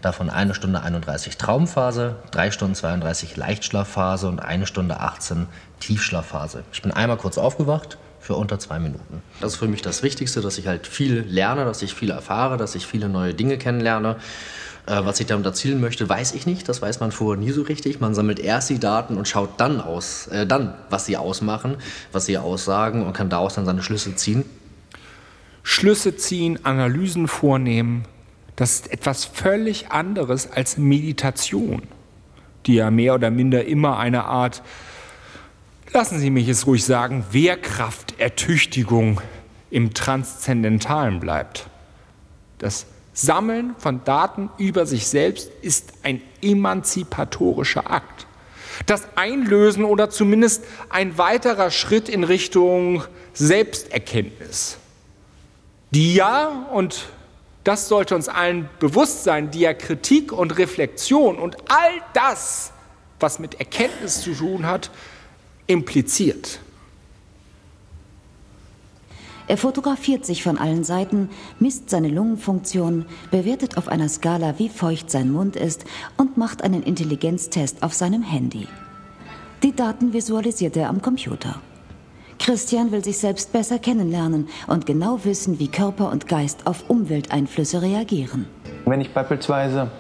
Davon 0.02 0.30
eine 0.30 0.54
Stunde 0.54 0.82
31 0.84 1.38
Traumphase, 1.38 2.16
3 2.32 2.52
Stunden 2.52 2.76
32 2.76 3.36
Leichtschlafphase 3.36 4.28
und 4.28 4.40
eine 4.40 4.68
Stunde 4.68 5.00
18 5.00 5.48
Tiefschlafphase. 5.80 6.64
Ich 6.72 6.84
bin 6.84 6.92
einmal 6.92 7.18
kurz 7.18 7.40
aufgewacht 7.40 7.98
für 8.20 8.36
unter 8.36 8.60
zwei 8.60 8.78
Minuten. 8.78 9.24
Das 9.42 9.54
ist 9.54 9.60
für 9.60 9.68
mich 9.68 9.82
das 9.82 10.04
Wichtigste, 10.04 10.42
dass 10.42 10.60
ich 10.60 10.68
halt 10.68 10.86
viel 10.86 11.26
lerne, 11.28 11.66
dass 11.66 11.82
ich 11.82 11.96
viel 11.96 12.12
erfahre, 12.12 12.58
dass 12.58 12.76
ich 12.76 12.86
viele 12.86 13.10
neue 13.10 13.34
Dinge 13.34 13.58
kennenlerne. 13.58 14.18
Äh, 14.86 15.06
was 15.06 15.20
ich 15.20 15.28
damit 15.28 15.46
erzielen 15.46 15.80
möchte, 15.80 16.08
weiß 16.08 16.34
ich 16.34 16.46
nicht. 16.46 16.68
Das 16.68 16.82
weiß 16.82 17.00
man 17.00 17.12
vorher 17.12 17.42
nie 17.42 17.52
so 17.52 17.62
richtig. 17.62 18.00
Man 18.00 18.14
sammelt 18.14 18.40
erst 18.40 18.70
die 18.70 18.80
Daten 18.80 19.18
und 19.18 19.28
schaut 19.28 19.60
dann 19.60 19.80
aus, 19.80 20.28
äh, 20.28 20.46
dann, 20.46 20.76
was 20.90 21.06
sie 21.06 21.18
ausmachen, 21.18 21.78
was 22.12 22.26
sie 22.26 22.38
aussagen 22.38 23.06
und 23.06 23.14
kann 23.14 23.30
daraus 23.30 23.56
dann 23.56 23.66
seine 23.66 23.82
Schlüsse 23.82 24.16
ziehen. 24.16 24.44
Schlüsse 25.64 26.18
ziehen, 26.18 26.60
Analysen 26.64 27.30
vornehmen, 27.30 28.04
das 28.58 28.74
ist 28.74 28.92
etwas 28.92 29.26
völlig 29.26 29.90
anderes 29.92 30.52
als 30.52 30.78
Meditation, 30.78 31.84
die 32.66 32.76
ja 32.76 32.92
mehr 32.92 33.16
oder 33.16 33.32
minder 33.32 33.66
immer 33.66 33.98
eine 33.98 34.26
Art, 34.26 34.62
lassen 35.92 36.20
Sie 36.20 36.30
mich 36.30 36.48
es 36.50 36.68
ruhig 36.68 36.84
sagen, 36.84 37.24
Wehrkraftertüchtigung 37.32 39.22
im 39.72 39.94
Transzendentalen 39.94 41.20
bleibt. 41.20 41.68
Das 42.58 42.86
Sammeln 43.14 43.76
von 43.78 44.04
Daten 44.04 44.50
über 44.58 44.86
sich 44.86 45.08
selbst 45.08 45.52
ist 45.62 45.94
ein 46.04 46.22
emanzipatorischer 46.42 47.90
Akt. 47.90 48.28
Das 48.88 49.08
Einlösen 49.16 49.86
oder 49.86 50.10
zumindest 50.10 50.64
ein 50.90 51.18
weiterer 51.18 51.70
Schritt 51.70 52.10
in 52.10 52.24
Richtung 52.24 53.04
Selbsterkenntnis, 53.34 54.78
die 55.92 56.16
ja, 56.16 56.68
und 56.74 57.06
das 57.64 57.88
sollte 57.88 58.16
uns 58.16 58.28
allen 58.28 58.68
bewusst 58.80 59.24
sein, 59.24 59.52
die 59.52 59.62
ja 59.62 59.74
Kritik 59.74 60.32
und 60.32 60.58
Reflexion 60.58 61.38
und 61.38 61.56
all 61.70 61.92
das, 62.14 62.72
was 63.20 63.40
mit 63.40 63.56
Erkenntnis 63.56 64.22
zu 64.22 64.34
tun 64.34 64.66
hat, 64.66 64.90
impliziert. 65.68 66.60
Er 69.48 69.58
fotografiert 69.58 70.26
sich 70.26 70.42
von 70.42 70.58
allen 70.58 70.84
Seiten, 70.84 71.30
misst 71.60 71.90
seine 71.90 72.08
Lungenfunktion, 72.08 73.06
bewertet 73.30 73.78
auf 73.78 73.90
einer 73.90 74.08
Skala, 74.08 74.58
wie 74.58 74.70
feucht 74.70 75.12
sein 75.12 75.32
Mund 75.32 75.56
ist 75.56 75.84
und 76.18 76.38
macht 76.38 76.64
einen 76.64 76.84
Intelligenztest 76.84 77.84
auf 77.84 77.94
seinem 77.94 78.24
Handy. 78.24 78.68
Die 79.62 79.76
Daten 79.76 80.14
visualisiert 80.14 80.78
er 80.78 80.90
am 80.90 81.02
Computer. 81.02 81.62
Christian 82.40 82.92
will 82.92 83.04
sich 83.04 83.18
selbst 83.18 83.54
besser 83.54 83.80
kennenlernen 83.80 84.50
und 84.68 84.86
genau 84.86 85.24
wissen, 85.24 85.60
wie 85.60 85.68
Körper 85.68 86.12
und 86.12 86.28
Geist 86.28 86.66
auf 86.68 86.90
Umwelteinflüsse 86.90 87.82
reagieren. 87.82 88.48
Wenn 88.86 89.00
ich 89.00 89.14
beispielsweise 89.14 89.92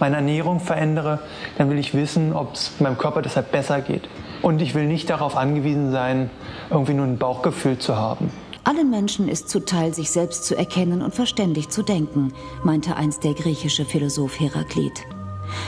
meine 0.00 0.16
Ernährung 0.16 0.58
verändere, 0.58 1.20
dann 1.56 1.70
will 1.70 1.78
ich 1.78 1.94
wissen, 1.94 2.32
ob 2.32 2.54
es 2.54 2.72
meinem 2.80 2.98
Körper 2.98 3.22
deshalb 3.22 3.52
besser 3.52 3.80
geht. 3.80 4.08
Und 4.42 4.60
ich 4.60 4.74
will 4.74 4.86
nicht 4.86 5.08
darauf 5.08 5.36
angewiesen 5.36 5.92
sein, 5.92 6.30
irgendwie 6.70 6.94
nur 6.94 7.06
ein 7.06 7.18
Bauchgefühl 7.18 7.78
zu 7.78 7.96
haben. 7.96 8.30
Allen 8.64 8.88
Menschen 8.88 9.28
ist 9.28 9.50
zuteil, 9.50 9.92
sich 9.92 10.10
selbst 10.10 10.44
zu 10.44 10.56
erkennen 10.56 11.02
und 11.02 11.14
verständig 11.14 11.68
zu 11.68 11.82
denken, 11.82 12.32
meinte 12.62 12.96
einst 12.96 13.22
der 13.22 13.34
griechische 13.34 13.84
Philosoph 13.84 14.40
Heraklit. 14.40 15.04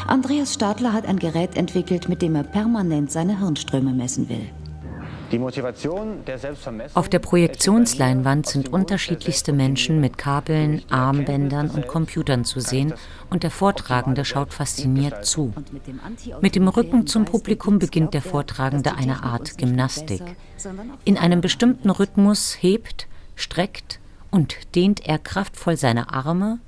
Andreas 0.07 0.55
Stadler 0.55 0.94
hat 0.94 1.07
ein 1.07 1.18
Gerät 1.18 1.57
entwickelt, 1.57 2.09
mit 2.09 2.22
dem 2.22 2.34
er 2.34 2.42
permanent 2.42 3.12
seine 3.12 3.38
Hirnströme 3.38 3.92
messen 3.92 4.30
will. 4.30 4.51
Auf 6.95 7.09
der 7.09 7.18
Projektionsleinwand 7.18 8.47
sind 8.47 8.72
unterschiedlichste 8.72 9.53
Menschen 9.53 10.01
mit 10.01 10.18
Kabeln, 10.18 10.83
Armbändern 10.91 11.70
und 11.70 11.89
Computern 11.89 12.45
zu 12.45 12.61
sehen 12.61 12.95
und 13.31 13.43
der 13.43 13.51
Vortragende 13.51 14.24
schaut 14.24 14.55
fasziniert 14.55 15.24
zu. 15.24 15.53
Mit 16.41 16.55
dem 16.55 16.68
Rücken 16.68 17.07
zum 17.07 17.24
Publikum 17.24 17.79
beginnt 17.79 18.14
der 18.14 18.22
Vortragende 18.22 18.95
eine 18.95 19.22
Art 19.22 19.59
Gymnastik. 19.59 20.22
In 21.05 21.18
einem 21.18 21.41
bestimmten 21.41 21.91
Rhythmus 21.91 22.57
hebt, 22.61 23.09
streckt 23.35 24.01
und 24.31 24.74
dehnt 24.74 25.07
er 25.07 25.18
kraftvoll 25.18 25.77
seine 25.77 26.12
Arme 26.12 26.61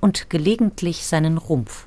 und 0.00 0.28
gelegentlich 0.28 1.06
seinen 1.06 1.38
Rumpf. 1.38 1.86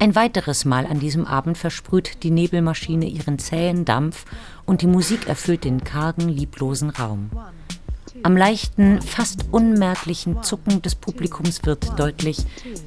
Ein 0.00 0.14
weiteres 0.14 0.64
Mal 0.64 0.86
an 0.86 1.00
diesem 1.00 1.26
Abend 1.26 1.58
versprüht 1.58 2.22
die 2.22 2.30
Nebelmaschine 2.30 3.06
ihren 3.06 3.38
zähen 3.40 3.84
Dampf 3.84 4.26
und 4.64 4.82
die 4.82 4.86
Musik 4.86 5.28
erfüllt 5.28 5.64
den 5.64 5.82
kargen, 5.82 6.28
lieblosen 6.28 6.90
Raum. 6.90 7.30
Am 8.22 8.36
leichten, 8.36 9.02
fast 9.02 9.46
unmerklichen 9.50 10.42
Zucken 10.42 10.82
des 10.82 10.94
Publikums 10.94 11.64
wird 11.64 11.98
deutlich, 11.98 12.38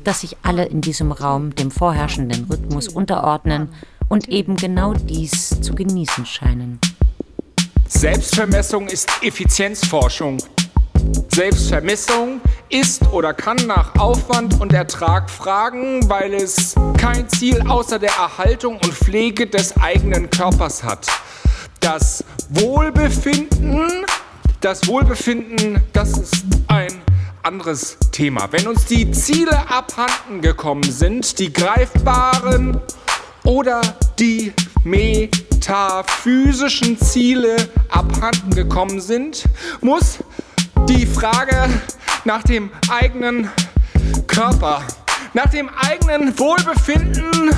dass 0.04 0.22
sich 0.22 0.38
alle 0.42 0.66
in 0.66 0.82
diesem 0.82 1.12
Raum 1.12 1.54
dem 1.56 1.70
vorherrschenden 1.70 2.46
Rhythmus 2.46 2.88
unterordnen 2.88 3.70
und 4.08 4.30
eben 4.30 4.56
genau 4.56 4.94
dies 4.94 5.62
zu 5.62 5.76
genießen 5.76 6.26
scheinen. 6.26 6.80
Selbstvermessung 7.88 8.88
ist 8.88 9.10
Effizienzforschung. 9.22 10.38
Selbstvermessung 11.34 12.42
ist 12.70 13.04
oder 13.12 13.34
kann 13.34 13.58
nach 13.68 13.96
Aufwand 13.98 14.60
und 14.60 14.74
Ertrag 14.74 15.30
fragen, 15.30 16.10
weil 16.10 16.34
es 16.34 16.76
kein 16.98 17.30
Ziel 17.30 17.62
außer 17.68 18.00
der 18.00 18.12
Erhaltung 18.12 18.76
und 18.76 18.94
Pflege 18.94 19.48
des 19.48 19.78
eigenen 19.78 20.30
Körpers 20.30 20.84
hat. 20.84 21.08
Das 21.80 22.24
Wohlbefinden, 22.50 24.06
das 24.60 24.88
Wohlbefinden, 24.88 25.82
das 25.94 26.18
ist 26.18 26.44
ein 26.68 27.02
anderes 27.44 27.98
Thema. 28.12 28.48
Wenn 28.52 28.68
uns 28.68 28.86
die 28.86 29.10
Ziele 29.12 29.70
abhanden 29.70 30.42
gekommen 30.42 30.84
sind, 30.84 31.40
die 31.40 31.52
greifbaren 31.52 32.80
oder 33.44 33.82
die 34.20 34.54
metaphysischen 34.84 37.00
Ziele 37.00 37.56
abhanden 37.90 38.54
gekommen 38.54 39.00
sind, 39.00 39.46
muss 39.82 40.20
die 40.98 41.06
Frage 41.06 41.70
nach 42.26 42.44
dem 42.44 42.70
eigenen 42.90 43.50
Körper, 44.28 44.82
nach 45.34 45.50
dem 45.50 45.70
eigenen 45.70 46.38
Wohlbefinden, 46.38 47.50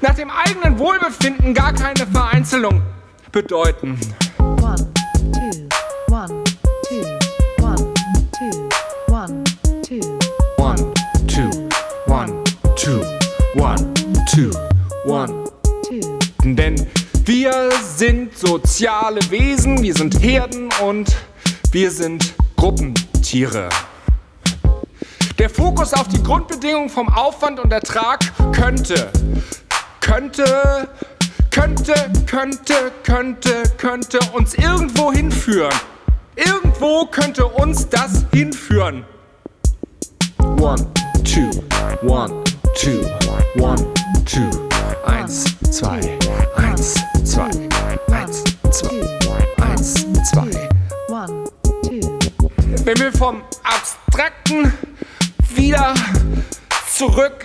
nach 0.00 0.14
dem 0.14 0.30
eigenen 0.30 0.78
Wohlbefinden 0.78 1.52
gar 1.52 1.72
keine 1.72 2.06
Vereinzelung 2.06 2.82
bedeuten. 3.32 3.98
One, 4.38 4.92
two, 5.32 5.68
one, 6.08 6.44
two, 6.88 7.02
one, 7.60 7.92
two, 8.38 8.68
one, 9.08 9.44
two. 9.82 10.00
One, 10.58 10.94
two, 11.26 11.50
one, 12.06 12.44
two, 12.76 13.02
one, 13.56 13.94
two, 14.32 14.50
one. 15.04 15.44
Denn 16.44 16.86
wir 17.24 17.70
sind 17.82 18.38
soziale 18.38 19.18
Wesen, 19.30 19.82
wir 19.82 19.94
sind 19.94 20.22
Herden 20.22 20.68
und 20.82 21.16
wir 21.72 21.90
sind 21.90 22.34
Gruppentiere. 22.64 23.68
Der 25.38 25.50
Fokus 25.50 25.92
auf 25.92 26.08
die 26.08 26.22
Grundbedingungen 26.22 26.88
vom 26.88 27.10
Aufwand 27.10 27.60
und 27.60 27.70
Ertrag 27.70 28.20
könnte, 28.52 29.12
könnte, 30.00 30.88
könnte, 31.50 31.94
könnte, 32.24 32.74
könnte, 33.02 33.62
könnte 33.76 34.18
uns 34.32 34.54
irgendwo 34.54 35.12
hinführen. 35.12 35.74
Irgendwo 36.36 37.04
könnte 37.04 37.44
uns 37.44 37.86
das 37.86 38.24
hinführen. 38.32 39.04
One, 40.58 40.86
two, 41.22 41.50
one, 42.00 42.42
two, 42.80 43.06
one, 43.62 43.84
two. 44.24 44.40
Eins, 45.04 45.44
zwei, 45.70 46.00
eins, 46.56 46.94
zwei, 47.24 47.50
eins, 48.06 48.42
zwei, 48.70 49.18
eins, 49.60 50.06
zwei. 50.32 50.73
Wenn 52.84 52.98
wir 52.98 53.12
vom 53.14 53.42
Abstrakten 53.62 54.74
wieder 55.54 55.94
zurück 56.94 57.42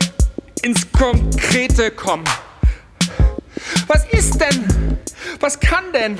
ins 0.63 0.91
Konkrete 0.91 1.91
kommen. 1.91 2.25
Was 3.87 4.03
ist 4.11 4.41
denn? 4.41 4.99
Was 5.39 5.57
kann 5.57 5.93
denn? 5.93 6.17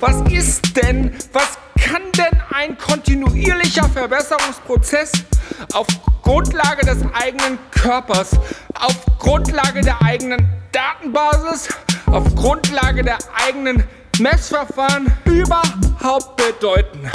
Was 0.00 0.20
ist 0.30 0.76
denn? 0.76 1.16
Was 1.32 1.56
kann 1.80 2.02
denn 2.18 2.42
ein 2.50 2.76
kontinuierlicher 2.76 3.88
Verbesserungsprozess 3.88 5.12
auf 5.72 5.86
Grundlage 6.22 6.84
des 6.84 6.98
eigenen 7.14 7.58
Körpers, 7.70 8.32
auf 8.74 8.96
Grundlage 9.18 9.80
der 9.80 10.02
eigenen 10.02 10.46
Datenbasis, 10.72 11.70
auf 12.04 12.34
Grundlage 12.34 13.02
der 13.02 13.16
eigenen 13.32 13.82
Messverfahren 14.18 15.10
überhaupt 15.24 16.36
bedeuten? 16.36 17.10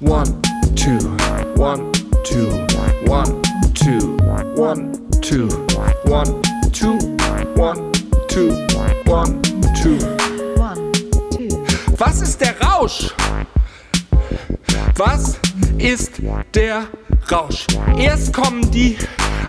One, 0.00 0.42
two, 0.74 0.98
one, 1.56 1.92
two, 2.24 2.48
one, 3.06 3.42
two, 3.74 4.16
one, 4.56 4.92
two, 5.20 5.48
one, 6.06 6.42
two, 6.72 6.98
one, 7.56 7.92
two, 8.28 8.50
one, 9.06 9.40
two. 9.74 9.98
Was 11.98 12.20
ist 12.20 12.40
der 12.40 12.60
Rausch? 12.60 13.14
Was 14.96 15.38
ist 15.78 16.20
der 16.54 16.88
Rausch? 17.30 17.66
Erst 17.96 18.32
kommen 18.32 18.70
die 18.70 18.98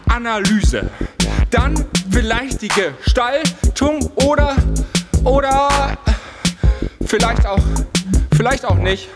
Analyse, 0.07 0.89
dann 1.49 1.73
vielleicht 2.11 2.61
die 2.61 2.67
Gestaltung 2.67 4.09
oder 4.15 4.55
oder 5.23 5.97
vielleicht 7.05 7.45
auch 7.45 7.59
vielleicht 8.35 8.65
auch 8.65 8.75
nicht. 8.75 9.09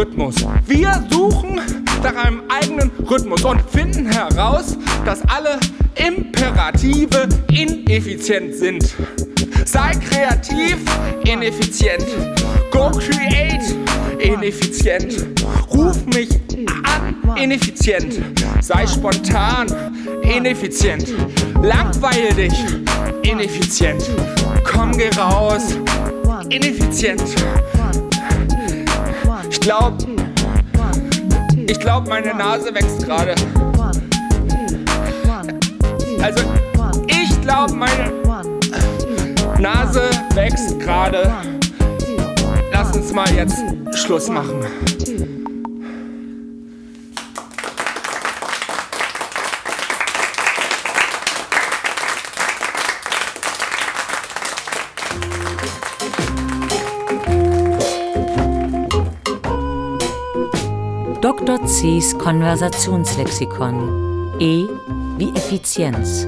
Rhythmus. 0.00 0.36
Wir 0.66 1.04
suchen 1.10 1.60
nach 2.02 2.24
einem 2.24 2.44
eigenen 2.48 2.90
Rhythmus 3.10 3.44
und 3.44 3.60
finden 3.70 4.06
heraus, 4.06 4.78
dass 5.04 5.20
alle 5.28 5.60
Imperative 5.94 7.28
ineffizient 7.52 8.54
sind. 8.54 8.94
Sei 9.66 9.90
kreativ, 10.08 10.78
ineffizient. 11.26 12.06
Go 12.70 12.90
create, 12.92 13.76
ineffizient. 14.18 15.26
Ruf 15.70 16.06
mich 16.06 16.30
an, 16.84 17.36
ineffizient. 17.36 18.22
Sei 18.62 18.86
spontan, 18.86 19.66
ineffizient. 20.22 21.08
Langweile 21.62 22.32
dich, 22.32 22.54
ineffizient. 23.20 24.02
Komm, 24.64 24.96
geh 24.96 25.10
raus, 25.18 25.76
ineffizient. 26.48 27.22
Ich 29.70 29.76
glaub, 29.76 29.98
ich 31.54 31.78
glaub, 31.78 32.08
meine 32.08 32.34
Nase 32.34 32.74
wächst 32.74 33.04
gerade. 33.04 33.36
Also, 36.20 36.42
ich 37.06 37.40
glaub, 37.40 37.70
meine 37.70 38.10
Nase 39.60 40.10
wächst 40.34 40.80
gerade. 40.80 41.32
Lass 42.72 42.96
uns 42.96 43.12
mal 43.12 43.32
jetzt 43.32 43.62
Schluss 43.94 44.28
machen. 44.28 44.66
Dr. 61.30 61.64
C's 61.64 62.18
Konversationslexikon. 62.18 64.34
E 64.40 64.66
wie 65.16 65.30
Effizienz 65.36 66.26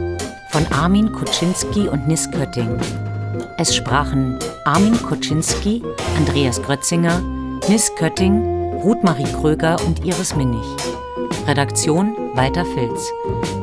von 0.51 0.65
Armin 0.71 1.11
Kuczynski 1.11 1.89
und 1.89 2.07
Nis 2.07 2.31
Kötting. 2.31 2.79
Es 3.59 3.75
sprachen 3.75 4.39
Armin 4.65 4.97
Kuczynski, 5.03 5.83
Andreas 6.17 6.63
Grötzinger, 6.63 7.21
Nis 7.69 7.93
Kötting, 7.97 8.45
Ruth-Marie 8.85 9.27
Kröger 9.41 9.77
und 9.89 10.07
Iris 10.07 10.37
Minnig. 10.37 10.65
Redaktion 11.49 12.15
Walter 12.35 12.65
Filz. 12.65 13.11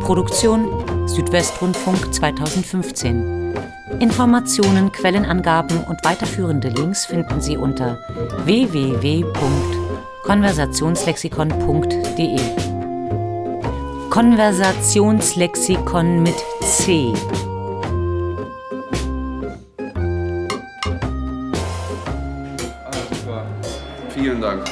Produktion 0.01 0.67
Südwestrundfunk 1.07 2.13
2015. 2.13 3.53
Informationen, 4.01 4.91
Quellenangaben 4.91 5.85
und 5.85 6.03
weiterführende 6.03 6.67
Links 6.67 7.05
finden 7.05 7.39
Sie 7.39 7.55
unter 7.55 7.97
www.konversationslexikon.de. 10.23 12.39
Konversationslexikon 14.09 16.23
mit 16.23 16.35
C. 16.61 17.13
Vielen 24.13 24.41
Dank. 24.41 24.65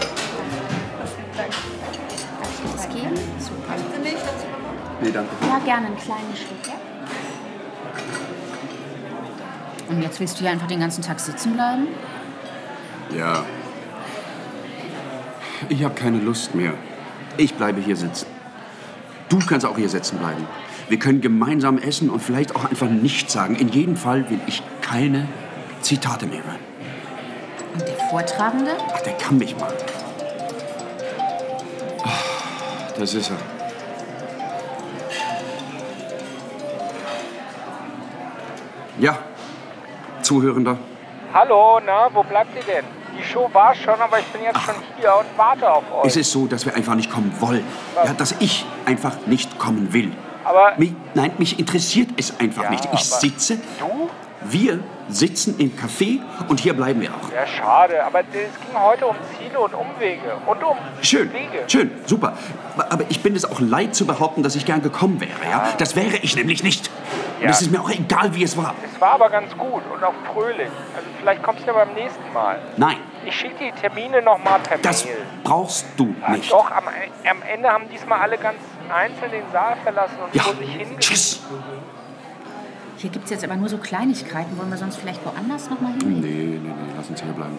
Das 2.74 2.90
geben? 2.90 3.16
Super. 3.40 3.76
Nee, 5.02 5.12
danke. 5.12 5.30
Ja, 5.48 5.60
gerne 5.64 5.88
ein 5.88 5.96
kleines 5.96 6.40
Stück. 6.40 6.68
Ja? 6.68 6.74
Und 9.90 10.02
jetzt 10.02 10.20
willst 10.20 10.36
du 10.36 10.42
hier 10.42 10.52
einfach 10.52 10.68
den 10.68 10.82
ganzen 10.82 11.02
Tag 11.02 11.22
sitzen 11.22 11.54
bleiben? 11.54 11.88
Ja. 13.16 13.46
Ich 15.70 15.84
habe 15.84 15.96
keine 15.96 16.20
Lust 16.20 16.56
mehr. 16.56 16.74
Ich 17.36 17.56
bleibe 17.56 17.82
hier 17.82 17.96
sitzen. 17.96 18.28
Du 19.30 19.40
kannst 19.40 19.66
auch 19.66 19.78
hier 19.78 19.90
sitzen 19.90 20.18
bleiben. 20.18 20.48
Wir 20.88 20.98
können 20.98 21.20
gemeinsam 21.20 21.78
essen 21.78 22.10
und 22.10 22.22
vielleicht 22.22 22.56
auch 22.56 22.64
einfach 22.64 22.90
nichts 22.90 23.34
sagen. 23.34 23.56
In 23.56 23.68
jedem 23.68 23.98
Fall 23.98 24.30
will 24.30 24.40
ich 24.48 24.64
keine 24.82 25.28
Zitate 25.82 26.26
mehr 26.26 26.44
hören. 26.44 26.60
Und 27.74 27.86
der 27.86 27.96
Vortragende? 28.10 28.72
Ach, 28.94 29.02
der 29.02 29.14
kann 29.14 29.38
mich 29.38 29.58
mal. 29.58 29.74
Das 32.98 33.14
ist 33.14 33.30
er. 33.30 33.38
Ja, 39.00 39.20
Zuhörender. 40.24 40.78
Hallo, 41.34 41.80
na, 41.86 42.10
wo 42.14 42.24
bleibt 42.24 42.56
ihr 42.56 42.64
denn? 42.64 42.97
Show 43.38 43.50
war 43.54 43.76
schon, 43.76 44.00
aber 44.02 44.20
ich 44.20 44.26
bin 44.28 44.42
jetzt 44.44 44.62
schon 44.62 44.76
hier 45.00 45.14
und 45.16 45.26
warte 45.38 45.72
auf 45.72 45.84
euch. 46.00 46.08
Es 46.08 46.16
ist 46.16 46.32
so, 46.32 46.48
dass 46.48 46.66
wir 46.66 46.76
einfach 46.76 46.96
nicht 46.96 47.12
kommen 47.12 47.32
wollen. 47.40 47.64
Ja, 48.04 48.14
dass 48.14 48.34
ich 48.40 48.66
einfach 48.86 49.16
nicht 49.28 49.60
kommen 49.60 49.94
will. 49.94 50.12
Aber 50.44 50.74
Mich, 50.78 50.94
nein, 51.14 51.32
mich 51.38 51.60
interessiert 51.60 52.10
es 52.18 52.40
einfach 52.40 52.64
Ja, 52.64 52.70
nicht. 52.72 52.88
Ich 52.94 53.04
sitze, 53.04 53.58
du? 53.80 54.10
wir 54.44 54.80
sitzen 55.10 55.56
im 55.60 55.72
Café 55.78 56.20
und 56.48 56.60
hier 56.62 56.74
bleiben 56.74 57.02
wir 57.02 57.10
auch. 57.12 57.32
Ja, 57.34 57.46
schade, 57.46 58.04
aber 58.04 58.22
es 58.22 58.26
ging 58.32 58.82
heute 58.82 59.06
um 59.08 59.16
Ziele 59.38 59.60
und 59.60 59.74
Umwege 59.74 60.34
und 60.46 60.64
um 60.64 60.78
Schön, 61.02 61.32
Wege. 61.34 61.64
schön, 61.68 61.92
super. 62.06 62.34
Aber 62.90 63.04
ich 63.10 63.22
bin 63.22 63.36
es 63.36 63.46
auch 63.50 63.60
leid 63.60 63.94
zu 63.96 64.06
behaupten, 64.08 64.42
dass 64.44 64.56
ich 64.56 64.66
gern 64.66 64.82
gekommen 64.82 65.20
wäre. 65.22 65.32
Ja? 65.50 65.74
Das 65.78 65.96
wäre 65.96 66.18
ich 66.22 66.36
nämlich 66.36 66.64
nicht. 66.64 66.90
Und 67.40 67.44
Ja. 67.44 67.50
es 67.52 67.62
ist 67.62 67.72
mir 67.72 67.82
auch 67.82 67.90
egal, 67.90 68.34
wie 68.34 68.44
es 68.44 68.58
war. 68.58 68.74
Es 68.84 69.00
war 69.00 69.12
aber 69.12 69.30
ganz 69.30 69.56
gut 69.58 69.82
und 69.94 70.04
auch 70.04 70.14
fröhlich. 70.34 70.70
Also 70.96 71.08
vielleicht 71.20 71.44
kommst 71.44 71.64
du 71.64 71.68
ja 71.68 71.74
beim 71.74 71.94
nächsten 71.94 72.34
Mal. 72.34 72.60
Nein, 72.78 72.98
Ich 73.28 73.36
schicke 73.36 73.56
die 73.60 73.72
Termine 73.74 74.22
noch 74.22 74.42
mal 74.42 74.58
per 74.60 74.78
das 74.78 75.04
Mail. 75.04 75.18
brauchst 75.44 75.86
du 75.98 76.16
nicht. 76.30 76.50
Doch, 76.50 76.72
am, 76.72 76.86
am 76.88 77.42
Ende 77.42 77.68
haben 77.70 77.90
diesmal 77.90 78.22
alle 78.22 78.38
ganz 78.38 78.58
einzeln 78.90 79.32
den 79.32 79.44
Saal 79.52 79.76
verlassen 79.84 80.16
und 80.26 80.34
Ja, 80.34 80.44
vor 80.44 80.56
sich 80.56 80.74
hin. 80.74 80.88
tschüss. 80.98 81.42
Hier 82.96 83.10
gibt 83.10 83.26
es 83.26 83.32
jetzt 83.32 83.44
aber 83.44 83.56
nur 83.58 83.68
so 83.68 83.78
Kleinigkeiten. 83.78 84.58
Wollen 84.58 84.70
wir 84.70 84.78
sonst 84.78 84.96
vielleicht 84.96 85.24
woanders 85.26 85.70
noch 85.70 85.82
mal 85.82 85.92
hin? 85.92 86.22
Nee, 86.22 86.28
nee, 86.28 86.60
nee, 86.60 86.72
lass 86.96 87.10
uns 87.10 87.22
hier 87.22 87.34
bleiben. 87.34 87.58